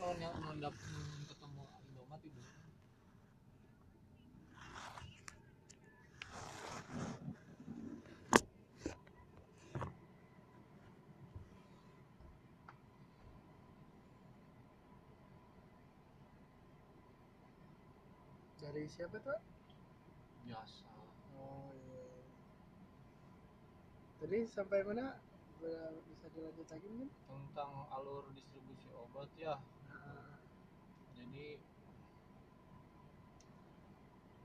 non 0.00 0.16
yang 0.20 0.32
non 0.44 0.60
dap 0.60 0.76
non 0.76 1.24
ketemu 1.24 1.64
Indomaret 1.88 2.24
itu 2.24 2.42
dari 18.68 18.77
siapa 18.88 19.20
tuh? 19.20 19.40
Biasa. 20.48 20.88
Oh 21.36 21.70
iya. 21.76 22.08
Tadi 24.18 24.38
sampai 24.48 24.80
mana? 24.82 25.20
Bisa- 25.60 26.08
dilanjut 26.38 26.70
lagi 26.70 26.86
mungkin 26.86 27.10
tentang 27.26 27.72
alur 27.90 28.30
distribusi 28.30 28.86
obat 28.94 29.26
ya. 29.34 29.58
Nah, 29.90 30.38
jadi 31.18 31.58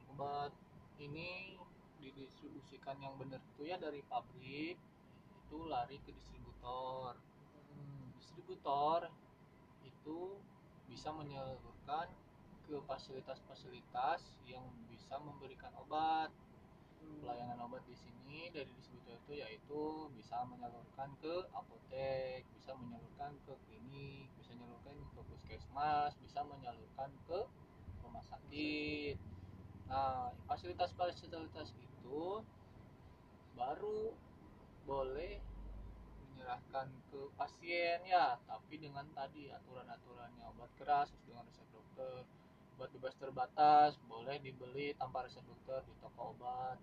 obat 0.10 0.50
ini 0.98 1.54
didistribusikan 2.02 2.98
yang 2.98 3.14
benar 3.22 3.38
itu 3.54 3.70
ya 3.70 3.78
dari 3.78 4.02
pabrik 4.10 4.82
itu 5.46 5.58
lari 5.70 6.02
ke 6.02 6.10
distributor. 6.18 7.14
Hmm, 7.70 8.10
distributor 8.18 9.14
itu 9.86 10.42
bisa 10.90 11.14
menyalurkan 11.14 12.10
ke 12.74 12.82
fasilitas-fasilitas 12.90 14.34
yang 14.50 14.66
bisa 14.90 15.22
memberikan 15.22 15.70
obat 15.78 16.34
hmm. 17.06 17.22
pelayanan 17.22 17.62
obat 17.70 17.86
di 17.86 17.94
sini 17.94 18.50
dari 18.50 18.66
distributor 18.74 19.14
itu 19.30 19.34
yaitu 19.38 20.10
bisa 20.18 20.42
menyalurkan 20.50 21.14
ke 21.22 21.46
apotek, 21.54 22.42
bisa 22.58 22.74
menyalurkan 22.74 23.38
ke 23.46 23.54
klinik, 23.70 24.26
bisa 24.42 24.58
menyalurkan 24.58 24.98
ke 25.14 25.22
puskesmas, 25.22 26.18
bisa 26.18 26.42
menyalurkan 26.50 27.14
ke 27.30 27.46
rumah 28.02 28.26
sakit. 28.26 29.22
Nah, 29.86 30.34
fasilitas-fasilitas 30.50 31.78
itu 31.78 32.42
baru 33.54 34.18
boleh 34.90 35.38
menyerahkan 36.26 36.90
ke 37.14 37.22
pasien 37.38 38.02
ya, 38.02 38.42
tapi 38.50 38.82
dengan 38.82 39.06
tadi 39.14 39.54
aturan-aturannya 39.54 40.42
obat 40.58 40.74
keras 40.82 41.14
harus 41.14 41.22
dengan 41.30 41.46
resep 41.46 41.70
dokter, 41.70 42.26
obat 42.74 42.90
bebas 42.98 43.16
terbatas 43.22 43.92
boleh 44.10 44.42
dibeli 44.42 44.98
tanpa 44.98 45.26
resep 45.26 45.46
dokter 45.46 45.86
di 45.86 45.94
toko 46.02 46.34
obat. 46.34 46.78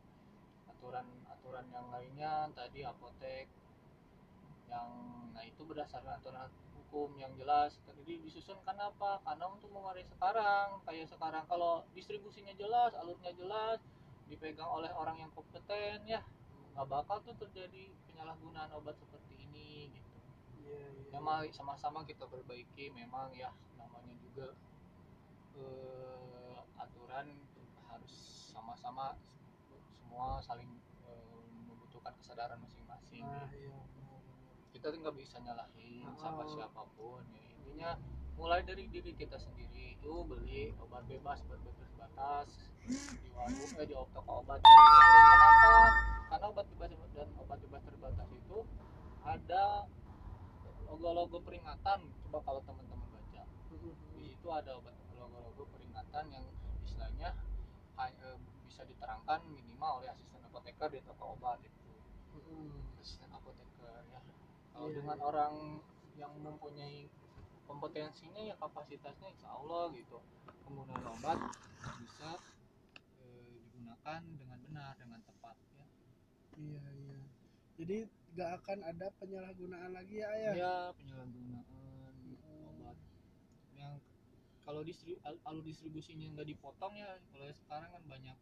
Aturan-aturan 0.71 1.67
yang 1.75 1.87
lainnya 1.91 2.49
tadi 2.55 2.87
apotek 2.87 3.51
yang 4.71 4.89
nah 5.35 5.43
itu 5.43 5.67
berdasarkan 5.67 6.23
aturan 6.23 6.51
hukum 6.79 7.11
yang 7.19 7.35
jelas. 7.35 7.75
Tadi 7.83 8.23
disusun 8.23 8.63
karena 8.63 8.91
apa? 8.91 9.19
Karena 9.27 9.51
untuk 9.51 9.71
mengurangi 9.75 10.07
sekarang. 10.15 10.79
Kayak 10.87 11.11
sekarang 11.11 11.45
kalau 11.51 11.83
distribusinya 11.93 12.55
jelas 12.55 12.95
alurnya 12.95 13.35
jelas 13.35 13.83
dipegang 14.31 14.71
oleh 14.71 14.95
orang 14.95 15.19
yang 15.19 15.31
kompeten 15.35 16.07
ya 16.07 16.23
nggak 16.71 16.87
bakal 16.87 17.19
tuh 17.27 17.35
terjadi 17.35 17.91
penyalahgunaan 18.07 18.71
obat 18.79 18.95
seperti 18.95 19.43
ini 19.43 19.91
gitu. 19.91 20.19
Iya 20.63 20.87
iya. 20.87 21.19
Ya 21.19 21.19
mari 21.19 21.51
sama-sama 21.51 22.07
kita 22.07 22.31
perbaiki 22.31 22.95
memang 22.95 23.35
ya 23.35 23.51
namanya 23.75 24.15
juga 24.23 24.55
eh, 25.59 26.59
aturan 26.79 27.27
harus 27.91 28.15
sama-sama 28.53 29.19
semua 29.99 30.39
saling 30.43 30.71
eh, 31.07 31.43
membutuhkan 31.67 32.15
kesadaran 32.21 32.59
masing-masing. 32.63 33.25
Nah 33.25 33.49
iya 33.55 33.79
kita 34.71 34.97
nggak 34.97 35.17
bisa 35.19 35.37
nyalahin 35.45 36.09
Oh. 36.09 36.17
sama 36.17 36.43
siapa 36.49 36.83
pun 36.97 37.21
ya. 37.37 37.45
Intinya 37.61 37.91
mulai 38.41 38.65
dari 38.65 38.89
diri 38.89 39.13
kita 39.13 39.37
sendiri 39.37 40.01
itu 40.01 40.13
beli 40.25 40.73
obat 40.81 41.05
bebas 41.05 41.45
obat 41.45 41.61
bebas 41.61 41.91
batas 42.01 42.49
di 43.21 43.29
warung 43.37 43.61
eh 43.77 43.85
di 43.85 43.93
toko 43.93 44.41
obat. 44.41 44.59
Kenapa? 44.65 45.73
Karena 46.33 46.47
obat 46.49 46.67
bebas 46.73 46.89
dan 47.13 47.29
obat 47.37 47.59
bebas 47.61 47.83
terbatas 47.85 48.29
itu 48.33 48.59
ada 49.21 49.85
logo-logo 50.89 51.45
peringatan 51.45 52.01
coba 52.25 52.39
kalau 52.41 52.61
teman-teman 52.65 53.05
baca. 53.13 53.43
Hmm, 53.69 53.93
di 54.17 54.33
situ 54.33 54.49
ada 54.49 54.81
obat 54.81 54.97
yang 56.29 56.45
istilahnya 56.85 57.33
eh, 57.97 58.37
bisa 58.69 58.85
diterangkan 58.85 59.41
minimal 59.49 60.05
oleh 60.05 60.09
asisten 60.13 60.45
apoteker 60.45 60.89
di 60.93 61.01
toko 61.05 61.37
obat 61.37 61.61
itu 61.65 61.93
hmm. 62.37 63.01
asisten 63.01 63.31
apoteker 63.33 64.05
ya. 64.13 64.21
Kalau 64.77 64.89
Iya, 64.89 64.97
dengan 65.01 65.19
iya. 65.21 65.25
orang 65.25 65.55
yang 66.17 66.33
mempunyai 66.41 67.09
kompetensinya 67.65 68.43
ya 68.45 68.55
kapasitasnya 68.61 69.29
insya 69.33 69.49
Allah 69.53 69.93
gitu. 69.97 70.19
Penggunaan 70.67 71.05
obat 71.17 71.39
bisa 72.01 72.31
eh, 73.25 73.57
digunakan 73.69 74.21
dengan 74.21 74.59
benar 74.69 74.93
dengan 75.01 75.21
tepat 75.25 75.57
ya. 75.77 75.85
Iya 76.61 76.85
iya. 76.93 77.19
Jadi 77.81 77.97
nggak 78.37 78.51
akan 78.63 78.79
ada 78.87 79.07
penyalahgunaan 79.19 79.91
lagi 79.97 80.15
ya 80.21 80.29
ayah? 80.31 80.55
Ya 80.55 80.75
penyalahgunaan 80.95 81.80
kalau 84.71 84.87
distri, 84.87 85.19
al- 85.27 85.43
alur 85.51 85.67
distribusinya 85.67 86.27
nggak 86.39 86.47
dipotong 86.55 86.95
ya 87.03 87.11
kalau 87.35 87.51
sekarang 87.51 87.91
kan 87.91 88.03
banyak 88.07 88.37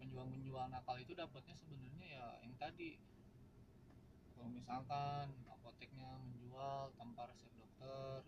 penjual-penjual 0.00 0.66
nakal 0.74 0.96
itu 1.04 1.12
dapatnya 1.22 1.54
sebenarnya 1.62 2.06
ya 2.18 2.26
yang 2.42 2.54
tadi. 2.58 2.90
Kalau 4.34 4.48
misalkan 4.56 5.26
apoteknya 5.52 6.08
menjual 6.24 6.94
tanpa 6.96 7.22
resep 7.28 7.52
dokter 7.60 8.24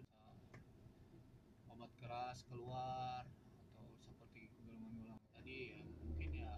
obat 1.73 1.89
keras 2.01 2.39
keluar 2.53 3.25
atau 3.25 3.87
seperti 4.05 4.41
golongan-golongan 4.61 5.21
tadi 5.33 5.59
ya 5.81 5.87
mungkin 6.05 6.31
ya 6.37 6.53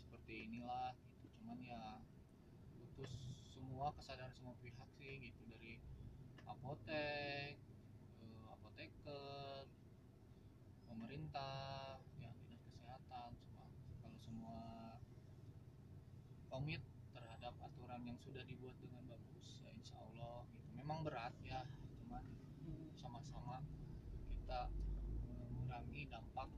seperti 0.00 0.32
inilah 0.50 0.90
gitu. 0.98 1.26
Cuman 1.38 1.58
ya 1.62 1.82
butuh 2.78 3.10
semua 3.54 3.88
kesadaran 3.96 4.32
semua 4.34 4.54
pihak 4.62 4.88
sih 4.98 5.12
gitu 5.30 5.42
dari 5.52 5.78
apotek 6.48 7.56
apoteker 8.80 9.68
pemerintah 10.88 12.00
ya 12.16 12.32
dinas 12.32 12.64
kesehatan 12.64 13.36
semua. 13.36 13.68
Kalau 14.00 14.16
semua 14.16 14.56
komit 16.48 16.80
terhadap 17.12 17.52
aturan 17.60 18.00
yang 18.08 18.16
sudah 18.24 18.40
dibuat 18.48 18.72
dengan 18.80 19.04
bagus 19.04 19.60
ya 19.60 19.68
insya 19.76 20.00
Allah 20.00 20.48
gitu. 20.48 20.64
Memang 20.80 21.04
berat 21.04 21.36
ya 21.44 21.60
cuman 22.00 22.24
sama-sama 22.96 23.60
kita 24.40 24.72
mengurangi 25.28 26.08
dampak 26.08 26.48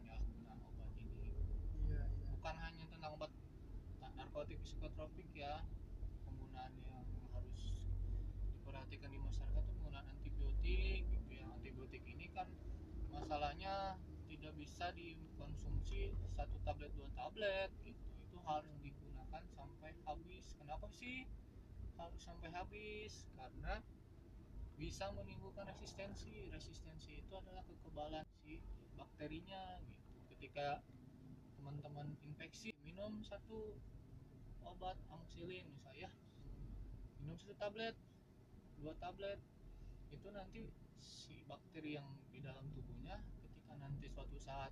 penyalahgunaan 0.00 0.64
obat 0.64 0.88
ini. 0.96 1.28
Iya 1.84 2.08
iya. 2.08 2.24
Bukan 2.40 2.56
hanya 2.56 2.88
tentang 2.88 3.20
obat 3.20 3.32
na- 4.00 4.16
narkotik 4.16 4.56
psikotropik 4.64 5.28
ya 5.36 5.60
penggunaan 6.24 6.72
yang 6.88 7.04
harus 7.36 7.84
diperhatikan 8.56 9.12
di 9.12 9.20
masyarakat 9.20 9.60
itu 9.60 9.72
penggunaan 9.76 10.08
antibiotik 10.08 11.02
gitu 11.10 11.30
ya 11.34 11.46
antibiotik 11.50 12.06
ini 12.06 12.29
kan 12.40 12.48
masalahnya 13.12 14.00
tidak 14.24 14.56
bisa 14.56 14.88
dikonsumsi 14.96 16.16
satu 16.32 16.56
tablet 16.64 16.88
dua 16.96 17.12
tablet 17.12 17.68
gitu. 17.84 18.00
Itu 18.24 18.40
harus 18.48 18.72
digunakan 18.80 19.44
sampai 19.52 19.92
habis. 20.08 20.56
Kenapa 20.56 20.88
sih 20.96 21.28
harus 22.00 22.20
sampai 22.24 22.48
habis? 22.48 23.28
Karena 23.36 23.84
bisa 24.80 25.12
menimbulkan 25.12 25.68
resistensi. 25.68 26.48
Resistensi 26.48 27.20
itu 27.20 27.32
adalah 27.36 27.60
kekebalan 27.68 28.24
si 28.40 28.56
bakterinya 28.96 29.76
gitu. 29.84 30.16
Ketika 30.32 30.80
teman-teman 31.60 32.16
infeksi 32.24 32.72
minum 32.80 33.20
satu 33.20 33.76
obat 34.64 34.96
amoxicillin 35.12 35.68
misalnya. 35.68 36.08
Minum 37.20 37.36
satu 37.36 37.52
tablet 37.60 37.92
dua 38.80 38.96
tablet. 38.96 39.36
Itu 40.08 40.32
nanti 40.32 40.64
si 41.00 41.40
bakteri 41.48 41.96
yang 41.96 42.06
di 42.28 42.38
dalam 42.44 42.68
tubuhnya 42.76 43.16
ketika 43.40 43.72
nanti 43.80 44.06
suatu 44.12 44.36
saat 44.36 44.70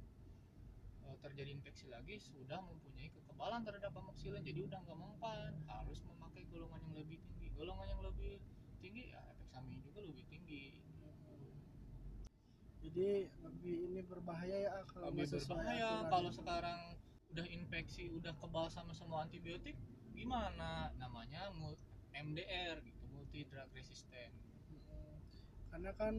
e, 1.03 1.07
terjadi 1.25 1.51
infeksi 1.57 1.89
lagi 1.89 2.21
sudah 2.21 2.61
mempunyai 2.61 3.09
kekebalan 3.11 3.65
terhadap 3.65 3.97
amoxicillin 3.97 4.45
jadi 4.45 4.61
udah 4.69 4.79
nggak 4.85 4.99
mempan 5.01 5.53
harus 5.67 6.05
memakai 6.05 6.45
golongan 6.53 6.81
yang 6.85 6.95
lebih 7.01 7.19
tinggi. 7.25 7.49
Golongan 7.57 7.87
yang 7.89 8.03
lebih 8.05 8.33
tinggi 8.79 9.11
ya 9.11 9.21
efek 9.33 9.49
samping 9.51 9.81
juga 9.83 10.01
lebih 10.05 10.25
tinggi. 10.29 10.65
Jadi 12.79 13.29
lebih 13.43 13.75
ini 13.91 14.01
berbahaya 14.07 14.57
ya 14.71 14.73
kalau 14.87 15.13
lebih 15.13 15.29
berbahaya. 15.29 16.07
aturan 16.07 16.09
kalau 16.09 16.31
sekarang 16.31 16.81
udah 17.29 17.47
infeksi 17.53 18.09
udah 18.09 18.33
kebal 18.39 18.71
sama 18.71 18.95
semua 18.95 19.27
antibiotik 19.27 19.75
gimana? 20.15 20.95
Namanya 20.97 21.53
MDR 22.17 22.81
gitu 22.83 23.05
multi 23.13 23.45
drug 23.47 23.69
resistant 23.75 24.48
karena 25.71 25.91
kan 25.97 26.15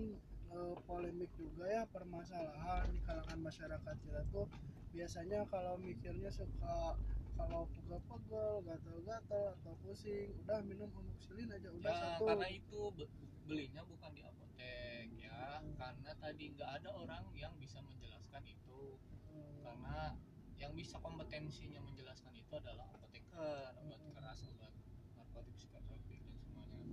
eh, 0.53 0.75
polemik 0.85 1.31
juga 1.37 1.65
ya 1.65 1.83
permasalahan 1.89 2.85
di 2.93 2.99
kalangan 3.05 3.39
masyarakat 3.41 3.95
kita 4.05 4.21
tuh 4.33 4.47
biasanya 4.89 5.45
kalau 5.49 5.77
mikirnya 5.77 6.33
suka 6.33 6.97
kalau 7.39 7.63
pegel-pegel, 7.71 8.53
gatal-gatal 8.67 9.55
atau 9.55 9.73
pusing, 9.79 10.35
udah 10.43 10.59
minum 10.67 10.91
amoxicillin 10.91 11.47
aja 11.55 11.71
udah 11.71 11.87
ya 11.87 12.03
satu. 12.19 12.27
karena 12.27 12.47
itu 12.51 12.79
be- 12.99 13.11
belinya 13.47 13.81
bukan 13.87 14.11
di 14.11 14.21
apotek 14.27 15.07
ya. 15.15 15.63
Karena 15.79 16.11
tadi 16.19 16.43
nggak 16.51 16.69
ada 16.83 16.89
orang 16.91 17.23
yang 17.39 17.55
bisa 17.55 17.79
menjelaskan 17.79 18.43
itu. 18.43 18.99
Hmm, 19.31 19.55
karena 19.63 20.19
yang 20.59 20.75
bisa 20.75 20.99
kompetensinya 20.99 21.79
menjelaskan 21.79 22.35
itu 22.35 22.51
adalah 22.51 22.91
apoteker 22.91 23.71
obat 23.79 24.01
keras 24.11 24.43
obat 24.51 24.75
narkotik 25.15 25.55
psikotropik 25.55 26.19
dan 26.19 26.35
semuanya 26.43 26.83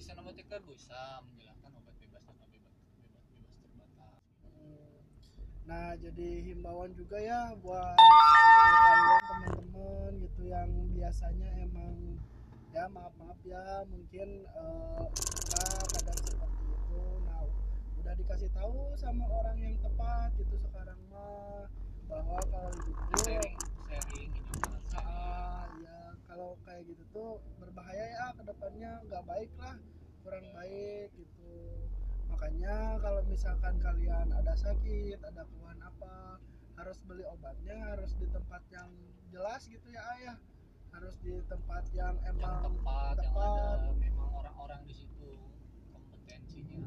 asisten 0.00 0.16
apoteker 0.16 0.64
bisa 0.64 1.20
menjelaskan 1.28 1.76
obat 1.76 1.92
bebas 2.00 2.24
dan 2.24 2.32
obat 2.32 2.48
bebas 2.48 2.72
bebas, 2.72 3.24
bebas 3.36 3.52
terbatas 3.60 4.16
hmm. 4.48 4.96
Nah, 5.68 5.88
jadi 6.00 6.28
himbauan 6.40 6.96
juga 6.96 7.20
ya 7.20 7.52
buat 7.60 8.00
kalian 8.00 9.20
teman-teman 9.28 10.10
gitu 10.24 10.42
yang 10.48 10.72
biasanya 10.96 11.52
emang 11.68 12.16
ya 12.72 12.88
maaf 12.88 13.12
maaf 13.20 13.36
ya 13.44 13.84
mungkin 13.92 14.48
eh, 14.48 15.04
suka 15.20 15.68
kadang 15.92 16.20
seperti 16.24 16.64
itu. 16.64 17.02
Nah, 17.28 17.44
udah 18.00 18.14
dikasih 18.16 18.48
tahu 18.56 18.96
sama 18.96 19.28
orang 19.28 19.60
yang 19.60 19.76
tepat 19.84 20.32
gitu 20.40 20.56
sekarang 20.64 20.96
mah 21.12 21.68
bahwa 22.08 22.40
kalau 22.48 22.72
gitu 22.88 23.04
sharing 23.28 23.52
sharing 23.84 24.32
ini 24.32 24.40
bukan 24.48 24.80
sharing 24.88 25.12
ah 25.12 25.68
ya 25.84 26.16
kalau 26.30 26.54
kayak 26.62 26.86
gitu 26.86 27.02
tuh 27.10 27.42
berbahaya 27.58 28.06
ya 28.06 28.26
ke 28.38 28.42
depannya 28.46 29.02
nggak 29.10 29.24
baik 29.26 29.50
lah 29.58 29.74
kurang 30.22 30.46
baik 30.54 31.10
gitu. 31.18 31.50
Makanya 32.30 33.02
kalau 33.02 33.26
misalkan 33.26 33.74
kalian 33.82 34.30
ada 34.30 34.54
sakit 34.54 35.18
ada 35.18 35.42
keluhan 35.42 35.82
apa 35.82 36.38
harus 36.78 37.02
beli 37.02 37.26
obatnya 37.26 37.76
harus 37.82 38.14
di 38.14 38.30
tempat 38.30 38.62
yang 38.70 38.88
jelas 39.34 39.66
gitu 39.66 39.90
ya 39.90 40.00
ayah 40.16 40.36
harus 40.94 41.18
di 41.18 41.34
tempat 41.50 41.84
yang 41.94 42.14
yang 42.22 42.38
emang 42.38 42.78
tepat, 42.78 43.16
yang 43.18 43.34
ada 43.34 43.90
memang 43.98 44.30
orang-orang 44.30 44.80
di 44.86 44.94
situ 44.94 45.30
kompetensinya 45.90 46.82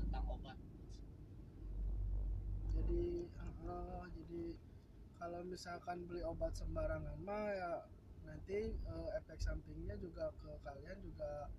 tentang 0.00 0.24
obat. 0.32 0.58
Jadi 2.72 3.04
eh, 3.28 4.04
jadi 4.16 4.42
kalau 5.20 5.40
misalkan 5.44 6.08
beli 6.08 6.24
obat 6.24 6.56
sembarangan 6.56 7.16
mah 7.22 7.46
ya 7.52 7.72
nanti 8.26 8.74
eh, 8.74 9.08
efek 9.18 9.38
sampingnya 9.38 9.96
juga 9.98 10.30
ke 10.40 10.50
kalian 10.62 10.98
juga 11.02 11.50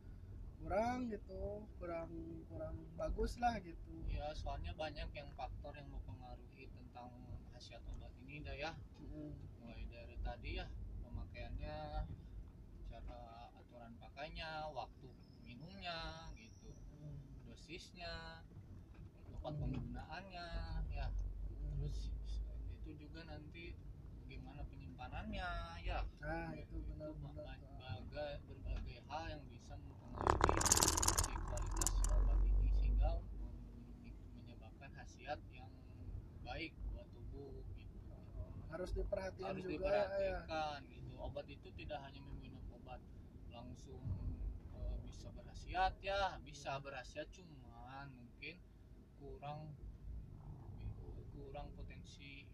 kurang 0.64 1.12
gitu 1.12 1.68
kurang 1.76 2.12
kurang 2.48 2.76
bagus 2.96 3.36
lah 3.44 3.60
gitu. 3.60 3.96
Ya 4.08 4.32
soalnya 4.32 4.72
banyak 4.80 5.12
yang 5.12 5.30
faktor 5.36 5.76
yang 5.76 5.92
mempengaruhi 5.92 6.72
tentang 6.72 7.12
khasiat 7.52 7.84
obat 7.92 8.12
ini 8.24 8.40
dah 8.40 8.56
ya. 8.56 8.72
Mm, 9.04 9.36
mulai 9.60 9.84
dari 9.92 10.16
tadi 10.24 10.52
ya 10.64 10.68
pemakaiannya 11.04 12.08
cara 12.88 13.22
aturan 13.60 13.94
pakainya 14.00 14.72
waktu 14.72 15.12
minumnya 15.44 16.32
gitu. 16.40 16.72
Mm, 16.96 17.20
dosisnya 17.44 18.40
tempat 19.28 19.54
penggunaannya 19.60 20.48
ya. 20.96 21.08
Terus 21.52 22.16
itu 22.80 22.92
juga 22.96 23.28
nanti 23.28 23.76
penyimpanannya 25.04 25.50
ya. 25.84 26.00
Nah 26.24 26.56
itu 26.56 26.80
benar-benar 26.88 27.60
berbagai 27.60 28.40
berbagai 28.48 28.98
hal 29.12 29.24
yang 29.36 29.44
bisa 29.52 29.76
mempengaruhi 29.76 30.64
si 31.28 31.36
kualitas 31.44 31.92
obat 32.08 32.40
ini 32.48 32.72
sehingga 32.72 33.12
men- 34.00 34.24
menyebabkan 34.40 34.90
khasiat 34.96 35.40
yang 35.52 35.68
baik 36.48 36.72
buat 36.96 37.04
tubuh 37.12 37.52
gitu. 37.76 38.16
Harus 38.72 38.96
diperhatikan 38.96 39.52
harus 39.52 39.64
juga 39.68 39.92
ya, 39.92 39.92
ya. 39.92 40.08
diperhatikan 40.08 40.80
gitu. 40.88 41.12
Obat 41.20 41.46
itu 41.52 41.68
tidak 41.76 42.00
hanya 42.08 42.22
meminum 42.24 42.64
obat 42.72 43.04
langsung 43.52 44.08
eh, 44.72 44.96
bisa 45.04 45.28
berhasiat 45.36 45.94
ya. 46.00 46.40
Bisa 46.48 46.80
berhasiat 46.80 47.28
cuman 47.36 48.08
mungkin 48.16 48.56
kurang 49.20 49.68
kurang 51.36 51.68
potensi. 51.76 52.48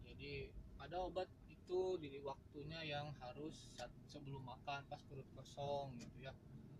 Jadi 0.00 0.48
ada 0.80 0.96
obat 1.04 1.28
itu 1.68 2.00
di 2.00 2.16
waktunya 2.24 2.80
yang 2.80 3.12
harus 3.20 3.68
sebelum 4.08 4.40
makan 4.40 4.88
pas 4.88 5.04
perut 5.04 5.28
kosong 5.36 5.92
gitu 6.00 6.24
ya. 6.24 6.32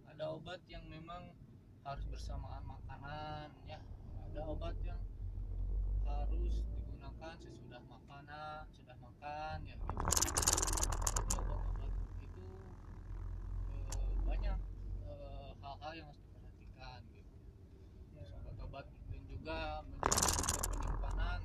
Ada 0.09 0.33
obat 0.33 0.65
yang 0.65 0.81
memang 0.89 1.29
harus 1.85 2.09
bersamaan 2.09 2.65
makanan 2.65 3.53
ya. 3.69 3.77
Ada 4.33 4.41
obat 4.49 4.81
yang 4.81 4.97
harus 6.09 6.65
digunakan 6.65 7.37
sesudah 7.37 7.85
makanan 7.85 8.65
sudah 8.73 8.97
makan 8.97 9.57
ya. 9.69 9.77
Gitu. 9.77 10.41
Obat-obat 11.37 11.93
itu 12.25 12.49
eh, 13.77 14.09
banyak 14.25 14.59
eh, 15.05 15.51
hal-hal 15.61 15.93
yang 16.01 16.09
harus 16.09 16.25
diperhatikan 16.25 17.01
gitu. 17.13 17.37
Ya. 18.17 18.25
obat-obat 18.41 18.89
dan 19.13 19.21
juga 19.29 19.85
juga 19.85 20.65
penyimpanan 20.73 21.41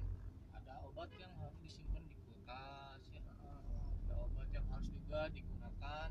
ada 0.55 0.73
obat 0.87 1.11
yang 1.19 1.35
harus 1.43 1.59
disimpan 1.59 2.07
di 2.07 2.15
kulkas 2.23 3.03
ya 3.11 3.23
ada 4.13 4.29
obat 4.29 4.47
yang 4.53 4.65
harus 4.69 4.91
juga 5.13 5.29
digunakan. 5.29 6.09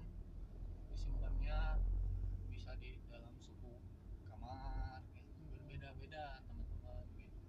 Disimpannya 0.95 1.75
bisa 2.55 2.71
di 2.79 3.03
dalam 3.11 3.35
suhu 3.43 3.83
kamar 4.31 5.03
ya. 5.11 5.27
berbeda-beda 5.59 6.39
teman-teman 6.47 7.11
gitu. 7.19 7.43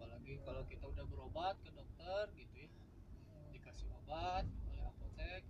Apalagi 0.00 0.40
kalau 0.40 0.64
kita 0.72 0.88
udah 0.88 1.04
berobat 1.04 1.60
ke 1.60 1.68
dokter 1.76 2.32
gitu 2.32 2.64
ya. 2.64 2.72
Dikasih 3.52 3.92
obat 3.92 4.48
oleh 4.72 4.80
apotek 4.88 5.44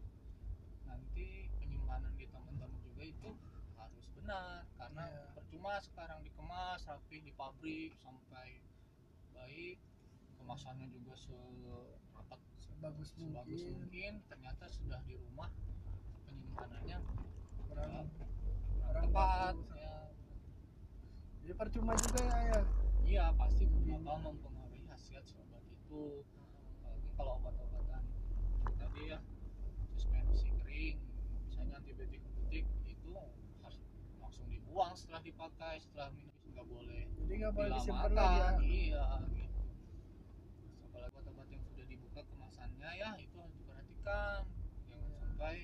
nanti 0.82 1.46
penyimpanan 1.62 2.10
di 2.18 2.26
teman-teman 2.26 2.82
juga 2.82 3.06
itu 3.06 3.30
harus 3.78 4.10
benar. 4.18 4.66
Karena 4.82 5.14
Iya. 5.14 5.30
percuma 5.38 5.78
sekarang 5.78 6.26
dikemas 6.26 6.82
rapi 6.90 7.22
di 7.22 7.30
pabrik 7.38 7.94
sampai 8.02 8.58
baik. 9.30 9.78
Kemasannya 10.42 10.90
juga 10.90 11.14
serapat 11.14 12.49
sebagus 12.80 13.12
sebagus 13.12 13.60
mungkin. 13.60 13.76
mungkin 13.76 14.12
ternyata 14.24 14.64
sudah 14.72 15.04
di 15.04 15.12
rumah 15.20 15.52
penyimpanannya 16.24 16.96
kurang 17.68 17.92
ya, 17.92 18.02
kurang 18.88 19.04
tepat. 19.04 19.54
ya. 19.76 19.96
Jadi 21.44 21.52
percuma 21.60 21.92
juga 22.00 22.20
ya 22.24 22.38
ya? 22.40 22.60
Iya 23.04 23.24
pasti 23.36 23.68
bakal 23.68 24.16
mempengaruhi 24.24 24.80
khasiat 24.88 25.28
si 25.28 25.36
obat 25.44 25.60
itu. 25.68 26.24
Apalagi 26.80 27.10
kalau 27.20 27.32
obat-obatan 27.44 28.02
tadi 28.80 29.02
ya 29.12 29.18
suspensi 29.92 30.48
kering 30.64 30.96
misalnya 31.52 31.84
antibiotik 31.84 32.24
antibiotik 32.24 32.64
itu 32.88 33.12
harus 33.60 33.80
langsung 34.24 34.48
dibuang 34.48 34.96
setelah 34.96 35.20
dipakai 35.20 35.84
setelah 35.84 36.08
minum 36.16 36.32
nggak 36.56 36.64
boleh 36.64 37.02
jadi 37.12 37.32
nggak 37.44 37.52
boleh 37.52 37.70
disimpan 37.76 38.10
lagi 38.16 38.40
ya? 38.40 38.48
Iya 38.64 39.06
gitu 39.36 39.60
Terus 40.64 40.80
apalagi 40.80 41.12
obat-obat 41.12 41.46
yang 41.52 41.62
sudah 41.68 41.84
dibuka 41.84 42.20
kemasannya 42.80 42.96
ya 42.96 43.10
itu 43.20 43.36
harus 43.36 43.56
diperhatikan 43.60 44.40
jangan 44.88 45.04
Iya. 45.04 45.18
sampai 45.20 45.56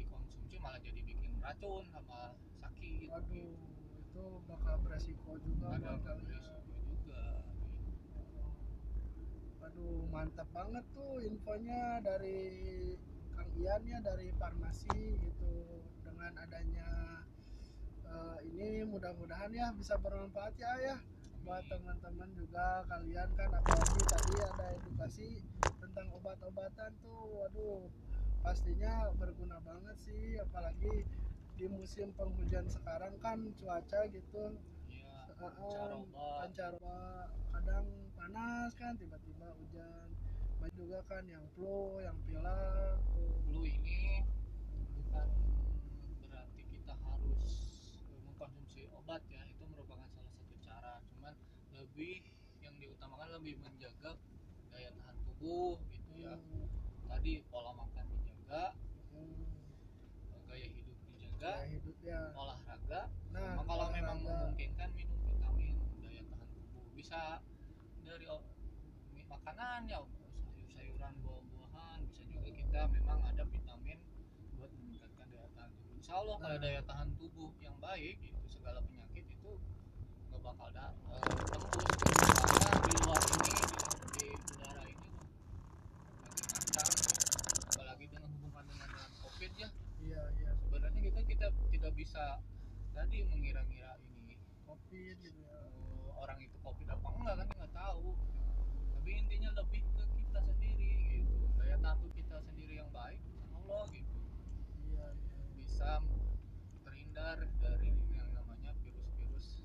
dikonsumsi 0.00 0.56
malah 0.58 0.80
jadi 0.80 1.00
bikin 1.04 1.32
racun 1.44 1.84
sama 1.92 2.20
sakit 2.56 3.08
waduh 3.12 3.28
gitu. 3.28 3.52
itu 4.00 4.24
bakal 4.48 4.74
beresiko 4.80 5.32
juga 5.44 5.66
ada 5.76 5.92
beresiko 6.00 6.80
juga 6.88 7.24
gitu. 7.84 8.16
Aduh 9.60 10.08
mantap 10.08 10.48
banget 10.56 10.84
tuh 10.96 11.20
infonya 11.20 12.00
dari 12.00 12.40
Kang 13.36 13.50
Ian 13.60 13.82
ya 13.84 13.98
dari 14.00 14.32
farmasi 14.40 15.20
gitu 15.20 15.52
dengan 16.00 16.32
adanya 16.40 16.88
eh, 18.08 18.38
ini 18.48 18.88
mudah-mudahan 18.88 19.52
ya 19.52 19.68
bisa 19.76 20.00
bermanfaat 20.00 20.56
ya 20.56 20.72
ya 20.80 20.96
buat 21.44 21.64
teman-teman 21.68 22.28
juga 22.32 22.82
kalian 22.88 23.28
kan 23.36 23.50
apalagi 23.52 24.02
tadi 24.08 24.34
ada 24.40 24.66
edukasi 24.80 25.28
tentang 25.80 26.08
obat-obatan 26.16 26.90
tuh 27.04 27.20
waduh 27.36 27.84
pastinya 28.40 29.12
berguna 29.20 29.60
banget 29.60 29.96
sih 30.04 30.40
apalagi 30.40 31.04
di 31.54 31.66
musim 31.70 32.10
penghujan 32.18 32.66
sekarang 32.66 33.14
kan 33.22 33.38
cuaca 33.54 34.00
gitu. 34.10 34.58
Iya, 34.90 35.32
Pancar 36.42 36.74
kadang 37.54 37.86
panas 38.18 38.70
kan 38.74 38.98
tiba-tiba 38.98 39.48
hujan. 39.62 40.08
Banyak 40.58 40.74
juga 40.74 40.98
kan 41.06 41.22
yang 41.30 41.46
flu 41.54 42.02
yang 42.02 42.18
pilek. 42.26 42.98
Flu 43.46 43.62
ini 43.62 44.26
bukan 44.98 45.28
berarti 46.26 46.62
kita 46.66 46.94
harus 47.06 47.46
mengkonsumsi 48.26 48.90
obat 48.98 49.22
ya 49.30 49.42
itu 49.46 49.62
merupakan 49.70 50.08
salah 50.10 50.32
satu 50.34 50.54
cara 50.58 50.94
cuman 51.14 51.34
lebih 51.94 52.26
yang 52.58 52.74
diutamakan 52.82 53.38
lebih 53.38 53.54
menjaga 53.62 54.18
daya 54.74 54.90
tahan 54.98 55.14
tubuh 55.30 55.78
gitu 55.94 56.10
ya. 56.18 56.34
Hmm, 56.34 56.66
tadi 57.06 57.38
pola 57.46 57.70
makan 57.70 58.02
dijaga 58.10 58.74
hmm. 59.14 59.46
gaya 60.50 60.66
hidup 60.74 60.98
Gaya 61.06 61.30
dijaga 61.38 61.52
hidup 61.70 61.96
ya. 62.02 62.20
olahraga. 62.34 63.00
Nah 63.30 63.46
sama 63.54 63.62
kalau 63.70 63.86
memang 63.94 64.18
olahraga. 64.26 64.42
memungkinkan 64.42 64.90
minum 64.98 65.18
vitamin 65.22 65.74
daya 66.02 66.22
tahan 66.26 66.48
tubuh. 66.50 66.82
Bisa 66.98 67.20
dari 68.02 68.26
makanan 69.30 69.80
ya 69.86 70.02
sayur-sayuran 70.50 71.14
buah-buahan. 71.22 71.98
Bisa 72.10 72.22
juga 72.26 72.50
kita 72.50 72.80
memang 72.90 73.22
ada 73.22 73.42
vitamin 73.46 73.98
buat 74.58 74.70
meningkatkan 74.82 75.30
daya 75.30 75.46
tahan 75.54 75.70
tubuh. 75.78 75.94
Insya 75.94 76.14
Allah 76.18 76.36
kalau 76.42 76.56
Nah. 76.58 76.62
daya 76.66 76.82
tahan 76.82 77.08
tubuh 77.14 77.54
yang 77.62 77.78
baik 77.78 78.18
itu 78.18 78.42
segala 78.50 78.82
penyakit 78.82 79.03
bakal 80.44 80.68
da, 80.76 80.92
eh, 80.92 81.20
tembus 81.48 81.88
karena 82.04 82.70
di 82.84 82.92
luar 83.00 83.20
ini 83.32 83.52
di, 84.12 84.28
ini. 84.92 85.08
Makin 86.20 86.48
lancar 86.52 86.88
apalagi 87.72 88.04
dengan 88.12 88.28
hubungan 88.36 88.64
dengan, 88.68 88.88
dengan 88.92 89.10
covid 89.24 89.52
ya. 89.56 89.68
Iya 90.04 90.22
iya. 90.36 90.50
Sebenarnya 90.60 91.00
kita 91.00 91.20
kita 91.24 91.46
tidak 91.72 91.92
bisa 91.96 92.44
tadi 92.92 93.24
mengira-ngira 93.24 93.96
ini. 94.20 94.36
Covid 94.68 95.16
gitu 95.24 95.40
ya. 95.40 95.56
Eh, 95.64 96.12
orang 96.12 96.38
itu 96.44 96.56
covid 96.60 96.92
apa 96.92 97.08
enggak 97.08 97.34
kan 97.40 97.48
nggak 97.48 97.72
tahu. 97.72 98.12
Tapi 99.00 99.10
intinya 99.16 99.50
lebih 99.64 99.80
ke 99.96 100.04
kita 100.12 100.40
sendiri 100.44 100.92
gitu. 101.24 101.36
Daya 101.56 101.76
tahan 101.80 102.08
kita 102.12 102.36
sendiri 102.44 102.84
yang 102.84 102.90
baik 102.92 103.20
Allah 103.64 103.88
gitu. 103.96 104.16
Iya 104.92 105.08
iya. 105.08 105.40
Bisa 105.56 106.04
terhindar 106.84 107.40
dari 107.64 107.96
yang 108.12 108.28
namanya 108.36 108.76
virus-virus 108.84 109.64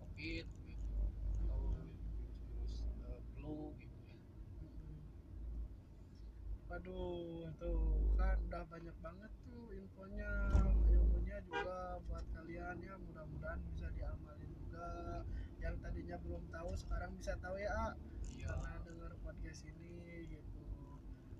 covid 0.00 0.46
gitu 0.68 0.96
atau 1.00 1.60
virus-virus 1.74 2.74
eh, 3.08 3.20
flu 3.34 3.72
gitu 3.80 3.98
ya 4.06 4.18
Waduh, 6.70 7.50
tuh 7.58 7.82
kan 8.14 8.38
udah 8.60 8.76
banyak 8.76 8.98
banget 9.00 9.32
tuh 9.40 9.72
infonya, 9.72 10.32
ilmunya 10.92 11.40
juga 11.48 11.96
buat 12.04 12.20
kalian 12.36 12.76
ya. 12.84 12.92
Mudah-mudahan 13.08 13.56
bisa 13.72 13.88
diamalin 13.96 14.52
juga. 14.52 15.24
Yang 15.64 15.74
tadinya 15.80 16.16
belum 16.20 16.44
tahu 16.52 16.70
sekarang 16.76 17.16
bisa 17.16 17.32
tahu 17.40 17.56
ya, 17.56 17.72
A. 17.72 17.88
iya 18.36 18.52
karena 18.52 18.76
dengar 18.84 19.12
podcast 19.24 19.64
ini 19.64 20.28
gitu. 20.28 20.60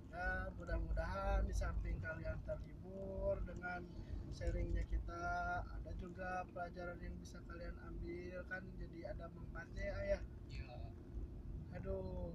Ya, 0.08 0.48
mudah-mudahan 0.56 1.44
di 1.44 1.52
samping 1.52 2.00
kalian 2.00 2.40
terhibur 2.48 3.36
dengan 3.44 3.84
sharingnya 4.32 4.88
kita, 4.88 5.20
ada 5.60 5.92
juga 6.00 6.48
pelajaran 6.56 7.04
yang 7.04 7.12
bisa 7.20 7.36
kalian 7.44 7.76
ambil 7.84 8.48
kan 8.48 8.64
jadi 8.80 9.12
ada 9.12 9.28
manfaatnya 9.28 9.84
ya. 9.84 9.96
ya. 10.16 10.20
iya 10.56 10.72
Aduh, 11.76 12.32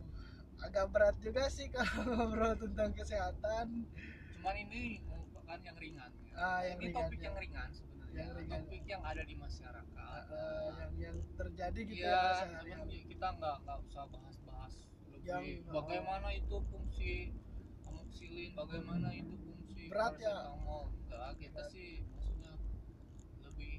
agak 0.61 0.93
berat 0.93 1.17
juga 1.25 1.49
sih 1.49 1.65
kalau 1.73 2.05
ngobrol 2.05 2.53
tentang 2.53 2.93
kesehatan. 2.93 3.89
Cuman 4.45 4.61
ini 4.61 5.01
merupakan 5.01 5.57
yang 5.59 5.73
ringan 5.75 6.11
ya. 6.21 6.35
Ah, 6.37 6.61
yang 6.61 6.77
ini 6.77 6.85
ringan, 6.85 6.97
topik 7.01 7.17
ya. 7.17 7.25
yang 7.25 7.35
ringan 7.35 7.69
sebenarnya 7.73 8.13
Yang 8.15 8.29
ringan. 8.37 8.61
topik 8.61 8.83
yang 8.85 9.01
ada 9.03 9.23
di 9.25 9.35
masyarakat 9.35 10.21
Eh, 10.27 10.69
yang 10.75 10.91
yang 11.01 11.17
terjadi 11.33 11.79
gitu 11.81 11.97
Iya, 11.97 12.05
ya 12.05 12.21
cuman 12.21 12.37
sehari-hari. 12.45 12.97
kita 13.09 13.27
nggak 13.35 13.55
nggak 13.59 13.77
usah 13.83 14.03
bahas-bahas 14.07 14.73
lebih 15.07 15.25
Yang- 15.25 15.65
bagaimana 15.67 16.29
itu 16.31 16.55
fungsi 16.63 17.13
amoxilin, 17.83 18.51
bagaimana 18.53 19.09
itu 19.11 19.33
fungsi 19.35 19.81
Berat 19.87 20.13
ya? 20.15 20.37
Enggak, 20.47 21.31
kita 21.41 21.57
Berat. 21.57 21.73
sih 21.73 21.89
maksudnya 22.07 22.53
lebih 23.41 23.73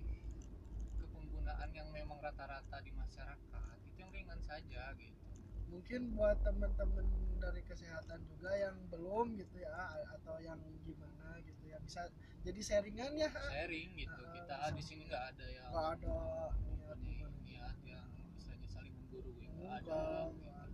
ke 0.93 1.05
penggunaan 1.07 1.69
yang 1.71 1.89
memang 1.93 2.19
rata-rata 2.19 2.77
di 2.81 2.91
masyarakat 2.93 3.39
itu 3.85 3.97
yang 3.97 4.11
ringan 4.11 4.41
saja 4.41 4.83
gitu. 4.97 5.26
Mungkin 5.67 6.01
buat 6.13 6.39
teman-teman 6.41 7.07
dari 7.37 7.63
kesehatan 7.63 8.21
juga 8.27 8.51
yang 8.55 8.77
belum 8.89 9.37
gitu 9.37 9.57
ya 9.61 9.75
atau 10.15 10.41
yang 10.41 10.57
gimana 10.83 11.39
gitu 11.43 11.65
ya 11.67 11.79
bisa 11.81 12.09
jadi 12.43 12.61
sharingan 12.61 13.13
ya. 13.15 13.31
Sharing 13.31 13.91
gitu. 13.95 14.15
Ah, 14.17 14.33
Kita 14.33 14.57
di 14.73 14.83
sini 14.83 15.03
nggak 15.05 15.25
ada 15.35 15.47
yang 15.47 15.69
Nggak 15.69 15.87
ada 15.93 16.07
niat 16.07 16.55
mempunyai 16.65 16.97
gimana. 17.05 17.39
niat 17.45 17.77
yang 17.85 18.07
misalnya 18.33 18.67
saling 18.67 18.95
menggurui 18.95 19.35
nggak 19.37 19.75
ada. 19.83 20.03
Gitu. 20.31 20.47
ada. 20.47 20.65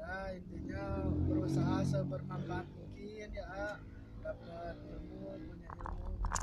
Ya 0.00 0.14
intinya 0.32 0.84
berusaha 1.28 1.76
sebermanfaat 1.84 2.66
mungkin 2.72 3.28
ya 3.30 3.76
dapat 4.20 4.74
ilmu 4.80 5.18
punya 5.44 5.68
ilmu 5.76 6.08
ya 6.16 6.34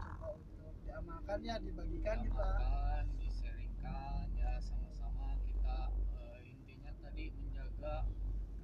coba 0.00 0.28
untuk 0.32 0.74
diamalkan 0.80 1.38
ya 1.40 1.56
dibagikan 1.60 2.16
gitu 2.24 2.40
ah. 2.40 2.56
Diamalkan, 2.56 3.04
diseringkan 3.20 4.26
ya 4.32 4.52
sama-sama 4.58 5.36
kita 5.44 5.76
eh, 5.92 6.38
intinya 6.46 6.92
tadi 6.98 7.24
menjaga 7.86 8.02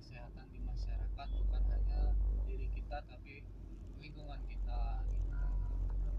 kesehatan 0.03 0.47
di 0.51 0.59
masyarakat 0.66 1.29
bukan 1.39 1.62
hanya 1.70 2.01
diri 2.43 2.66
kita 2.75 2.99
tapi 3.07 3.47
lingkungan 4.03 4.43
kita 4.51 4.83
gitu. 5.07 5.23
Nah, 5.31 5.47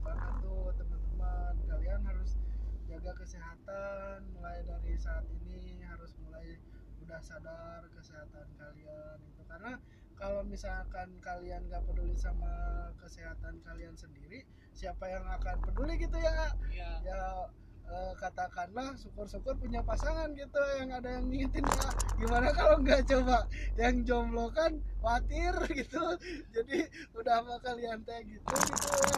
banget 0.07 0.33
tuh 0.39 0.71
teman-teman. 0.79 1.53
Kalian 1.67 2.01
harus 2.07 2.39
jaga 2.87 3.11
kesehatan 3.19 4.23
mulai 4.31 4.63
dari 4.63 4.95
saat 4.95 5.27
ini 5.35 5.83
harus 5.83 6.15
mulai 6.23 6.55
udah 7.03 7.19
sadar 7.19 7.83
kesehatan 7.91 8.47
kalian 8.55 9.19
itu 9.27 9.43
karena 9.51 9.75
kalau 10.15 10.39
misalkan 10.47 11.11
kalian 11.19 11.67
gak 11.67 11.83
peduli 11.83 12.15
sama 12.15 12.87
kesehatan 13.03 13.59
kalian 13.67 13.99
sendiri 13.99 14.47
siapa 14.71 15.11
yang 15.11 15.27
akan 15.27 15.59
peduli 15.67 15.99
gitu 15.99 16.15
ya 16.15 16.55
Iya. 16.71 16.91
ya 17.03 17.19
eh, 17.89 18.13
katakanlah 18.19 18.95
syukur-syukur 18.95 19.53
punya 19.57 19.81
pasangan 19.83 20.31
gitu 20.35 20.59
yang 20.79 20.89
ada 20.95 21.09
yang 21.19 21.25
ngingetin 21.27 21.65
ya 21.65 21.89
gimana 22.19 22.47
kalau 22.55 22.75
nggak 22.79 23.01
coba 23.09 23.47
yang 23.75 23.95
jomblo 24.07 24.47
kan 24.53 24.71
khawatir 25.01 25.53
gitu. 25.79 26.03
Jadi 26.55 26.77
udah 27.17 27.43
apa 27.43 27.55
kalian 27.63 27.99
teh 28.07 28.19
gitu 28.23 28.53
gitu. 28.55 28.89
Ya 28.93 29.17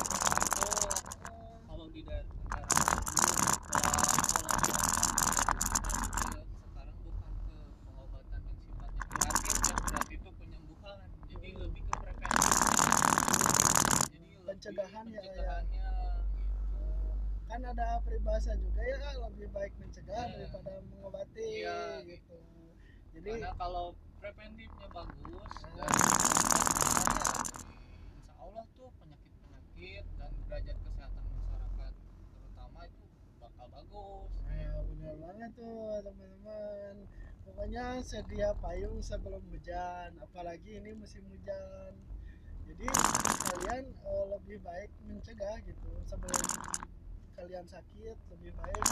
Kalau 1.66 1.86
di 1.92 2.02
daerah 2.02 2.34
negara 2.34 2.66
sekarang 6.46 6.98
bukan 7.04 7.32
ke 7.36 7.56
pengobatan 7.86 8.40
yang 8.44 8.58
sifatnya 8.64 9.04
kuratif 9.06 9.56
ya 9.56 9.76
berat 9.76 10.08
itu 10.10 10.30
penyembuhan 10.40 11.08
jadi 11.30 11.50
lebih 11.60 11.84
ke 11.86 11.94
preventif 12.00 12.54
jadi 14.10 14.30
lebih 14.36 14.46
Pencegahan 14.46 15.06
ya, 15.12 15.22
ya. 15.22 15.30
pencegahannya 15.30 15.90
kan 17.46 17.62
ada 17.76 18.00
peribahasa 18.08 18.56
juga 18.56 18.80
ya 18.80 18.96
lebih 19.20 19.52
baik 19.52 19.76
mencegah 19.76 20.16
Iya. 20.16 20.48
daripada 20.48 20.80
mengobati 20.88 21.44
Iya, 21.60 21.80
gitu 22.08 22.38
jadi 23.12 23.30
karena 23.36 23.52
kalau 23.56 23.86
preventifnya 24.20 24.88
bagus 24.96 25.52
dan 25.76 25.88
pencegahannya, 25.92 27.28
insya 28.16 28.34
Allah 28.40 28.64
tuh 28.76 28.88
penyakit-penyakit 28.96 30.04
dan 30.16 30.32
derajat 30.48 30.78
kesehatan 30.88 31.24
masyarakat 31.28 31.92
terutama 32.32 32.80
itu 32.88 33.04
bakal 33.44 33.68
bagus 33.68 34.30
Nah, 34.46 34.80
benar 34.88 35.16
banget 35.20 35.52
tuh 35.54 35.76
teman-teman. 36.00 36.96
Pokoknya 37.46 37.86
sedia 38.02 38.50
payung 38.58 39.00
sebelum 39.00 39.44
hujan, 39.52 40.10
apalagi 40.18 40.80
ini 40.80 40.92
musim 40.96 41.22
hujan. 41.28 41.92
Jadi 42.66 42.88
kalian 43.46 43.84
eh, 43.92 44.26
lebih 44.32 44.58
baik 44.64 44.90
mencegah 45.04 45.60
gitu 45.62 45.92
sebelum 46.08 46.44
kalian 47.36 47.68
sakit, 47.68 48.18
lebih 48.32 48.52
baik 48.56 48.84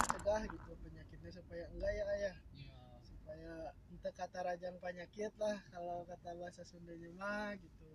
mencegah 0.00 0.42
gitu 0.48 0.70
penyakitnya 0.82 1.30
supaya 1.32 1.64
enggak 1.72 1.92
ya 1.92 2.04
ayah, 2.16 2.36
ya 2.56 2.68
supaya 3.04 3.52
ente 3.92 4.10
kata 4.16 4.38
rajang 4.40 4.76
penyakit 4.80 5.32
lah 5.36 5.56
kalau 5.68 6.04
kata 6.08 6.32
bahasa 6.36 6.64
Sundanya 6.64 7.12
mah 7.16 7.52
gitu. 7.60 7.92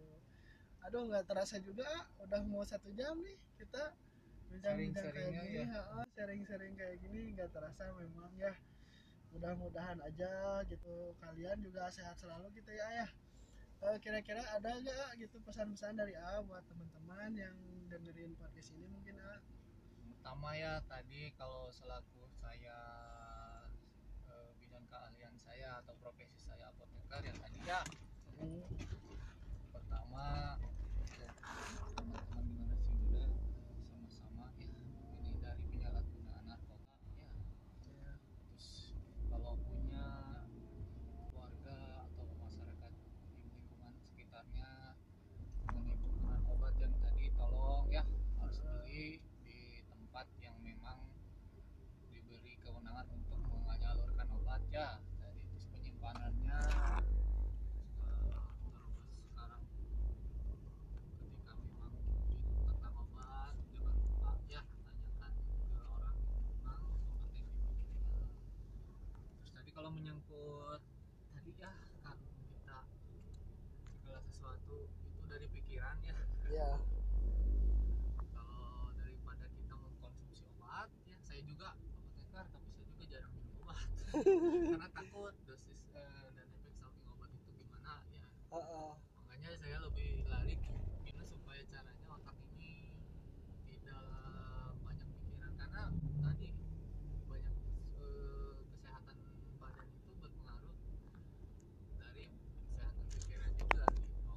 Aduh 0.86 1.09
nggak 1.09 1.26
terasa 1.26 1.57
juga, 1.57 1.88
udah 2.21 2.41
mau 2.45 2.61
satu 2.61 2.93
jam 2.93 3.17
nih 3.24 3.38
kita 3.57 3.97
bincang-bincang 4.53 5.09
kayak 5.09 5.32
gini, 5.41 5.65
ya. 5.65 5.65
ha, 5.74 6.05
sharing-sharing 6.13 6.78
kayak 6.78 7.01
gini 7.01 7.34
nggak 7.34 7.49
terasa 7.49 7.89
memang 7.97 8.30
ya. 8.38 8.53
Mudah-mudahan 9.34 9.97
aja 10.05 10.61
gitu 10.69 11.17
kalian 11.17 11.57
juga 11.65 11.89
sehat 11.89 12.13
selalu 12.21 12.53
gitu 12.53 12.69
ya 12.69 12.86
ayah. 12.93 13.09
Eh, 13.84 13.97
kira-kira 13.99 14.39
ada 14.53 14.80
nggak 14.80 15.19
gitu 15.19 15.41
pesan-pesan 15.43 15.97
dari 15.97 16.13
A 16.15 16.39
buat 16.45 16.61
teman-teman 16.69 17.36
yang 17.36 17.57
dengerin 17.89 18.32
podcast 18.38 18.71
ini 18.78 18.86
mungkin 18.88 19.17
A? 19.19 19.41
Pertama 20.24 20.55
ya 20.55 20.80
tadi 20.88 21.36
kalau 21.36 21.67
selaku 21.67 22.24
saya 22.39 22.80
eh, 24.32 24.49
bidang 24.55 24.88
keahlian 24.88 25.36
saya 25.36 25.84
atau 25.84 25.99
profesi 25.99 26.39
saya 26.39 26.71
apoteker 26.71 27.28
ya 27.28 27.34
tadi 27.43 27.59
ya. 27.67 27.84
Hmm, 28.39 28.63
pertama 29.76 30.55
untuk 30.95 31.28
teman-teman 31.99 32.45
generasi 32.55 32.88
muda 33.03 33.19
eh, 33.36 33.76
sama-sama 33.84 34.47
ya 34.55 34.71
ini 35.28 35.36
dari 35.43 35.59
penyalahgunaan 35.76 36.43
narkoba 36.47 36.95
ya 37.19 37.28
ya. 37.91 38.15
terus 38.47 38.95
kalau 39.28 39.59
punya 39.59 40.07
keluarga 41.03 41.78
atau 42.07 42.24
masyarakat 42.39 42.91
di 42.95 43.43
lingkungan 43.51 43.91
sekitarnya 43.99 44.71
mengenai 45.67 45.99
penggunaan 45.99 46.43
obat 46.47 46.80
yang 46.80 46.95
tadi 47.03 47.28
tolong 47.36 47.91
ya 47.91 48.07
harus 48.39 48.63
beli 48.63 49.19
di 49.43 49.84
tempat 49.91 50.30
yang 50.39 50.55
memang 50.61 51.01
diberi 52.13 52.55
ya 76.53 76.78
kalau 78.30 78.93
daripada 78.93 79.45
kita 79.57 79.74
mengkonsumsi 79.74 80.38
obat 80.53 80.86
ya 81.09 81.17
saya 81.26 81.41
juga 81.49 81.74
apoteker 81.74 82.45
tapi 82.53 82.69
saya 82.69 82.86
juga 82.93 83.05
jarang 83.09 83.34
minum 83.34 83.53
obat 83.65 83.89
karena 83.97 84.88
takut 84.93 85.34
dosis 85.49 85.82
eh, 85.97 86.28
dan 86.38 86.45
efek 86.53 86.74
samping 86.78 87.05
obat 87.09 87.34
itu 87.34 87.49
gimana 87.57 88.05
ya 88.13 88.28
Heeh. 88.53 88.89
makanya 89.17 89.49
saya 89.57 89.78
lebih 89.82 90.30
lari 90.30 90.55
ke 90.61 90.69
gimana 91.09 91.26
supaya 91.26 91.61
caranya 91.74 92.05
otak 92.05 92.38
ini 92.53 92.93
tidak 93.65 94.05
banyak 94.86 95.07
pikiran 95.09 95.51
karena 95.57 95.84
tadi 96.21 96.47
banyak 97.26 97.55
eh, 97.97 98.51
kesehatan 98.61 99.15
badan 99.57 99.88
itu 99.89 100.11
berpengaruh 100.21 100.76
dari 101.97 102.30
kesehatan 102.69 103.05
pikiran 103.09 103.49
juga 103.57 103.86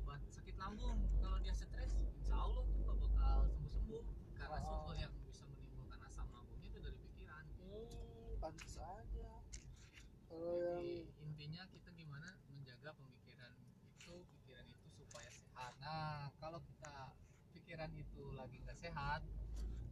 obat 0.01 0.21
sakit 0.33 0.57
lambung 0.57 0.97
kalau 1.21 1.39
dia 1.45 1.53
stres 1.53 1.93
insya 2.17 2.37
Allah 2.37 2.63
tuh 2.65 2.81
gak 2.87 2.97
bakal 2.97 3.39
sembuh 3.51 3.71
sembuh 3.71 4.03
karena 4.37 4.55
Oh. 4.57 4.63
sumber 4.67 4.97
yang 4.99 5.13
bisa 5.27 5.45
menimbulkan 5.47 6.01
asam 6.07 6.27
lambungnya 6.31 6.69
itu 6.69 6.79
dari 6.81 6.99
pikiran 7.03 7.45
Hmm, 7.57 8.33
pantas 8.39 8.75
aja 8.79 9.31
kalau 10.27 10.55
yang 10.55 10.81
Jadi 10.81 10.95
intinya 11.23 11.63
kita 11.71 11.89
gimana 11.93 12.29
menjaga 12.49 12.91
pemikiran 12.95 13.53
itu 13.81 14.15
pikiran 14.33 14.65
itu 14.67 14.87
supaya 14.93 15.29
sehat. 15.31 15.73
Nah 15.79 16.31
kalau 16.39 16.59
kita 16.63 17.15
pikiran 17.53 17.91
itu 17.95 18.23
lagi 18.47 18.63
nggak 18.63 18.79
sehat, 18.79 19.21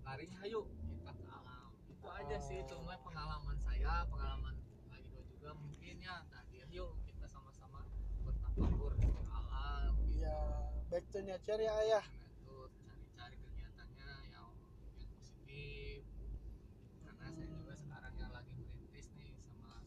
larinya 0.06 0.38
ayo 0.46 0.70
kita 0.86 1.10
ke 1.10 1.26
alam. 1.26 1.70
Itu 1.90 2.06
aja 2.06 2.38
sih 2.38 2.62
Oh. 2.62 2.66
cuma 2.70 2.94
pengalaman 3.02 3.58
saya, 3.58 4.06
pengalaman 4.06 4.54
lagi 4.94 5.18
juga 5.26 5.50
mungkin 5.58 5.98
ya. 5.98 6.22
Tadi 6.30 6.62
ayo 6.70 6.94
kita 7.02 7.26
sama-sama 7.26 7.82
bertafakur 8.22 8.94
ke 8.94 9.10
alam. 9.26 9.98
Gitu. 10.06 10.22
ya 10.22 10.38
back 10.86 11.02
to 11.10 11.18
nature 11.26 11.58
ya 11.58 11.74
ayah 11.82 12.04
Nah, 12.06 12.30
itu 12.30 12.54
cari-cari 12.86 13.36
kegiatannya 13.42 14.10
yang 14.30 14.48
yang 14.94 15.10
positif 15.18 16.06
karena 17.02 17.26
saya 17.34 17.46
juga 17.50 17.74
sekarang 17.74 18.14
yang 18.14 18.30
lagi 18.30 18.54
merintis 18.54 19.10
nih 19.18 19.34
sama 19.42 19.82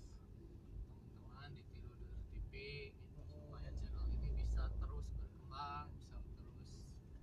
teman-teman 1.15 1.49
di 1.55 1.63
Tirudur 1.71 2.11
TV 2.27 2.51
gitu, 2.91 3.23
supaya 3.23 3.69
channel 3.79 4.05
ini 4.19 4.29
bisa 4.35 4.67
terus 4.75 5.07
berkembang 5.15 5.87
bisa 5.95 6.17
terus 6.19 6.67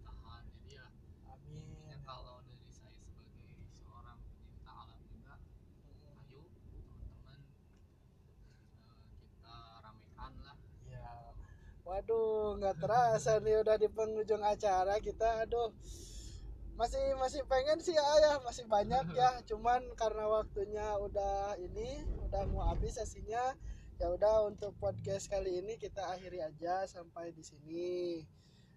tahan 0.00 0.42
jadi 0.48 0.80
ya 0.80 0.86
amin 1.28 1.62
intinya 1.68 1.98
kalau 2.08 2.40
dari 2.48 2.68
saya 2.72 2.94
sebagai 2.96 3.68
seorang 3.68 4.16
pencinta 4.24 4.72
alam 4.72 5.00
juga 5.12 5.34
ayo 6.24 6.40
teman-teman 6.56 7.40
eh, 8.88 8.98
kita 9.20 9.56
ramekan 9.84 10.32
lah 10.40 10.58
ya 10.88 11.04
waduh 12.04 12.60
nggak 12.60 12.76
terasa 12.84 13.40
nih 13.40 13.64
udah 13.64 13.80
di 13.80 13.88
penghujung 13.88 14.44
acara 14.44 15.00
kita. 15.00 15.48
Aduh 15.48 15.72
masih 16.76 17.00
masih 17.16 17.40
pengen 17.48 17.80
sih 17.80 17.96
ayah 17.96 18.36
masih 18.44 18.68
banyak 18.68 19.08
ya. 19.16 19.40
Cuman 19.48 19.80
karena 19.96 20.28
waktunya 20.28 20.84
udah 21.00 21.56
ini 21.56 22.04
udah 22.28 22.44
mau 22.52 22.68
habis 22.68 23.00
sesinya 23.00 23.56
ya 23.96 24.12
udah 24.12 24.52
untuk 24.52 24.76
podcast 24.76 25.32
kali 25.32 25.64
ini 25.64 25.80
kita 25.80 26.04
akhiri 26.12 26.44
aja 26.44 26.84
sampai 26.84 27.32
di 27.32 27.40
sini. 27.40 28.20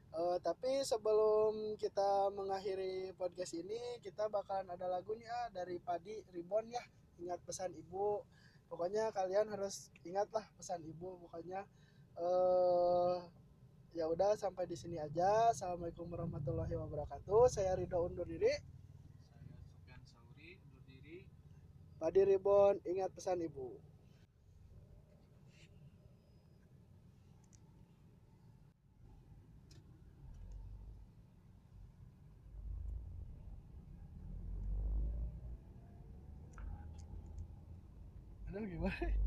Eh, 0.08 0.38
tapi 0.40 0.88
sebelum 0.88 1.76
kita 1.76 2.32
mengakhiri 2.32 3.12
podcast 3.20 3.60
ini 3.60 4.00
kita 4.00 4.32
bakalan 4.32 4.72
ada 4.72 4.88
lagunya 4.88 5.52
dari 5.52 5.84
Padi 5.84 6.24
Ribon 6.32 6.72
ya. 6.72 6.84
Ingat 7.20 7.44
pesan 7.44 7.76
ibu. 7.76 8.24
Pokoknya 8.72 9.12
kalian 9.12 9.52
harus 9.52 9.92
ingatlah 10.08 10.48
pesan 10.56 10.80
ibu 10.88 11.20
pokoknya 11.28 11.68
eh 12.18 13.18
ya 13.94 14.06
udah 14.10 14.34
sampai 14.38 14.66
di 14.66 14.74
sini 14.78 14.98
aja. 14.98 15.54
Assalamualaikum 15.54 16.10
warahmatullahi 16.10 16.74
wabarakatuh. 16.74 17.50
Saya 17.50 17.78
Ridho 17.78 17.98
undur 18.02 18.26
diri. 18.26 18.50
Saya 18.50 19.54
Sufyan 19.62 20.02
Sauri 20.06 20.58
undur 20.58 20.82
diri. 20.90 21.26
Padi 22.02 22.22
Ribon 22.26 22.82
ingat 22.86 23.14
pesan 23.14 23.42
ibu. 23.46 23.78
Aduh 38.50 38.66
gimana? 38.66 39.27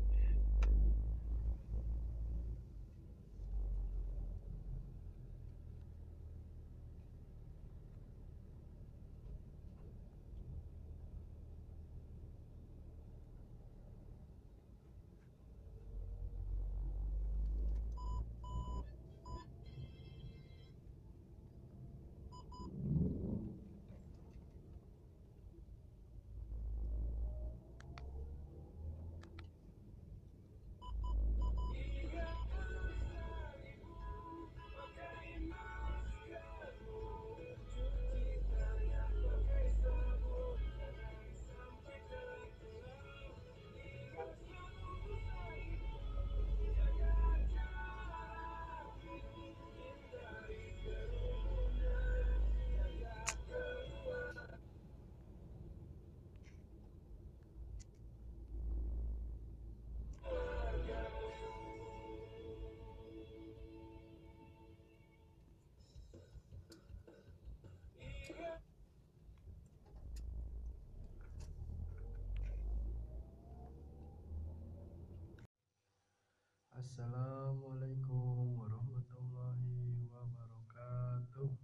Assalamualaikum 76.91 78.59
warahmatullahi 78.59 80.11
wabarakatuh. 80.11 81.55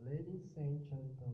Ladies 0.00 0.56
and 0.56 0.80
gentlemen, 0.88 1.25